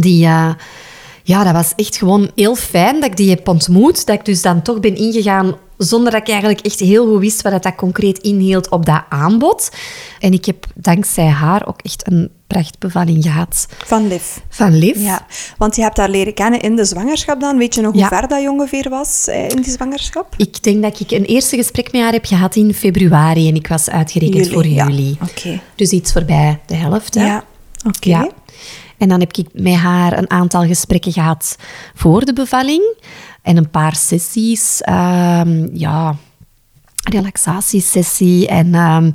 [0.00, 0.26] die...
[0.26, 0.50] Uh,
[1.22, 4.06] ja, dat was echt gewoon heel fijn dat ik die heb ontmoet.
[4.06, 7.42] Dat ik dus dan toch ben ingegaan zonder dat ik eigenlijk echt heel goed wist
[7.42, 9.70] wat dat concreet inhield op dat aanbod.
[10.18, 13.66] En ik heb dankzij haar ook echt een prachtbevalling gehad.
[13.84, 14.36] Van Liv.
[14.48, 14.96] Van Liv.
[14.96, 15.26] Ja,
[15.58, 17.58] want je hebt haar leren kennen in de zwangerschap dan.
[17.58, 20.34] Weet je nog hoe ver dat je ongeveer was eh, in die zwangerschap?
[20.36, 23.66] Ik denk dat ik een eerste gesprek met haar heb gehad in februari en ik
[23.66, 25.16] was uitgerekend voor juli.
[25.42, 25.60] Ja.
[25.74, 27.14] Dus iets voorbij de helft.
[27.14, 27.26] Hè?
[27.26, 27.44] Ja,
[27.86, 28.08] oké.
[28.08, 28.28] Ja.
[29.02, 31.56] En dan heb ik met haar een aantal gesprekken gehad
[31.94, 32.94] voor de bevalling.
[33.42, 34.82] En een paar sessies.
[34.88, 36.16] Um, ja,
[37.10, 38.46] relaxatiesessie.
[38.46, 39.14] En um,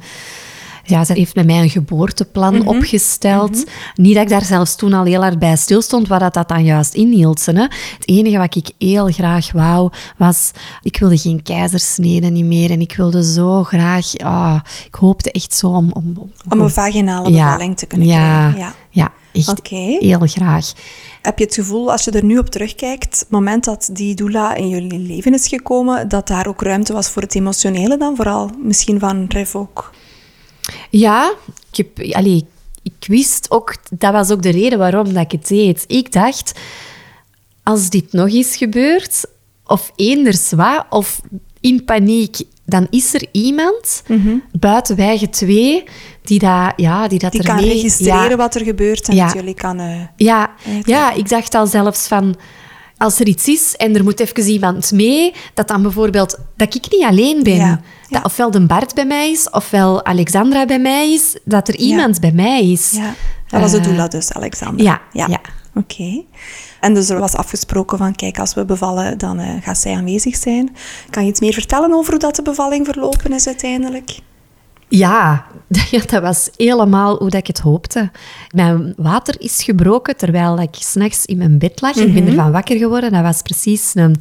[0.83, 2.67] ja, ze heeft met mij een geboorteplan mhm.
[2.67, 3.51] opgesteld.
[3.51, 3.65] Mhm.
[3.95, 6.63] Niet dat ik daar zelfs toen al heel hard bij stilstond, wat dat, dat dan
[6.63, 7.45] juist inhield.
[7.45, 7.61] Hè.
[7.61, 10.51] Het enige wat ik heel graag wou, was...
[10.81, 12.71] Ik wilde geen keizersnede niet meer.
[12.71, 14.13] En ik wilde zo graag...
[14.15, 15.91] Oh, ik hoopte echt zo om...
[15.93, 18.59] Om, om, een vaginale bevalling te kunnen ja, krijgen.
[18.59, 20.73] Ja, ja echt heel graag.
[21.21, 24.55] Heb je het gevoel, als je er nu op terugkijkt, het moment dat die doula
[24.55, 28.15] in jullie leven is gekomen, dat daar ook ruimte was voor het emotionele dan?
[28.15, 29.91] Vooral misschien van Rev ook?
[30.89, 31.33] Ja,
[31.71, 31.99] ik heb...
[32.83, 35.83] Ik wist ook, dat was ook de reden waarom dat ik het deed.
[35.87, 36.59] Ik dacht,
[37.63, 39.25] als dit nog eens gebeurt,
[39.65, 41.21] of eenders wat, of
[41.59, 44.03] in paniek, dan is er iemand
[44.59, 45.83] buiten wij twee
[46.27, 49.25] die dat, ja, die dat Die kan registreren ja, wat er gebeurt en Ja.
[49.25, 49.79] het jullie kan...
[49.79, 50.49] eh, ja,
[50.85, 52.35] ja, ik dacht al zelfs van...
[52.97, 56.37] Als er iets is en er moet even iemand mee, dat dan bijvoorbeeld...
[56.55, 57.55] Dat ik niet alleen ben.
[57.55, 61.37] Ja, Dat ofwel de Bart bij mij is, ofwel Alexandra bij mij is.
[61.45, 62.91] Dat er iemand bij mij is.
[62.91, 63.13] ja.
[63.47, 64.85] Dat was de Eh, doula dus, Alexander.
[64.85, 65.39] ja, ja.
[65.75, 66.23] Oké.
[66.81, 70.35] En dus er was afgesproken van, kijk, als we bevallen, dan eh, gaat zij aanwezig
[70.35, 70.75] zijn.
[71.09, 74.19] Kan je iets meer vertellen over hoe dat de bevalling verlopen is uiteindelijk?
[74.89, 75.45] Ja,
[75.91, 78.11] ja, dat was helemaal hoe dat ik het hoopte.
[78.55, 81.95] Mijn water is gebroken terwijl ik s'nachts in mijn bed lag.
[81.95, 83.11] Ik ben ervan wakker geworden.
[83.11, 84.15] Dat was precies een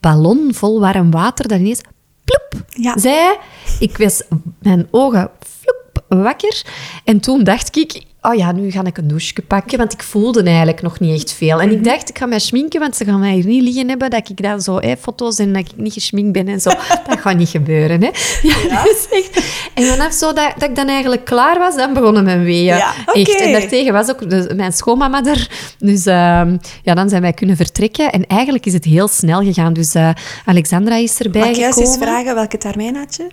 [0.00, 1.80] ballon vol warm water dat ineens
[2.24, 2.98] ploep Ja.
[2.98, 3.36] zei.
[3.80, 4.22] Ik was
[4.60, 6.62] mijn ogen floep wakker.
[7.04, 10.42] En toen dacht ik, oh ja, nu ga ik een douche pakken, want ik voelde
[10.42, 11.60] eigenlijk nog niet echt veel.
[11.60, 14.10] En ik dacht, ik ga mij schminken, want ze gaan mij hier niet liggen hebben
[14.10, 16.70] dat ik dan zo hè, foto's en dat ik niet geschminkt ben en zo.
[17.08, 18.10] dat gaat niet gebeuren, hè.
[18.42, 19.44] Ja, dus echt.
[19.74, 22.76] En vanaf zo dat, dat ik dan eigenlijk klaar was, dan begonnen mijn weeën.
[22.76, 22.94] Ja.
[23.12, 23.40] Echt.
[23.40, 25.50] En daartegen was ook de- mijn schoonmama er.
[25.78, 28.12] Dus ehm, ja, dan zijn wij kunnen vertrekken.
[28.12, 29.72] En eigenlijk is het heel snel gegaan.
[29.72, 30.10] Dus eh,
[30.44, 33.26] Alexandra is erbij Mag ik juist eens vragen welke termijn had je?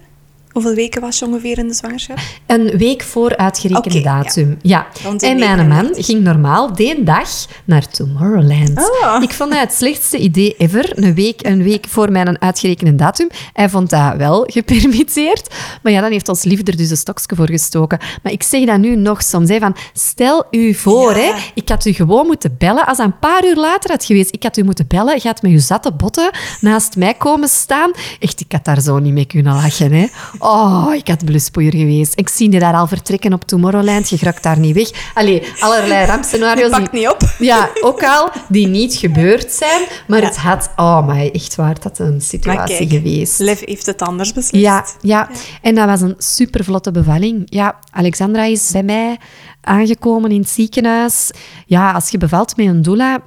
[0.55, 2.17] Hoeveel weken was je ongeveer in de zwangerschap?
[2.45, 4.57] Een week voor uitgerekende datum.
[4.61, 4.87] Ja.
[5.03, 5.67] En mijn 39.
[5.67, 7.29] man ging normaal die dag
[7.65, 8.91] naar Tomorrowland.
[9.03, 9.23] Ah.
[9.23, 10.91] Ik vond dat het slechtste idee ever.
[11.03, 13.27] Een week, een week voor mijn uitgerekende datum.
[13.53, 15.53] Hij vond dat wel gepermitteerd.
[15.83, 17.99] Maar ja, dan heeft ons lief er dus een stokje voor gestoken.
[18.23, 19.49] Maar ik zeg dat nu nog soms.
[19.49, 21.21] Hè, van, stel u voor, Ja.
[21.35, 22.85] hè, ik had u gewoon moeten bellen.
[22.85, 25.15] Als dat een paar uur later had geweest, ik had u moeten bellen.
[25.15, 26.29] Je had met uw zatte botten
[26.61, 27.91] naast mij komen staan.
[28.19, 29.91] Echt, ik had daar zo niet mee kunnen lachen.
[29.91, 30.05] Hè.
[30.45, 32.19] Oh, ik had bluspoeier geweest.
[32.19, 34.09] Ik zie je daar al vertrekken op Tomorrowland.
[34.09, 35.11] Je raakt daar niet weg.
[35.13, 36.69] Allee, allerlei rampscenario's.
[36.69, 37.21] Pakt die- niet op.
[37.51, 39.81] ja, ook al die niet gebeurd zijn.
[40.07, 40.69] Maar het had...
[40.75, 43.39] Oh, maar echt waar, dat een situatie kijk, geweest.
[43.39, 44.63] Liv heeft het anders beslist.
[44.63, 45.29] Ja, ja,
[45.61, 47.41] en dat was een supervlotte bevalling.
[47.45, 49.17] Ja, Alexandra is bij mij
[49.61, 51.31] aangekomen in het ziekenhuis.
[51.65, 53.19] Ja, als je bevalt met een doula,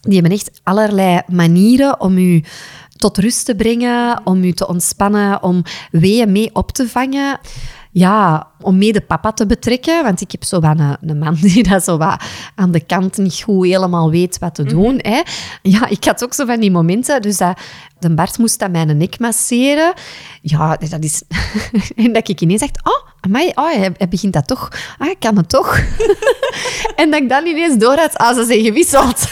[0.00, 2.42] die hebben echt allerlei manieren om je
[2.96, 7.40] tot rust te brengen, om je te ontspannen, om weeën mee op te vangen.
[7.90, 10.02] Ja, om mee de papa te betrekken.
[10.02, 12.22] Want ik heb zo wat een, een man die dat zo wat
[12.54, 14.98] aan de kant niet goed helemaal weet wat te doen.
[15.02, 15.22] Hè.
[15.62, 17.22] Ja, ik had ook zo van die momenten.
[17.22, 17.58] Dus dat,
[17.98, 19.92] de Bart moest aan mijn nek masseren.
[20.42, 21.22] Ja, dat is...
[21.96, 24.68] en dat ik ineens dacht, oh, amai, oh, hij, hij begint dat toch.
[24.98, 25.78] Ah, ik kan het toch.
[26.96, 29.26] en dat ik dan ineens door had, ah, ze zijn gewisseld.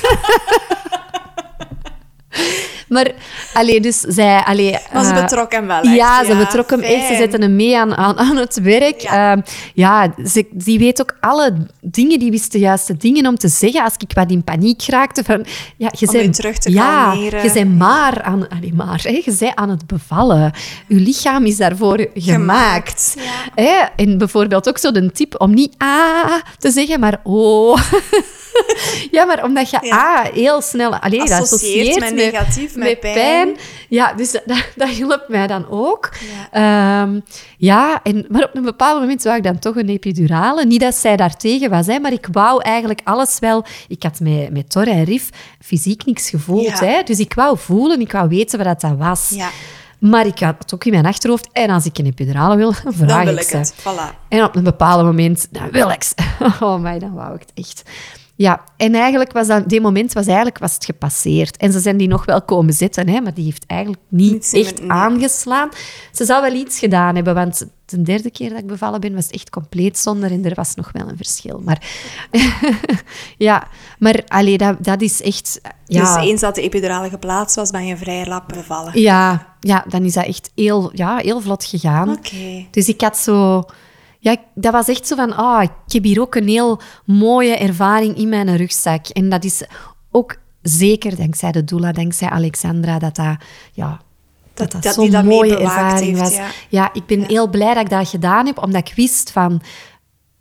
[2.88, 3.10] Maar,
[3.52, 4.42] allee, dus zij...
[4.44, 5.94] Allee, Maar ze eh, betrok hem wel echt.
[5.94, 7.06] ja, ze betrokken hem echt.
[7.06, 9.00] Ze zetten hem mee aan, aan, aan het werk.
[9.00, 9.30] Ja.
[9.30, 9.42] Ja,
[9.74, 12.18] ja ze, die weet ook alle dingen.
[12.18, 13.84] Die wist de juiste dingen om te zeggen.
[13.84, 15.24] Als ik wat in paniek raakte.
[15.24, 15.44] Van,
[15.76, 17.42] ja, je Om zei, terug te ja, kalmeren.
[17.42, 20.52] je zei maar aan, allee, maar, hè, je zei aan het bevallen.
[20.86, 23.14] Je lichaam is daarvoor gemaakt.
[23.16, 23.62] ja.
[23.62, 23.84] Hè?
[23.96, 27.78] En bijvoorbeeld ook zo de tip om niet ah te zeggen, maar oh.
[29.10, 33.56] ja, maar omdat je ah heel snel allee, dat Associeert associeert met negatief, met pijn.
[33.88, 36.10] ja, dus dat, dat, dat hielp mij dan ook.
[36.52, 36.60] Ja.
[36.60, 37.08] Ja,
[37.56, 40.64] ja en, maar op een bepaald moment wou ik dan toch een epidurale.
[40.64, 43.64] Niet dat zij daartegen was, hè, maar ik wou eigenlijk alles wel...
[43.88, 45.28] Ik had met, met Tor en Rif
[45.60, 46.78] fysiek niks gevoeld.
[46.78, 46.84] Ja.
[46.84, 49.30] Hè, dus ik wou voelen, ik wou weten wat dat was.
[49.34, 49.50] Ja,
[49.98, 51.48] Maar ik had het ook in mijn achterhoofd.
[51.52, 53.74] En als ik een epidurale wil, dan vraag dan wil ik het.
[53.80, 54.28] Voilà.
[54.28, 56.14] En op een bepaald moment, dan wil ik ze.
[56.60, 57.82] Oh my, dan wou ik het echt.
[58.34, 61.56] Ja, en eigenlijk was dat, die moment was, eigenlijk, was het gepasseerd.
[61.56, 64.52] En ze zijn die nog wel komen zitten, hè, maar die heeft eigenlijk niet Niets
[64.52, 65.68] echt aangeslaan.
[66.12, 69.24] Ze zou wel iets gedaan hebben, want de derde keer dat ik bevallen ben, was
[69.24, 71.62] het echt compleet zonder en er was nog wel een verschil.
[71.64, 71.82] Maar
[73.38, 73.68] ja,
[73.98, 75.60] maar allee, dat, dat is echt...
[75.86, 79.00] Ja, Dus eens dat de epidurale geplaatst was, ben je vrij rap bevallen.
[79.00, 82.10] ja, ja, dan is dat echt heel, ja, heel vlot gegaan.
[82.10, 82.66] Oké.
[82.70, 83.64] Dus ik had zo...
[84.22, 88.16] Ja, dat was echt zo van, ah, ik heb hier ook een heel mooie ervaring
[88.16, 89.06] in mijn rugzak.
[89.06, 89.62] En dat is
[90.10, 93.36] ook zeker dankzij de doula, dankzij Alexandra, dat dat,
[93.72, 94.00] ja,
[94.54, 96.48] dat, dat, dat zo'n mooie ervaring heeft, was.
[96.68, 96.92] ja.
[96.92, 97.26] ik ben Ja.
[97.26, 99.62] heel blij dat ik dat gedaan heb, omdat ik wist van,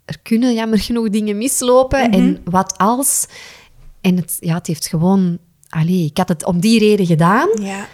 [0.04, 2.10] er kunnen jammer genoeg dingen mislopen.
[2.10, 2.18] Mhm.
[2.18, 3.26] En wat als...
[4.00, 5.38] En het, ja, het heeft gewoon...
[5.68, 7.48] Allee, ik had het om die reden gedaan.
[7.60, 7.86] Ja.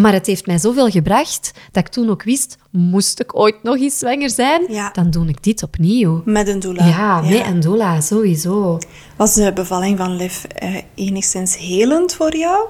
[0.00, 3.76] Maar het heeft mij zoveel gebracht dat ik toen ook wist, moest ik ooit nog
[3.76, 4.90] eens zwanger zijn, Ja.
[4.92, 6.22] dan doe ik dit opnieuw.
[6.24, 6.86] Met een doula.
[6.86, 8.78] Ja, met een doula, sowieso.
[9.16, 12.66] Was de bevalling van Liv eh, enigszins helend voor jou?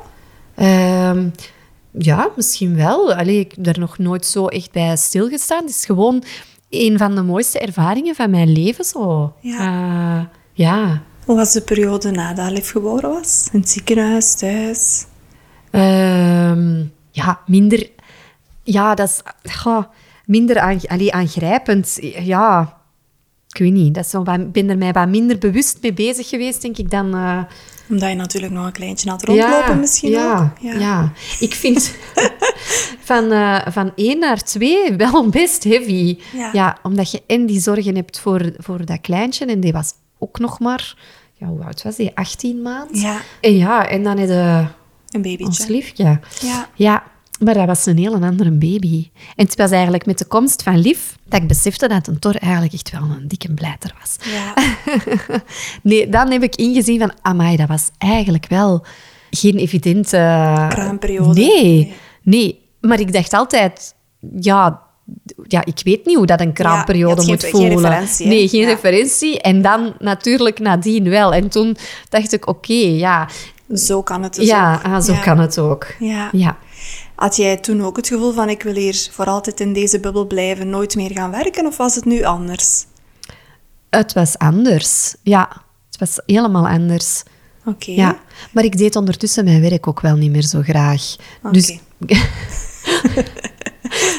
[0.54, 1.28] Ehm,
[1.98, 3.14] ja, misschien wel.
[3.14, 5.60] Allee, ik heb daar nog nooit zo echt bij stilgestaan.
[5.60, 6.22] Het is gewoon
[6.70, 9.32] een van de mooiste ervaringen van mijn leven zo.
[9.40, 9.58] Ja.
[9.58, 11.02] Eh, ja.
[11.24, 13.48] Hoe was de periode nadat Liv geboren was?
[13.52, 15.04] In het ziekenhuis, thuis?
[15.70, 16.84] Ehm,
[17.24, 17.88] ja, minder...
[18.62, 19.52] Ja, dat is...
[19.52, 19.84] goh,
[20.24, 21.98] minder aan, allee, aangrijpend.
[22.22, 22.76] Ja,
[23.48, 23.94] ik weet niet.
[23.94, 27.14] Dat is wat- ben er mij wat minder bewust mee bezig geweest, denk ik, dan...
[27.14, 27.42] eh,
[27.90, 30.72] Omdat je natuurlijk nog een kleintje had rondlopen misschien ja, ook.
[30.80, 31.12] Ja.
[31.40, 31.94] ik vind
[33.10, 36.18] van, eh, van één naar twee wel best heavy.
[36.52, 36.78] Ja.
[36.82, 39.44] omdat je en die zorgen hebt voor, voor dat kleintje.
[39.46, 40.96] En die was ook nog maar...
[41.34, 42.10] Ja, hoe oud was die?
[42.14, 43.00] 18 maanden.
[43.00, 43.20] Ja.
[43.40, 44.64] En ja, en dan heb je
[45.10, 45.72] Een ons babytje.
[45.72, 46.20] liefje.
[46.40, 46.68] Ja.
[46.74, 47.02] Ja,
[47.40, 49.10] maar dat was een heel andere baby.
[49.36, 52.36] En het was eigenlijk met de komst van Lief dat ik besefte dat een Tor
[52.36, 54.16] eigenlijk echt wel een dikke blijter was.
[54.32, 54.54] Ja.
[55.82, 58.84] Nee, dan heb ik ingezien van, amai, dat was eigenlijk wel
[59.30, 60.16] geen evidente...
[60.68, 61.40] Kraamperiode.
[61.40, 62.66] Nee, Nee.
[62.80, 63.94] Maar ik dacht altijd,
[64.40, 64.82] ja,
[65.46, 67.90] ja, ik weet niet hoe dat een kraamperiode moet geen- geen voelen.
[67.90, 68.32] referentie, hè?
[68.32, 68.66] nee, geen Ja.
[68.66, 69.40] referentie.
[69.40, 71.34] En dan natuurlijk nadien wel.
[71.34, 71.76] En toen
[72.08, 73.28] dacht ik, oké, ja,
[73.74, 74.82] Zo kan het dus ja, ook.
[74.82, 75.20] ah, zo Ja.
[75.20, 75.86] kan het ook.
[75.98, 76.28] Ja.
[76.32, 76.58] Ja.
[77.14, 80.26] Had jij toen ook het gevoel van ik wil hier voor altijd in deze bubbel
[80.26, 81.66] blijven, nooit meer gaan werken?
[81.66, 82.84] Of was het nu anders?
[83.90, 85.14] Het was anders.
[85.22, 85.48] Ja,
[85.90, 87.22] het was helemaal anders.
[87.64, 87.90] Oké.
[87.90, 88.18] Ja,
[88.52, 91.16] maar ik deed ondertussen mijn werk ook wel niet meer zo graag.
[91.52, 91.78] Dus,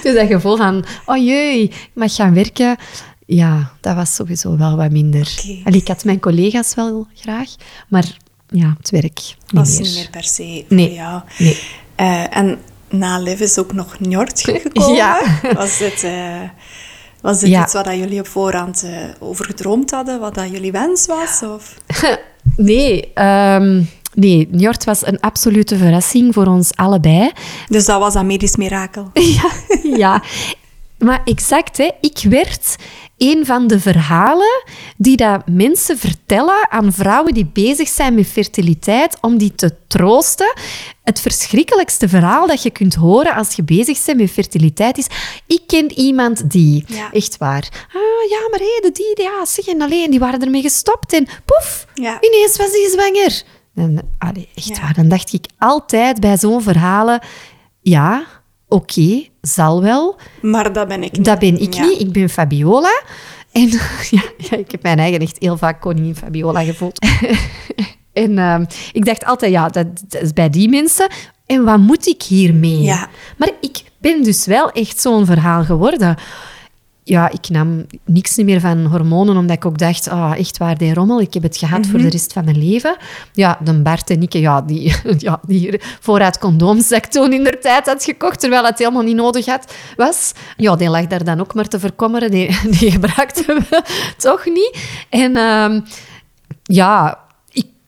[0.04, 2.78] dus dat gevoel van, oh jee, ik mag gaan werken.
[3.26, 5.34] Ja, dat was sowieso wel wat minder.
[5.64, 7.50] Allee, ik had mijn collega's wel graag,
[7.88, 8.18] maar
[8.50, 9.82] ja, het werk niet was meer.
[9.82, 11.22] niet meer per se voor Nee, jou.
[11.38, 11.60] nee.
[11.96, 12.60] Eh, en
[12.90, 14.96] na Liv is ook nog Njord gekomen.
[14.96, 15.22] Ja.
[15.54, 16.42] Was dit, eh,
[17.22, 17.64] was dit Ja.
[17.64, 20.20] iets wat jullie op voorhand eh, over gedroomd hadden?
[20.20, 21.42] Wat dat jullie wens was?
[21.44, 21.74] Of?
[22.56, 27.32] Nee, ehm, nee, Njord was een absolute verrassing voor ons allebei.
[27.68, 29.12] Dus dat was dat medisch mirakel.
[29.42, 29.52] Ja,
[29.98, 30.24] ja.
[30.98, 31.90] Maar exact, hè.
[32.02, 32.76] ik werd
[33.20, 34.64] een van de verhalen
[34.98, 40.54] die dat mensen vertellen aan vrouwen die bezig zijn met fertiliteit, om die te troosten.
[41.04, 45.08] Het verschrikkelijkste verhaal dat je kunt horen als je bezig bent met fertiliteit is,
[45.48, 47.12] ik ken iemand die, Ja.
[47.12, 47.68] echt waar.
[47.88, 51.28] Ah, ja, maar hé, de die, ja, zeg, en alleen, die waren ermee gestopt en
[51.46, 52.18] poef, Ja.
[52.22, 53.44] ineens was die zwanger.
[53.76, 54.82] En, allee, echt Ja.
[54.82, 57.20] waar, dan dacht ik altijd bij zo'n verhalen,
[57.82, 58.24] ja,
[58.70, 60.16] oké, zal wel.
[60.42, 61.26] Maar dat ben ik niet.
[61.26, 61.84] Dat ben ik Ja.
[61.84, 62.00] niet.
[62.00, 63.02] Ik ben Fabiola.
[63.52, 63.68] En
[64.10, 67.00] ja, ja, ik heb mijn eigen echt heel vaak koningin Fabiola gevoeld.
[68.14, 71.08] en ehm, ik dacht altijd, ja, dat, dat is bij die mensen.
[71.46, 72.82] En wat moet ik hiermee?
[72.82, 73.08] Ja.
[73.38, 76.16] Maar ik ben dus wel echt zo'n verhaal geworden.
[77.10, 80.94] Ja, ik nam niks meer van hormonen, omdat ik ook dacht, ah, echt waar, die
[80.94, 82.98] rommel, ik heb het gehad voor de rest van mijn leven.
[83.34, 87.44] Ja, de Bart en ik, ja, die, ja, die voorraad condooms dat ik toen in
[87.44, 90.32] de tijd had gekocht, terwijl het helemaal niet nodig had, was.
[90.58, 93.84] Ja, die lag daar dan ook maar te verkommeren, die, die gebruikten we
[94.18, 94.78] toch niet.
[95.10, 95.82] En ehm,
[96.64, 97.20] ja,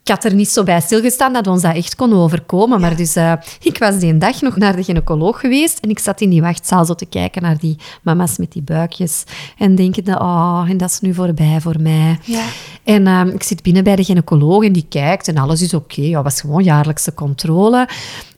[0.03, 2.81] ik had er niet zo bij stilgestaan dat ons dat echt kon overkomen.
[2.81, 6.21] Maar dus, eh, ik was die dag nog naar de gynaecoloog geweest en ik zat
[6.21, 9.23] in die wachtzaal zo te kijken naar die mama's met die buikjes.
[9.57, 12.19] En denkende, oh, en dat is nu voorbij voor mij.
[12.23, 12.43] Ja.
[12.83, 16.01] En ehm, ik zit binnen bij de gynaecoloog en die kijkt en alles is oké.
[16.01, 17.87] Ja, was gewoon jaarlijkse controle.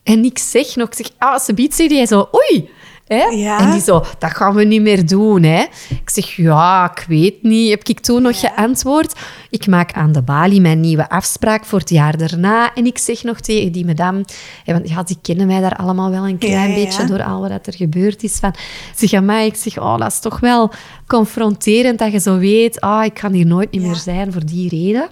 [0.03, 2.69] En ik zeg nog, ik zeg, ah, ze biedt, zei die zo, oei.
[3.07, 3.23] Hè?
[3.23, 3.59] Ja.
[3.59, 5.43] En die zo, dat gaan we niet meer doen.
[5.43, 5.63] Hè?
[5.89, 7.69] Ik zeg, ja, ik weet niet.
[7.69, 8.49] Heb ik toen nog Ja.
[8.49, 9.19] geantwoord?
[9.49, 12.73] Ik maak aan de balie mijn nieuwe afspraak voor het jaar daarna.
[12.73, 14.25] En ik zeg nog tegen die madame,
[14.63, 17.41] hè, want ja, die kennen mij daar allemaal wel een klein Ja, beetje door al
[17.49, 18.35] wat er gebeurd is.
[18.35, 18.53] Van,
[18.95, 20.71] zeg aan mij, ik zeg, oh, dat is toch wel
[21.07, 24.69] confronterend dat je zo weet, ah, ik kan hier nooit niet meer zijn voor die
[24.69, 25.07] reden.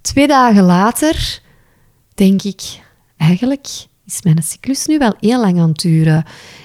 [0.00, 1.40] Twee dagen later
[2.14, 2.62] denk ik,
[3.16, 3.66] eigenlijk
[4.06, 6.24] is mijn cyclus nu wel heel lang aan het duren.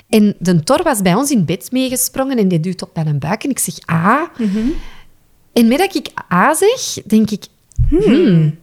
[0.10, 3.44] En de Tor was bij ons in bed meegesprongen en die duwt op mijn buik.
[3.44, 4.22] En ik zeg, ah.
[5.54, 7.46] En met dat ik A zeg, denk ik,
[7.90, 8.58] hmm.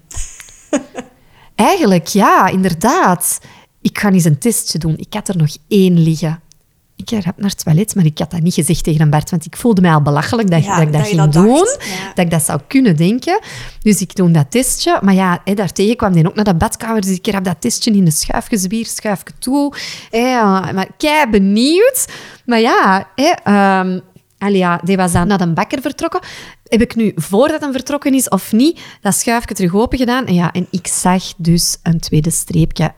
[1.55, 3.41] Eigenlijk, ja, inderdaad.
[3.81, 4.97] Ik ga eens een testje doen.
[4.97, 6.41] Ik had er nog één liggen.
[6.97, 9.45] Ik rap naar het toilet, maar ik had dat niet gezegd tegen een Bart, want
[9.45, 11.55] ik voelde mij al belachelijk dat, Ja, dat ik dat, ging dat doen.
[11.57, 12.13] ja.
[12.15, 13.41] Dat ik dat zou kunnen denken.
[13.83, 14.99] Dus ik doe dat testje.
[15.03, 17.01] Maar ja, hè, daartegen kwam hij ook naar de badkamer.
[17.01, 19.73] Dus ik heb dat testje in de schuif gezwierd, schuifje toe.
[20.11, 22.07] Hè, ja, maar kei benieuwd.
[22.47, 24.01] Maar ja, hè, ehm,
[24.39, 26.21] allee, ja, die was dan naar de bakker vertrokken.
[26.65, 30.27] Heb ik nu, voordat hij vertrokken is of niet, dat schuifje terug open gedaan.
[30.27, 32.93] En, ja, en ik zag dus een tweede streepje.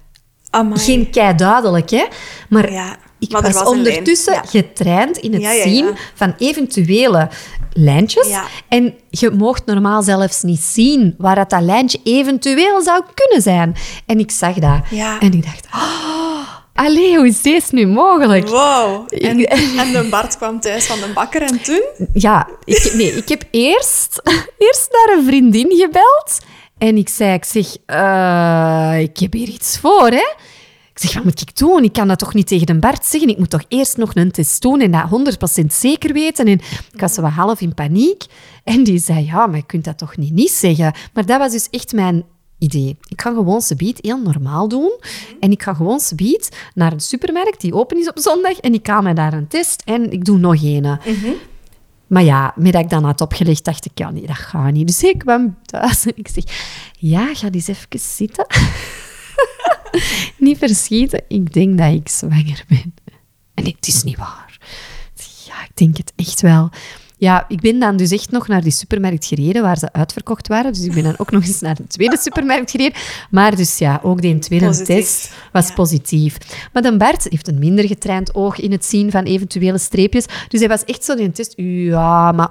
[0.51, 0.81] Amai.
[0.81, 2.05] Geen kei duidelijk, hè?
[2.48, 4.43] Maar Ja, ik maar was, ondertussen ja.
[4.47, 5.70] getraind in het Ja, ja, ja.
[5.70, 7.28] zien van eventuele
[7.72, 8.28] lijntjes.
[8.68, 13.76] En je mocht normaal zelfs niet zien waar dat, dat lijntje eventueel zou kunnen zijn.
[14.06, 14.80] En ik zag dat.
[15.20, 16.16] En ik dacht, oh,
[16.76, 18.48] Allee, hoe is deze nu mogelijk?
[18.48, 19.06] Wow.
[19.09, 19.44] En,
[19.78, 21.82] en de Bart kwam thuis van de bakker en toen?
[22.12, 24.20] Ja, ik, nee, ik heb eerst,
[24.59, 26.38] eerst naar een vriendin gebeld.
[26.78, 30.34] En ik zei, ik zeg, eh, ik heb hier iets voor, hè.
[30.97, 31.85] Ik zeg, wat moet ik doen?
[31.85, 33.31] Ik kan dat toch niet tegen de Bart zeggen?
[33.31, 36.47] Ik moet toch eerst nog een test doen en dat 100% zeker weten?
[36.47, 36.60] En
[36.93, 38.24] ik was wat half in paniek.
[38.64, 40.94] En die zei, ja, maar je kunt dat toch niet niet zeggen?
[41.12, 42.24] Maar dat was dus echt mijn
[42.59, 42.97] idee.
[43.09, 44.93] Ik ga gewoon subiet heel normaal doen.
[45.40, 48.59] En ik ga gewoon subiet naar een supermarkt die open is op zondag.
[48.59, 50.98] En ik ga mij daar een test en ik doe nog een.
[52.06, 54.86] Maar ja, dat ik dan had opgelegd, dacht ik, ja, nee, dat gaat niet.
[54.86, 56.44] Dus ik kwam thuis en ik zeg,
[56.98, 58.47] ja, ga eens even zitten.
[60.38, 62.94] niet verschieten, ik denk dat ik zwanger ben.
[63.54, 64.58] En het is niet waar.
[65.46, 66.70] Ja, ik denk het echt wel.
[67.18, 70.72] Ja, ik ben dan dus echt nog naar die supermarkt gereden waar ze uitverkocht waren.
[70.72, 72.98] Dus ik ben dan ook nog eens naar de tweede supermarkt gereden.
[73.30, 74.96] Maar dus ja, ook die tweede Positief.
[74.96, 75.74] test was Ja.
[75.74, 76.36] positief.
[76.72, 80.24] Maar de Bart heeft een minder getraind oog in het zien van eventuele streepjes.
[80.48, 81.52] Dus hij was echt zo in test.
[81.56, 82.50] Ja, maar...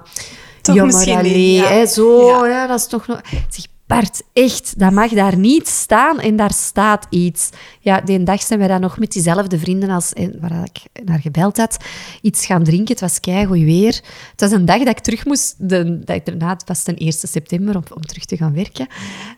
[0.60, 1.68] Toch ja, maar misschien allee, niet, ja.
[1.68, 2.46] hè, zo, Ja.
[2.46, 3.20] ja, dat is toch nog...
[3.48, 7.50] Zeg, Bart, echt, dat mag daar niet staan en daar staat iets.
[7.80, 11.20] Ja, die dag zijn wij dan nog met diezelfde vrienden als eh, waar ik naar
[11.20, 11.76] gebeld had,
[12.22, 12.92] iets gaan drinken.
[12.92, 14.00] Het was keigoed weer.
[14.30, 17.12] Het was een dag dat ik terug moest, de dag daarna, het was ten 1
[17.12, 18.86] september, om, om terug te gaan werken.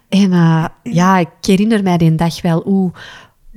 [0.08, 2.92] En eh, ja, ik herinner mij die dag wel hoe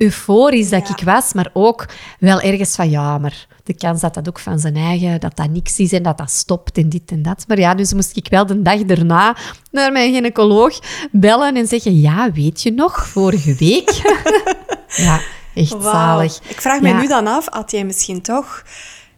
[0.02, 0.94] euforisch dat Ja.
[0.96, 1.86] ik was, maar ook
[2.18, 5.50] wel ergens van, ja, maar de kans dat dat ook van zijn eigen, dat dat
[5.50, 7.44] niks is en dat dat stopt en dit en dat.
[7.48, 9.36] Maar ja, dus moest ik wel de dag daarna
[9.70, 10.78] naar mijn gynaecoloog
[11.12, 13.90] bellen en zeggen, ja, weet je nog, vorige week?
[15.06, 15.20] ja,
[15.54, 15.82] echt Wauw.
[15.92, 16.38] zalig.
[16.48, 17.00] Ik vraag me Ja.
[17.00, 18.62] nu dan af, had jij misschien toch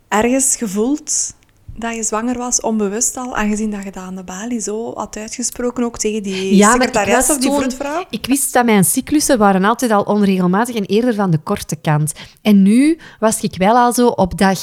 [0.08, 1.34] ergens gevoeld
[1.76, 5.16] dat je zwanger was, onbewust al, aangezien dat je dat aan de balie zo had
[5.16, 8.04] uitgesproken, ook tegen die Ja, ik secretaris of die vroedvrouw?
[8.10, 12.12] Ik wist dat mijn cyclussen waren altijd al onregelmatig en eerder van de korte kant.
[12.42, 14.58] En nu was ik wel al zo op dag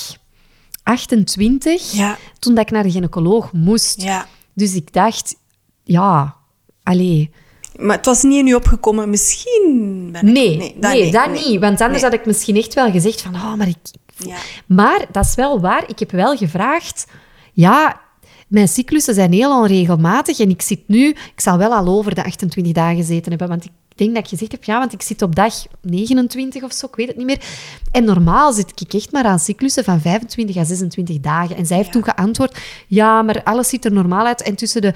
[0.83, 2.17] 28, Ja.
[2.39, 4.01] toen dat ik naar de gynaecoloog moest.
[4.01, 4.25] Ja.
[4.53, 5.35] Dus ik dacht,
[5.83, 6.35] ja,
[6.83, 7.29] allee.
[7.79, 10.33] Maar het was niet in u opgekomen, misschien ben ik...
[10.33, 11.59] Nee, nee, dat, niet, niet.
[11.59, 12.09] Want anders Nee.
[12.11, 13.77] had ik misschien echt wel gezegd van, oh, maar ik...
[14.27, 14.35] Ja.
[14.65, 15.84] Maar dat is wel waar.
[15.88, 17.06] Ik heb wel gevraagd,
[17.53, 18.02] ja,
[18.48, 22.23] mijn cyclussen zijn heel onregelmatig en ik zit nu, ik zal wel al over de
[22.23, 25.22] 28 dagen gezeten hebben, want ik denk dat ik gezegd heb, ja, want ik zit
[25.22, 27.41] op dag 29 of zo, ik weet het niet meer.
[27.91, 31.56] En normaal zit ik echt maar aan cyclussen van 25 à 26 dagen.
[31.56, 32.57] En zij heeft toen geantwoord,
[32.88, 34.93] ja, maar alles ziet er normaal uit en tussen de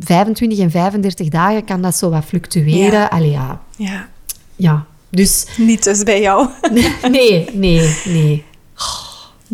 [0.00, 3.00] 25 en 35 dagen kan dat zo wat fluctueren.
[3.00, 3.06] Ja.
[3.06, 3.62] Allee, ja.
[3.76, 4.08] Ja.
[4.56, 6.48] Ja, dus Niet dus bij jou.
[7.10, 8.44] nee, nee, nee.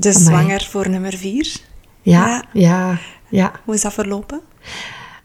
[0.00, 0.28] Dus Amai.
[0.42, 1.56] zwanger voor nummer vier.
[2.02, 2.44] Ja, Ja.
[2.52, 2.98] ja,
[3.28, 3.52] ja.
[3.64, 4.40] Hoe is dat verlopen?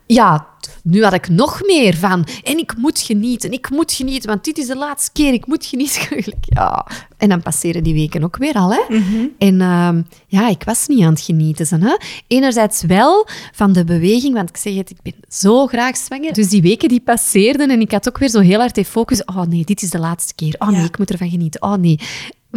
[0.05, 0.47] Ja,
[0.83, 2.27] nu had ik nog meer van.
[2.43, 5.65] En ik moet genieten, ik moet genieten, want dit is de laatste keer, ik moet
[5.65, 6.23] genieten.
[6.41, 6.87] Ja.
[7.17, 8.71] En dan passeren die weken ook weer al.
[8.73, 8.81] Hè?
[9.37, 11.65] En ehm, ja, ik was niet aan het genieten.
[11.65, 11.97] zo, Hè?
[12.27, 16.33] Enerzijds wel van de beweging, want ik zeg het, ik ben zo graag zwanger.
[16.33, 19.25] Dus die weken die passeerden en ik had ook weer zo heel hard de focus.
[19.25, 20.55] Oh nee, dit is de laatste keer.
[20.59, 20.85] Oh nee, Ja.
[20.85, 21.61] ik moet ervan genieten.
[21.61, 21.99] Oh nee.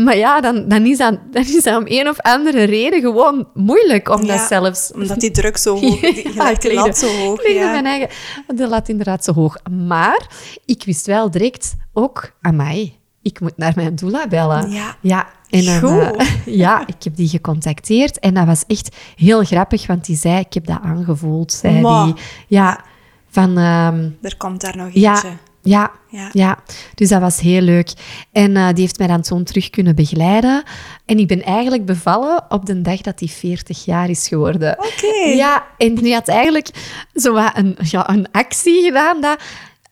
[0.05, 3.49] Maar ja, dan, dan, is dat, dan is dat om een of andere reden gewoon
[3.55, 6.59] moeilijk om dat zelfs Omdat die druk zo hoog is.
[6.59, 7.49] Die lat zo hoog.
[7.49, 7.71] Ja.
[7.71, 8.09] mijn eigen,
[8.55, 9.57] de lat inderdaad zo hoog.
[9.87, 10.27] Maar
[10.65, 12.99] ik wist wel direct ook, mij.
[13.23, 14.71] ik moet naar mijn doula bellen.
[14.71, 14.97] Ja.
[15.01, 15.27] ja.
[15.51, 16.17] En dan, Goed.
[16.17, 16.27] eh,
[16.65, 20.53] ja, ik heb die gecontacteerd en dat was echt heel grappig, want die zei, ik
[20.55, 21.75] heb dat aangevoeld, zei
[22.05, 22.15] die.
[22.47, 22.85] Ja,
[23.31, 23.59] van...
[23.59, 25.01] ehm, Er komt daar nog eentje.
[25.01, 25.23] ja,
[25.67, 25.93] Ja.
[26.33, 26.59] ja.
[26.95, 27.93] dus dat was heel leuk.
[28.33, 30.63] En eh, die heeft mij dan zo'n terug kunnen begeleiden.
[31.07, 34.79] En ik ben eigenlijk bevallen op de dag dat hij 40 jaar is geworden.
[34.79, 35.29] Oké.
[35.35, 36.71] Ja, en die had eigenlijk
[37.15, 39.39] zo een, ja, een actie gedaan dat...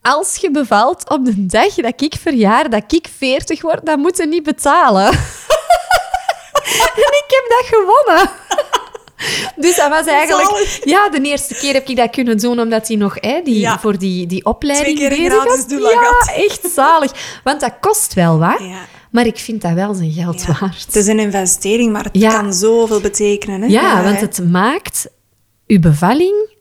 [0.03, 4.17] Als je bevalt op de dag dat ik verjaar, dat ik 40 word, dan moet
[4.17, 5.07] je niet betalen.
[7.01, 8.31] en ik heb dat gewonnen.
[9.65, 10.49] Dus dat was eigenlijk...
[10.49, 10.85] Zalig.
[10.85, 13.79] Ja, de eerste keer heb ik dat kunnen doen, omdat hij nog hè, die, Ja.
[13.79, 17.41] voor die, die opleiding Twee keer gratis doula Ja, echt zalig.
[17.45, 18.87] Want dat kost wel wat, Ja.
[19.11, 20.57] maar ik vind dat wel zijn geld Ja.
[20.61, 20.85] waard.
[20.87, 23.61] Het is een investering, maar het kan zoveel betekenen.
[23.63, 23.67] Hè?
[23.67, 25.07] Ja, want het maakt
[25.67, 26.53] uw bevalling...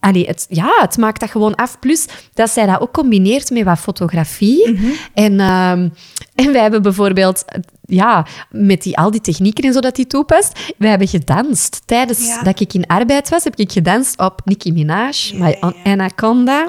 [0.00, 1.78] Allee, het, ja, het maakt dat gewoon af.
[1.78, 4.70] Plus dat zij dat ook combineert met wat fotografie.
[4.70, 4.86] Mhm.
[5.14, 5.88] En, ehm,
[6.34, 7.44] en wij hebben bijvoorbeeld...
[7.92, 10.72] Ja, met die, al die technieken en zo dat hij toepast.
[10.78, 11.82] Wij hebben gedanst.
[11.86, 12.42] Tijdens Ja.
[12.42, 15.72] dat ik in arbeid was, heb ik gedanst op Nicki Minaj, My ja.
[15.84, 16.68] Anaconda.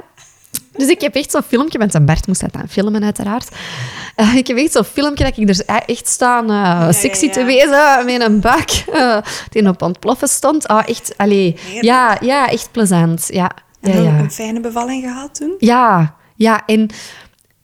[0.71, 3.49] Dus ik heb echt zo'n filmpje, want een Bart moest dat dan filmen uiteraard.
[4.15, 7.25] Eh, ik heb echt zo'n filmpje dat ik er e- echt staan eh, ja, sexy
[7.25, 7.31] ja.
[7.31, 9.17] te wezen met een bak eh,
[9.49, 10.67] die op ontploffen stond.
[10.67, 11.83] Ah, echt, allee, Heerlijk.
[11.83, 13.27] ja, ja, echt plezant.
[13.31, 14.19] Ja, dan ja.
[14.19, 15.55] een fijne bevalling gehad toen?
[15.57, 16.89] ja, ja, en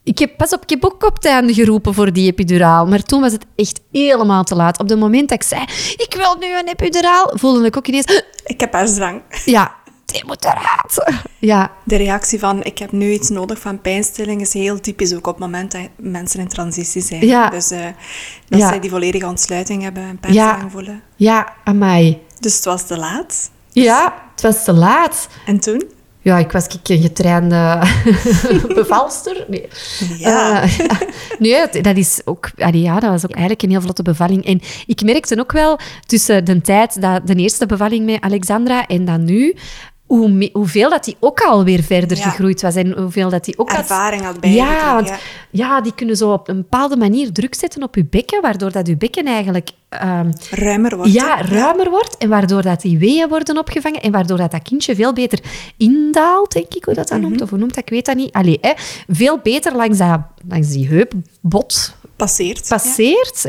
[0.03, 2.85] Ik heb, pas op, ik heb ook op het einde geroepen voor die epiduraal.
[2.87, 4.79] Maar toen was het echt helemaal te laat.
[4.79, 5.61] Op het moment dat ik zei,
[5.97, 8.23] ik wil nu een epiduraal, voelde ik ook ineens...
[8.45, 9.21] Ik heb hartsdrang.
[9.45, 9.75] Ja,
[10.13, 11.21] die moet eruit.
[11.39, 11.71] Ja.
[11.83, 15.33] De reactie van, ik heb nu iets nodig van pijnstilling, is heel typisch ook op
[15.33, 17.25] het moment dat mensen in transitie zijn.
[17.27, 17.49] Ja.
[17.49, 17.79] Dus uh,
[18.49, 18.67] dat Ja.
[18.69, 21.01] zij die volledige ontsluiting hebben en pijnstilling voelen.
[21.15, 22.21] Ja, amai.
[22.39, 23.49] Dus het was te laat.
[23.71, 25.27] Ja, het was te laat.
[25.45, 25.83] En toen?
[26.21, 27.81] Ja, ik was ik een getrainde
[28.75, 29.45] bevalster.
[29.47, 29.67] Nee.
[30.17, 30.63] Ja.
[30.63, 30.87] Ja.
[31.39, 32.49] Nee, het- dat is ook...
[32.57, 34.45] allee, Ja, dat was ook eigenlijk een heel vlotte bevalling.
[34.45, 39.05] En ik merkte ook wel tussen de tijd, dat de eerste bevalling met Alexandra en
[39.05, 39.55] dan nu,
[40.07, 42.23] hoe hoeveel dat die ook alweer verder Ja.
[42.29, 42.75] gegroeid was.
[42.75, 44.35] En hoeveel dat die ook had- Ervaring had.
[44.41, 45.17] Ja, want ja.
[45.49, 48.87] ja, die kunnen zo op een bepaalde manier druk zetten op je bekken, waardoor dat
[48.87, 49.69] je bekken eigenlijk...
[49.89, 54.37] ehm, Ruimer wordt ja, ruimer wordt en waardoor dat die weeën worden opgevangen en waardoor
[54.37, 55.39] dat, dat kindje veel beter
[55.77, 58.31] indaalt, denk ik hoe dat dat noemt, of hoe noemt dat, ik weet dat niet.
[58.33, 58.71] Allee, hè,
[59.07, 62.67] veel beter langs, dat, langs die heupbot Passeert.
[62.67, 63.45] passeert.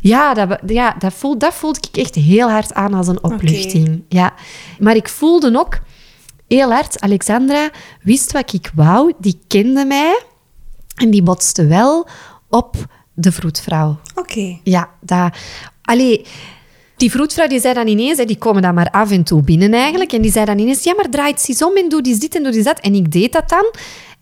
[0.00, 4.02] Ja, dat, ja dat, voel, dat voelde ik echt heel hard aan als een opluchting.
[4.08, 4.34] Ja.
[4.78, 5.78] Maar ik voelde ook
[6.48, 7.70] heel hard, Alexandra
[8.02, 10.22] wist wat ik wou, die kende mij
[10.94, 12.08] en die botste wel
[12.48, 12.76] op
[13.14, 13.98] de vroedvrouw.
[14.02, 14.20] Ja.
[14.22, 14.58] Oké.
[14.62, 15.36] Ja, dat...
[15.82, 16.26] Allee,
[16.96, 19.72] die vroedvrouw die zei dan ineens, hè, die komen dan maar af en toe binnen
[19.72, 22.18] eigenlijk, en die zei dan ineens, ja, maar draai het eens om en doe eens
[22.18, 22.80] dit en doe eens dat.
[22.80, 23.64] En ik deed dat dan.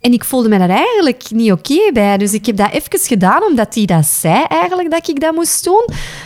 [0.01, 2.17] En ik voelde me daar eigenlijk niet oké bij.
[2.17, 5.63] Dus ik heb dat even gedaan, omdat die dat zei eigenlijk, dat ik dat moest
[5.63, 5.85] doen.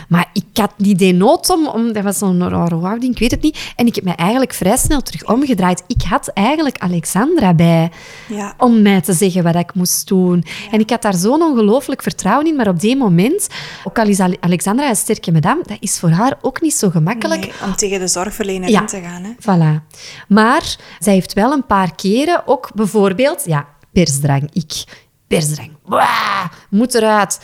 [0.10, 1.68] Maar ik had niet de nood om...
[1.68, 3.73] om dat was zo'n rare houding, ik weet het niet.
[3.76, 5.84] En ik heb me eigenlijk vrij snel terug omgedraaid.
[5.88, 7.91] Ik had eigenlijk Alexandra bij
[8.27, 8.53] Ja.
[8.57, 10.43] om mij te zeggen wat ik moest doen.
[10.72, 12.56] En ik had daar zo'n ongelooflijk vertrouwen in.
[12.56, 13.47] Maar op die moment,
[13.84, 16.89] ook al is Ale- Alexandra een sterke madame, dat is voor haar ook niet zo
[16.89, 17.41] gemakkelijk.
[17.41, 18.80] Nee, om tegen de zorgverlener Ja.
[18.80, 19.23] in te gaan.
[19.23, 19.31] Hè.
[19.39, 19.95] Voilà.
[20.27, 23.43] Maar zij heeft wel een paar keren ook bijvoorbeeld...
[23.45, 23.64] Ja,
[23.95, 24.49] persdrang.
[24.53, 24.84] Ik,
[25.27, 25.72] persdrang.
[26.69, 27.39] Moet eruit.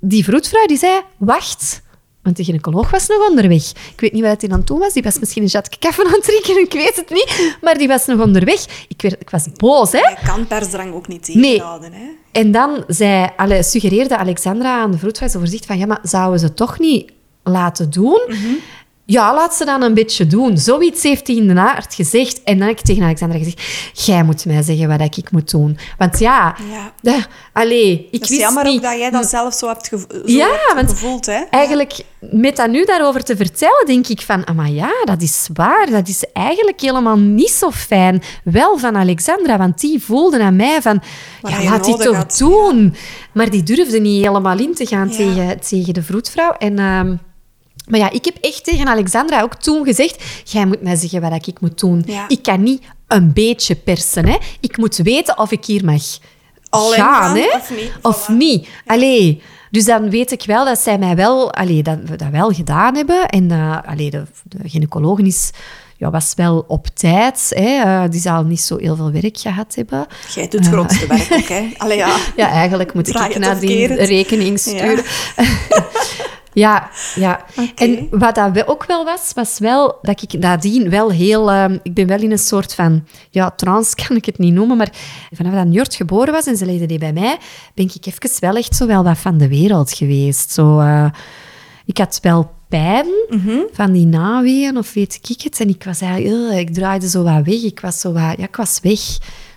[0.00, 1.82] Die vroedvrouw die zei, wacht...
[2.22, 3.70] Want de gynaecoloog was nog onderweg.
[3.70, 4.92] Ik weet niet wat hij aan het doen was.
[4.92, 7.56] Die was misschien een koffie aan het drinken, ik weet het niet.
[7.62, 8.86] Maar die was nog onderweg.
[8.88, 9.98] Ik, werd, ik was boos, hè.
[9.98, 11.92] Je kan persdrang ook niet tegenhouden.
[11.92, 12.06] Hè.
[12.32, 16.40] En dan zei, alle, suggereerde Alexandra aan de vroedvrouw zo voorzichtig van, ja, maar zouden
[16.40, 17.12] ze toch niet
[17.42, 18.20] laten doen?
[19.06, 20.58] Ja, laat ze dan een beetje doen.
[20.58, 22.42] Zoiets heeft hij in de naart gezegd.
[22.42, 23.62] En dan heb ik tegen Alexandra gezegd,
[24.06, 25.78] jij moet mij zeggen wat ik moet doen.
[25.98, 26.92] Want ja, Ja.
[27.00, 28.76] de, allee, ik Het is wist jammer niet...
[28.76, 31.26] ook dat jij dat zelf zo hebt, gevo- zo Ja, hebt want gevoeld.
[31.26, 31.42] Hè.
[31.50, 34.44] Eigenlijk, met dat nu daarover te vertellen, denk ik van...
[34.44, 35.90] Ah, maar ja, dat is waar.
[35.90, 38.22] Dat is eigenlijk helemaal niet zo fijn.
[38.44, 41.02] Wel van Alexandra, want die voelde aan mij van...
[41.42, 42.94] Ja, laat die toch had, doen.
[43.32, 45.16] Maar die durfde niet helemaal in te gaan Ja.
[45.16, 46.52] tegen, tegen de vroedvrouw.
[46.52, 46.78] En...
[46.78, 47.16] ehm,
[47.86, 50.22] maar ja, ik heb echt tegen Alexandra ook toen gezegd...
[50.44, 52.02] Jij moet mij zeggen wat ik moet doen.
[52.06, 52.24] Ja.
[52.28, 54.26] Ik kan niet een beetje persen.
[54.28, 54.36] Hè.
[54.60, 56.02] Ik moet weten of ik hier mag
[56.70, 57.36] All gaan.
[57.36, 57.46] hè.
[57.56, 57.92] of niet.
[58.02, 58.34] Of Voilà.
[58.36, 58.68] niet.
[58.86, 62.50] Allee, dus dan weet ik wel dat zij mij wel, allee, dat we dat wel
[62.50, 63.28] gedaan hebben.
[63.28, 65.50] En eh allee, de, de gynaecoloog is,
[65.96, 67.46] ja, was wel op tijd.
[67.54, 67.82] Hè.
[67.82, 70.06] Eh, die zal niet zo heel veel werk gehad hebben.
[70.34, 71.48] Jij doet het grootste werk ook.
[71.48, 71.68] Hè.
[71.76, 72.16] Allee, ja.
[72.36, 75.02] Ja, eigenlijk moet Draai ik naar die rekening sturen.
[75.36, 75.44] Ja,
[76.54, 76.90] ja.
[77.74, 81.50] En wat dat ook wel was, was wel dat ik nadien wel heel...
[81.50, 83.04] ehm, ik ben wel in een soort van...
[83.30, 84.92] Ja, trance kan ik het niet noemen, maar
[85.32, 87.38] vanaf dat Njord geboren was en ze legde die bij mij,
[87.74, 90.52] ben ik even wel echt zo wel wat van de wereld geweest.
[90.52, 91.06] Zo, eh,
[91.84, 93.06] ik had wel pijn
[93.72, 95.60] van die naweeën, of weet ik het.
[95.60, 96.52] En ik was eigenlijk...
[96.52, 97.62] eh, ik draaide zo wat weg.
[97.62, 98.34] Ik was zo wat...
[98.36, 99.00] Ja, ik was weg.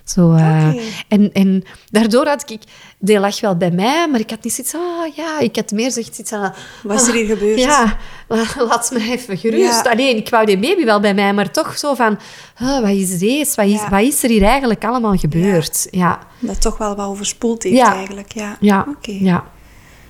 [0.08, 0.66] Zo, eh,
[1.08, 2.60] en, en daardoor had ik...
[2.98, 4.74] Die lag wel bij mij, maar ik had niet zoiets...
[4.74, 6.54] Oh ja, ik had meer zoiets aan...
[6.82, 7.58] Wat is er hier gebeurd?
[7.58, 7.96] Ja,
[8.28, 9.84] la- laat me even gerust.
[9.84, 9.90] Ja.
[9.90, 12.18] Alleen, ik wou die baby wel bij mij, maar toch zo van...
[12.58, 13.52] ah, wat is deze?
[13.56, 13.88] Wat is, Ja.
[13.88, 15.86] wat is er hier eigenlijk allemaal gebeurd?
[15.90, 18.32] Ja, Dat toch wel wat overspoeld heeft eigenlijk.
[18.32, 18.56] Ja.
[18.60, 19.16] ja, Oké.
[19.20, 19.44] ja.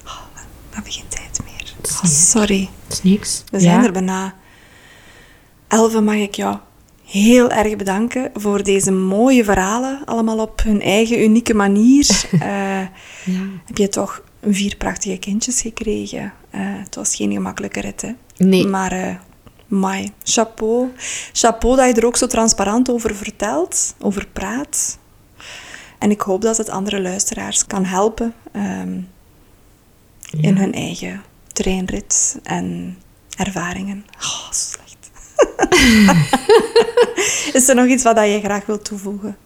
[0.04, 1.74] We hebben geen tijd meer.
[1.90, 2.68] Oh, sorry.
[2.86, 3.42] Dat is niks.
[3.50, 4.34] We zijn er bijna.
[5.68, 6.56] Elve, mag ik jou
[7.08, 10.00] heel erg bedanken voor deze mooie verhalen.
[10.04, 12.06] Allemaal op hun eigen unieke manier.
[12.32, 12.86] Eh,
[13.24, 13.40] Ja.
[13.66, 16.32] Heb je toch vier prachtige kindjes gekregen.
[16.50, 18.12] Eh, het was geen gemakkelijke rit, hè?
[18.36, 18.66] Nee.
[18.66, 19.14] Maar, eh
[19.66, 20.92] mai, chapeau.
[21.32, 24.98] Chapeau dat je er ook zo transparant over vertelt, over praat.
[25.98, 29.00] En ik hoop dat het andere luisteraars kan helpen ehm,
[30.40, 31.22] in hun eigen
[31.52, 32.98] treinrit en
[33.36, 34.04] ervaringen.
[34.20, 34.50] Oh.
[37.58, 39.36] Is er nog iets wat je graag wilt toevoegen?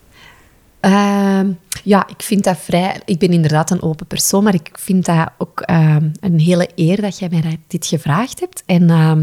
[0.80, 1.52] Ehm,
[1.84, 3.00] ja, ik vind dat vrij...
[3.04, 7.00] Ik ben inderdaad een open persoon, maar ik vind dat ook ehm, een hele eer
[7.00, 8.62] dat jij mij dit gevraagd hebt.
[8.66, 9.20] En ehm,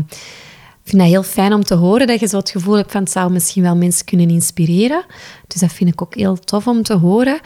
[0.84, 3.02] ik vind dat heel fijn om te horen dat je zo het gevoel hebt van
[3.02, 5.06] het zou misschien wel mensen kunnen inspireren.
[5.48, 7.40] Dus dat vind ik ook heel tof om te horen.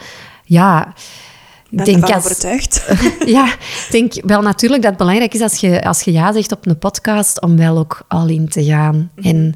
[0.44, 0.94] Ja,
[1.76, 2.86] ben denk ervan als- overtuigd.
[3.36, 6.52] ja, ik denk wel natuurlijk dat het belangrijk is als je, als je ja zegt
[6.52, 9.10] op een podcast, om wel ook al in te gaan.
[9.22, 9.54] En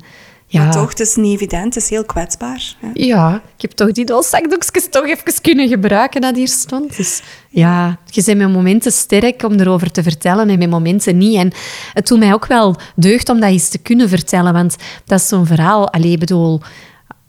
[0.51, 1.75] ja, Maar toch, het is niet evident.
[1.75, 2.75] Het is heel kwetsbaar.
[2.81, 2.89] hè.
[2.93, 6.97] ja, ik heb toch die doelzakdoekjes toch even kunnen gebruiken dat hier stond.
[6.97, 11.37] Dus ja, je bent met momenten sterk om erover te vertellen en met momenten niet.
[11.37, 11.53] En
[11.93, 15.29] het doet mij ook wel deugd om dat eens te kunnen vertellen, want dat is
[15.29, 15.91] zo'n verhaal.
[15.91, 16.61] Allee, bedoel...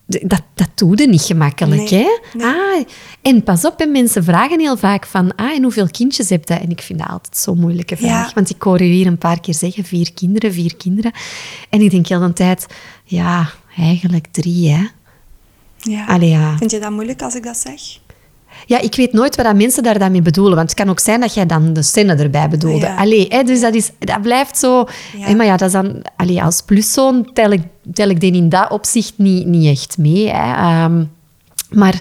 [0.10, 2.46] Dat, dat doe je niet gemakkelijk, Nee, hè?
[2.46, 2.86] Ah,
[3.22, 5.36] en pas op, mensen vragen heel vaak van...
[5.36, 6.54] Ah, en hoeveel kindjes heb je?
[6.54, 8.28] En ik vind dat altijd zo'n moeilijke vraag.
[8.28, 8.32] Ja.
[8.34, 11.12] Want ik hoor u hier een paar keer zeggen, vier kinderen, vier kinderen.
[11.70, 12.66] En ik denk heel de tijd,
[13.04, 14.84] ja, eigenlijk drie, hè?
[15.78, 16.06] Ja.
[16.06, 16.58] Allee, ja.
[16.58, 17.82] Vind je dat moeilijk als ik dat zeg?
[18.66, 20.56] Ja, ik weet nooit wat dat mensen daar dan mee bedoelen.
[20.56, 22.86] Want het kan ook zijn dat jij dan de scène erbij bedoelde.
[22.86, 22.96] Ja.
[22.96, 24.86] Allee, hè, dus dat, is, dat blijft zo...
[25.18, 25.26] Ja.
[25.26, 26.02] Hè, maar ja, dat is dan...
[26.16, 27.62] Allee, als pluszoon tel ik,
[27.94, 30.28] tel ik die in dat opzicht niet, niet echt mee.
[30.30, 30.54] Hè.
[30.54, 31.04] Ehm,
[31.70, 32.00] maar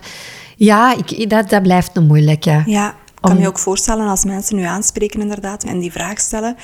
[0.57, 2.63] ja, ik, dat, dat blijft een moeilijke.
[2.67, 6.19] Ja, ik kan Om- me ook voorstellen als mensen nu aanspreken inderdaad en die vraag
[6.21, 6.57] stellen.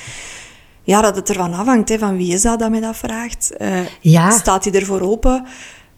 [0.83, 3.57] Ja, dat het ervan afhangt hè, van wie is dat dat mij dat vraagt.
[3.57, 4.31] Eh, Ja.
[4.31, 5.45] Staat hij ervoor open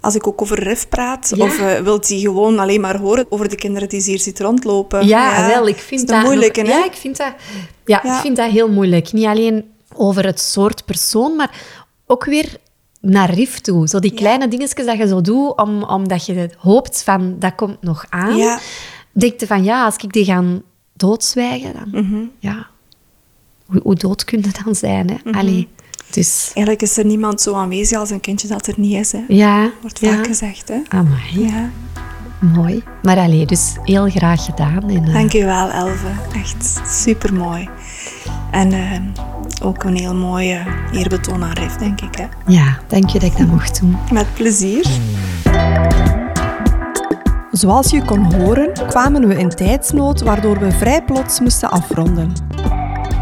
[0.02, 1.32] als ik ook over RIF praat?
[1.36, 1.45] Ja.
[1.45, 4.40] Of eh, wilt hij gewoon alleen maar horen over de kinderen die ze hier ziet
[4.40, 5.08] rondlopen?
[5.08, 6.56] Ja, wel, ik vind dat, nog-?
[6.56, 7.34] Ja, ik vind dat,
[7.86, 8.04] Ja.
[8.04, 9.12] ik vind dat heel moeilijk.
[9.14, 11.52] Niet alleen over het soort persoon, maar
[12.06, 12.58] ook weer
[13.10, 13.88] naar RIF toe.
[13.88, 17.82] Zo die kleine dingetjes dat je zo doet, om, omdat je hoopt van, dat komt
[17.82, 18.38] nog aan.
[18.38, 18.60] Ja.
[19.12, 20.44] Denk je van, ja, als ik die ga
[20.94, 22.06] doodzwijgen, dan...
[22.06, 22.24] Mhm.
[22.40, 22.68] Ja,
[23.66, 25.16] hoe, hoe dood kun je dan zijn, hè?
[25.24, 25.38] Mhm.
[25.38, 25.68] Allee,
[26.12, 26.52] dus...
[26.54, 29.12] Eigenlijk is er niemand zo aanwezig als een kindje dat er niet is.
[29.12, 29.24] Hè.
[29.28, 30.14] Ja, Wordt ja.
[30.16, 30.68] vaak gezegd.
[30.68, 30.82] Hè.
[30.88, 31.70] Amai, Ja.
[32.56, 32.84] mooi.
[33.04, 34.90] Maar allee, dus heel graag gedaan.
[34.90, 36.08] En, eh, Dankjewel, Elve.
[36.34, 37.70] Echt super mooi.
[38.52, 39.02] En eh,
[39.64, 40.60] ook een heel mooie
[40.91, 42.16] eerbetoon aan RIF, denk ik.
[42.16, 42.26] Hè.
[42.45, 43.98] Ja, dank je dat ik dat mocht doen.
[44.12, 44.88] Met plezier.
[47.52, 52.34] Zoals je kon horen, kwamen we in tijdsnood waardoor we vrij plots moesten afronden.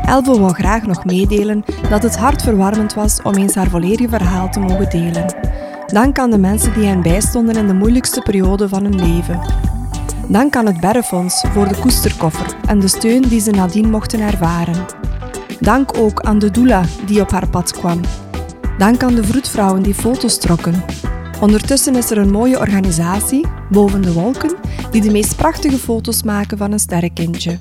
[0.06, 4.60] Elve wou graag nog meedelen dat het hartverwarmend was om eens haar volledige verhaal te
[4.60, 5.36] mogen delen.
[5.86, 9.40] Dank aan de mensen die hen bijstonden in de moeilijkste periode van hun leven.
[10.27, 14.85] Dank aan het Berrefonds voor de koesterkoffer en de steun die ze nadien mochten ervaren.
[15.60, 18.02] Dank ook aan de doula die op haar pad kwam.
[18.77, 20.84] Dank aan de vroedvrouwen die foto's trokken.
[21.41, 24.56] Ondertussen is er een mooie organisatie, Boven de Wolken,
[24.91, 27.57] die de meest prachtige foto's maken van een sterrenkindje.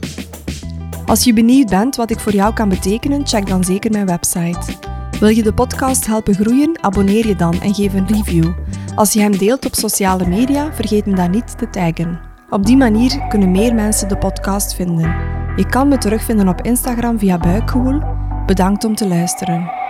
[1.06, 4.72] Als je benieuwd bent wat ik voor jou kan betekenen, check dan zeker mijn website.
[5.20, 6.78] Wil je de podcast helpen groeien?
[6.80, 8.52] Abonneer je dan en geef een review.
[8.94, 12.33] Als je hem deelt op sociale media, vergeet me dan niet te taggen.
[12.54, 15.14] Op die manier kunnen meer mensen de podcast vinden.
[15.56, 18.00] Je kan me terugvinden op Instagram via Buikgewoel.
[18.46, 19.83] Bedankt om te luisteren.